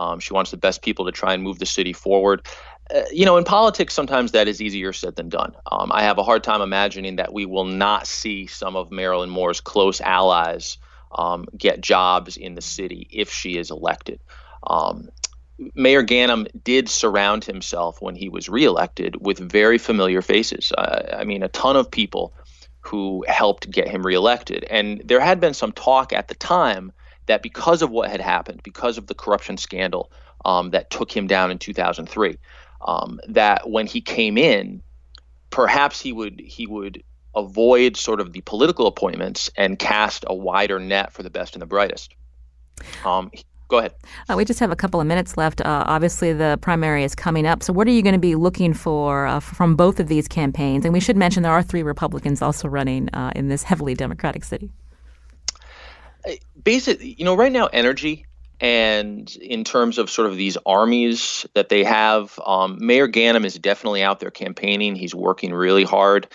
um, 0.00 0.18
she 0.18 0.32
wants 0.32 0.50
the 0.50 0.56
best 0.56 0.82
people 0.82 1.04
to 1.04 1.12
try 1.12 1.34
and 1.34 1.42
move 1.42 1.58
the 1.58 1.66
city 1.66 1.92
forward. 1.92 2.46
Uh, 2.92 3.02
you 3.12 3.26
know, 3.26 3.36
in 3.36 3.44
politics, 3.44 3.94
sometimes 3.94 4.32
that 4.32 4.48
is 4.48 4.60
easier 4.60 4.92
said 4.92 5.14
than 5.14 5.28
done. 5.28 5.52
Um, 5.70 5.92
I 5.92 6.02
have 6.02 6.18
a 6.18 6.24
hard 6.24 6.42
time 6.42 6.62
imagining 6.62 7.16
that 7.16 7.32
we 7.32 7.44
will 7.44 7.66
not 7.66 8.06
see 8.06 8.46
some 8.46 8.76
of 8.76 8.90
Marilyn 8.90 9.30
Moore's 9.30 9.60
close 9.60 10.00
allies 10.00 10.78
um, 11.12 11.44
get 11.56 11.82
jobs 11.82 12.36
in 12.36 12.54
the 12.54 12.62
city 12.62 13.06
if 13.12 13.30
she 13.30 13.58
is 13.58 13.70
elected. 13.70 14.20
Um, 14.66 15.10
Mayor 15.74 16.02
Ganim 16.02 16.48
did 16.64 16.88
surround 16.88 17.44
himself 17.44 18.00
when 18.00 18.16
he 18.16 18.30
was 18.30 18.48
reelected 18.48 19.16
with 19.20 19.38
very 19.38 19.76
familiar 19.76 20.22
faces. 20.22 20.72
Uh, 20.72 21.16
I 21.18 21.24
mean, 21.24 21.42
a 21.42 21.48
ton 21.48 21.76
of 21.76 21.90
people 21.90 22.32
who 22.80 23.24
helped 23.28 23.70
get 23.70 23.86
him 23.86 24.06
reelected. 24.06 24.64
And 24.70 25.02
there 25.04 25.20
had 25.20 25.38
been 25.38 25.52
some 25.52 25.72
talk 25.72 26.14
at 26.14 26.28
the 26.28 26.34
time 26.34 26.92
that 27.30 27.42
because 27.42 27.80
of 27.80 27.90
what 27.90 28.10
had 28.10 28.20
happened, 28.20 28.60
because 28.62 28.98
of 28.98 29.06
the 29.06 29.14
corruption 29.14 29.56
scandal 29.56 30.10
um, 30.44 30.70
that 30.70 30.90
took 30.90 31.14
him 31.14 31.26
down 31.26 31.50
in 31.50 31.58
2003, 31.58 32.36
um, 32.82 33.20
that 33.28 33.70
when 33.70 33.86
he 33.86 34.00
came 34.00 34.36
in, 34.36 34.82
perhaps 35.50 36.00
he 36.00 36.12
would 36.12 36.40
he 36.40 36.66
would 36.66 37.02
avoid 37.36 37.96
sort 37.96 38.20
of 38.20 38.32
the 38.32 38.40
political 38.40 38.86
appointments 38.86 39.50
and 39.56 39.78
cast 39.78 40.24
a 40.26 40.34
wider 40.34 40.80
net 40.80 41.12
for 41.12 41.22
the 41.22 41.30
best 41.30 41.54
and 41.54 41.62
the 41.62 41.66
brightest. 41.66 42.14
Um, 43.04 43.30
go 43.68 43.78
ahead. 43.78 43.94
Uh, 44.28 44.34
we 44.36 44.44
just 44.44 44.58
have 44.58 44.72
a 44.72 44.76
couple 44.76 45.00
of 45.00 45.06
minutes 45.06 45.36
left. 45.36 45.60
Uh, 45.60 45.84
obviously, 45.86 46.32
the 46.32 46.58
primary 46.60 47.04
is 47.04 47.14
coming 47.14 47.46
up. 47.46 47.62
So, 47.62 47.72
what 47.72 47.86
are 47.86 47.92
you 47.92 48.02
going 48.02 48.14
to 48.14 48.18
be 48.18 48.34
looking 48.34 48.74
for 48.74 49.26
uh, 49.26 49.38
from 49.38 49.76
both 49.76 50.00
of 50.00 50.08
these 50.08 50.26
campaigns? 50.26 50.84
And 50.84 50.92
we 50.92 51.00
should 51.00 51.16
mention 51.16 51.44
there 51.44 51.52
are 51.52 51.62
three 51.62 51.84
Republicans 51.84 52.42
also 52.42 52.66
running 52.66 53.08
uh, 53.10 53.30
in 53.36 53.48
this 53.48 53.62
heavily 53.62 53.94
Democratic 53.94 54.42
city 54.42 54.70
basically, 56.62 57.14
you 57.18 57.24
know, 57.24 57.34
right 57.34 57.52
now, 57.52 57.66
energy 57.66 58.26
and 58.60 59.34
in 59.36 59.64
terms 59.64 59.96
of 59.96 60.10
sort 60.10 60.28
of 60.28 60.36
these 60.36 60.58
armies 60.66 61.46
that 61.54 61.70
they 61.70 61.82
have, 61.82 62.38
um, 62.44 62.76
Mayor 62.78 63.08
Ganim 63.08 63.44
is 63.44 63.58
definitely 63.58 64.02
out 64.02 64.20
there 64.20 64.30
campaigning. 64.30 64.94
He's 64.94 65.14
working 65.14 65.54
really 65.54 65.84
hard. 65.84 66.28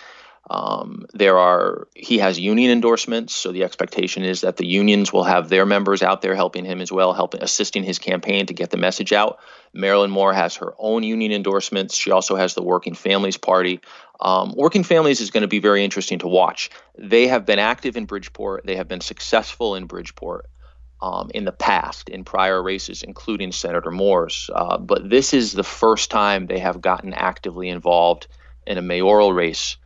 Um, 0.48 1.06
there 1.12 1.38
are 1.38 1.88
he 1.94 2.18
has 2.18 2.38
union 2.38 2.70
endorsements, 2.70 3.34
so 3.34 3.50
the 3.50 3.64
expectation 3.64 4.22
is 4.22 4.42
that 4.42 4.56
the 4.56 4.66
unions 4.66 5.12
will 5.12 5.24
have 5.24 5.48
their 5.48 5.66
members 5.66 6.02
out 6.02 6.22
there 6.22 6.36
helping 6.36 6.64
him 6.64 6.80
as 6.80 6.92
well, 6.92 7.12
helping 7.12 7.42
assisting 7.42 7.82
his 7.82 7.98
campaign 7.98 8.46
to 8.46 8.54
get 8.54 8.70
the 8.70 8.76
message 8.76 9.12
out. 9.12 9.40
Marilyn 9.72 10.10
Moore 10.10 10.32
has 10.32 10.54
her 10.56 10.72
own 10.78 11.02
union 11.02 11.32
endorsements. 11.32 11.96
She 11.96 12.12
also 12.12 12.36
has 12.36 12.54
the 12.54 12.62
Working 12.62 12.94
Families 12.94 13.36
Party. 13.36 13.80
Um, 14.20 14.54
Working 14.56 14.84
Families 14.84 15.20
is 15.20 15.30
going 15.30 15.42
to 15.42 15.48
be 15.48 15.58
very 15.58 15.82
interesting 15.84 16.20
to 16.20 16.28
watch. 16.28 16.70
They 16.96 17.26
have 17.26 17.44
been 17.44 17.58
active 17.58 17.96
in 17.96 18.04
Bridgeport. 18.04 18.64
They 18.64 18.76
have 18.76 18.88
been 18.88 19.00
successful 19.00 19.74
in 19.74 19.86
Bridgeport. 19.86 20.46
Um, 21.02 21.30
in 21.34 21.44
the 21.44 21.52
past, 21.52 22.08
in 22.08 22.24
prior 22.24 22.62
races, 22.62 23.02
including 23.02 23.52
Senator 23.52 23.90
Moore's. 23.90 24.48
Uh, 24.52 24.78
but 24.78 25.10
this 25.10 25.34
is 25.34 25.52
the 25.52 25.62
first 25.62 26.10
time 26.10 26.46
they 26.46 26.58
have 26.58 26.80
gotten 26.80 27.12
actively 27.12 27.68
involved 27.68 28.28
in 28.66 28.78
a 28.78 28.82
mayoral 28.82 29.34
race 29.34 29.76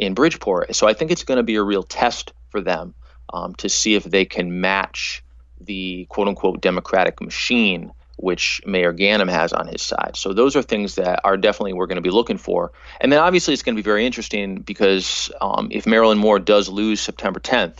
in 0.00 0.14
Bridgeport. 0.14 0.74
So 0.74 0.88
I 0.88 0.94
think 0.94 1.10
it's 1.10 1.24
going 1.24 1.36
to 1.36 1.42
be 1.42 1.56
a 1.56 1.62
real 1.62 1.82
test 1.82 2.32
for 2.48 2.60
them 2.60 2.94
um, 3.32 3.54
to 3.56 3.68
see 3.68 3.94
if 3.94 4.04
they 4.04 4.24
can 4.24 4.60
match 4.60 5.22
the 5.60 6.06
quote 6.08 6.26
unquote 6.26 6.60
democratic 6.60 7.20
machine 7.20 7.92
which 8.16 8.60
Mayor 8.66 8.92
Ganim 8.92 9.30
has 9.30 9.54
on 9.54 9.66
his 9.66 9.80
side. 9.80 10.12
So 10.14 10.34
those 10.34 10.54
are 10.54 10.60
things 10.60 10.96
that 10.96 11.20
are 11.24 11.38
definitely 11.38 11.72
we're 11.72 11.86
going 11.86 11.96
to 11.96 12.02
be 12.02 12.10
looking 12.10 12.36
for. 12.36 12.70
And 13.00 13.10
then 13.10 13.18
obviously 13.18 13.54
it's 13.54 13.62
going 13.62 13.74
to 13.74 13.82
be 13.82 13.84
very 13.84 14.04
interesting 14.04 14.56
because 14.56 15.32
um, 15.40 15.68
if 15.70 15.86
Marilyn 15.86 16.18
Moore 16.18 16.38
does 16.38 16.68
lose 16.68 17.00
September 17.00 17.40
10th, 17.40 17.78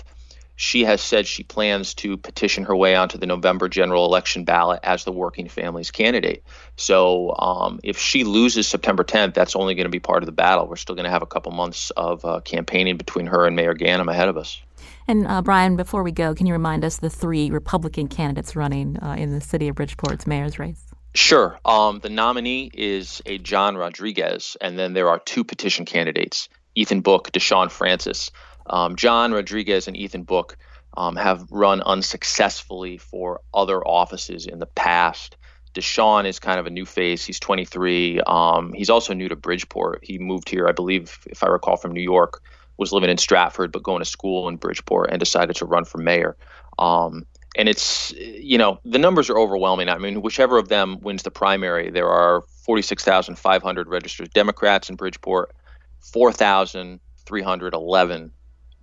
she 0.61 0.85
has 0.85 1.01
said 1.01 1.27
she 1.27 1.43
plans 1.43 1.95
to 1.95 2.19
petition 2.19 2.65
her 2.65 2.77
way 2.77 2.95
onto 2.95 3.17
the 3.17 3.25
November 3.25 3.67
general 3.67 4.05
election 4.05 4.45
ballot 4.45 4.79
as 4.83 5.05
the 5.05 5.11
Working 5.11 5.49
Families 5.49 5.91
candidate. 5.91 6.45
So 6.77 7.35
um, 7.39 7.81
if 7.83 7.99
she 7.99 8.25
loses 8.25 8.69
September 8.69 9.03
10th, 9.03 9.33
that's 9.33 9.57
only 9.57 9.75
going 9.75 9.87
to 9.87 9.91
be 9.91 10.01
part 10.01 10.23
of 10.23 10.27
the 10.27 10.33
battle. 10.33 10.69
We're 10.69 10.77
still 10.77 10.95
going 10.95 11.07
to 11.07 11.11
have 11.11 11.23
a 11.23 11.27
couple 11.27 11.51
months 11.53 11.89
of 11.93 12.23
uh, 12.27 12.41
campaigning 12.41 12.99
between 12.99 13.27
her 13.29 13.47
and 13.47 13.57
Mayor 13.57 13.75
Ganim 13.75 14.11
ahead 14.11 14.29
of 14.29 14.37
us. 14.37 14.61
And 15.09 15.27
uh, 15.27 15.41
Brian, 15.41 15.77
before 15.77 16.03
we 16.03 16.13
go, 16.13 16.35
can 16.35 16.47
you 16.47 16.53
remind 16.53 16.85
us 16.85 16.99
the 16.99 17.09
three 17.09 17.51
Republican 17.51 18.09
candidates 18.09 18.55
running 18.55 18.99
uh, 18.99 19.15
in 19.19 19.33
the 19.33 19.41
city 19.41 19.69
of 19.69 19.77
Bridgeport's 19.77 20.27
mayor's 20.27 20.59
race? 20.59 20.85
Sure. 21.15 21.59
Um, 21.65 22.01
the 22.01 22.11
nominee 22.11 22.71
is 22.75 23.23
a 23.25 23.39
John 23.39 23.79
Rodriguez, 23.79 24.59
and 24.61 24.79
then 24.79 24.93
there 24.93 25.09
are 25.09 25.19
two 25.21 25.43
petition 25.43 25.87
candidates: 25.87 26.51
Ethan 26.75 27.01
Book, 27.01 27.33
Deshawn 27.33 27.71
Francis. 27.71 28.31
Um, 28.71 28.97
John 28.97 29.33
Rodriguez 29.33 29.89
and 29.89 29.97
Ethan 29.97 30.23
Book 30.23 30.57
um, 30.97 31.17
have 31.17 31.45
run 31.51 31.83
unsuccessfully 31.83 32.97
for 32.97 33.41
other 33.53 33.85
offices 33.85 34.47
in 34.47 34.61
the 34.61 34.67
past. 34.67 35.37
Deshawn 35.75 36.25
is 36.25 36.39
kind 36.39 36.59
of 36.59 36.67
a 36.67 36.71
new 36.71 36.87
face. 36.87 37.25
He's 37.25 37.39
23. 37.39 38.21
Um, 38.27 38.73
he's 38.73 38.91
also 38.91 39.15
new 39.15 39.29
to 39.29 39.37
Bridgeport. 39.37 40.01
He 40.03 40.19
moved 40.19 40.49
here, 40.49 40.67
I 40.67 40.73
believe, 40.73 41.21
if 41.27 41.45
I 41.45 41.49
recall, 41.49 41.77
from 41.77 41.93
New 41.93 42.01
York. 42.01 42.43
Was 42.77 42.93
living 42.93 43.11
in 43.11 43.19
Stratford, 43.19 43.73
but 43.73 43.83
going 43.83 43.99
to 43.99 44.07
school 44.07 44.49
in 44.49 44.57
Bridgeport, 44.57 45.11
and 45.11 45.21
decided 45.21 45.57
to 45.57 45.67
run 45.67 45.85
for 45.85 45.99
mayor. 45.99 46.35
Um, 46.79 47.27
and 47.55 47.69
it's 47.69 48.11
you 48.17 48.57
know 48.57 48.81
the 48.87 48.99
numbers 48.99 49.29
are 49.29 49.39
overwhelming. 49.39 49.91
I 49.91 49.99
mean, 49.99 50.23
whichever 50.23 50.57
of 50.57 50.69
them 50.69 50.99
wins 51.01 51.23
the 51.23 51.31
primary, 51.31 51.91
there 51.91 52.09
are 52.09 52.41
46,500 52.65 53.87
registered 53.87 54.33
Democrats 54.33 54.89
in 54.89 54.97
Bridgeport, 54.97 55.55
4,311 56.01 58.33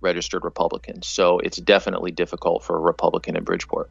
registered 0.00 0.44
Republicans. 0.44 1.06
So 1.06 1.38
it's 1.40 1.58
definitely 1.58 2.10
difficult 2.10 2.62
for 2.62 2.76
a 2.76 2.80
Republican 2.80 3.36
in 3.36 3.44
Bridgeport. 3.44 3.90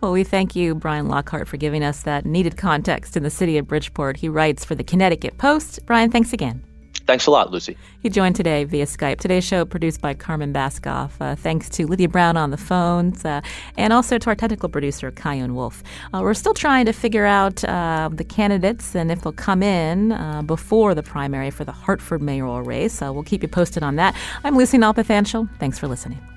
Well, 0.00 0.12
we 0.12 0.24
thank 0.24 0.54
you, 0.54 0.74
Brian 0.74 1.08
Lockhart, 1.08 1.48
for 1.48 1.56
giving 1.56 1.82
us 1.82 2.02
that 2.02 2.24
needed 2.24 2.56
context 2.56 3.16
in 3.16 3.22
the 3.22 3.30
city 3.30 3.58
of 3.58 3.66
Bridgeport. 3.66 4.18
He 4.18 4.28
writes 4.28 4.64
for 4.64 4.74
the 4.74 4.84
Connecticut 4.84 5.38
Post. 5.38 5.80
Brian, 5.86 6.10
thanks 6.10 6.32
again. 6.32 6.62
Thanks 7.06 7.26
a 7.26 7.30
lot, 7.30 7.52
Lucy. 7.52 7.76
He 8.00 8.10
joined 8.10 8.34
today 8.34 8.64
via 8.64 8.84
Skype. 8.84 9.20
Today's 9.20 9.44
show 9.44 9.64
produced 9.64 10.00
by 10.00 10.12
Carmen 10.12 10.52
Baskauf. 10.52 11.12
Uh, 11.20 11.36
thanks 11.36 11.68
to 11.70 11.86
Lydia 11.86 12.08
Brown 12.08 12.36
on 12.36 12.50
the 12.50 12.56
phones, 12.56 13.24
uh, 13.24 13.40
and 13.78 13.92
also 13.92 14.18
to 14.18 14.28
our 14.28 14.34
technical 14.34 14.68
producer, 14.68 15.12
Kyun 15.12 15.54
Wolf. 15.54 15.84
Uh, 16.12 16.20
we're 16.22 16.34
still 16.34 16.54
trying 16.54 16.84
to 16.86 16.92
figure 16.92 17.24
out 17.24 17.62
uh, 17.64 18.10
the 18.12 18.24
candidates 18.24 18.96
and 18.96 19.12
if 19.12 19.22
they'll 19.22 19.32
come 19.32 19.62
in 19.62 20.12
uh, 20.12 20.42
before 20.42 20.94
the 20.94 21.02
primary 21.02 21.50
for 21.50 21.64
the 21.64 21.72
Hartford 21.72 22.22
mayoral 22.22 22.62
race. 22.62 23.00
we'll 23.00 23.22
keep 23.22 23.42
you 23.42 23.48
posted 23.48 23.82
on 23.82 23.96
that. 23.96 24.16
I'm 24.42 24.56
Lucy 24.56 24.76
Nalpathanchel. 24.76 25.48
Thanks 25.58 25.78
for 25.78 25.86
listening. 25.86 26.35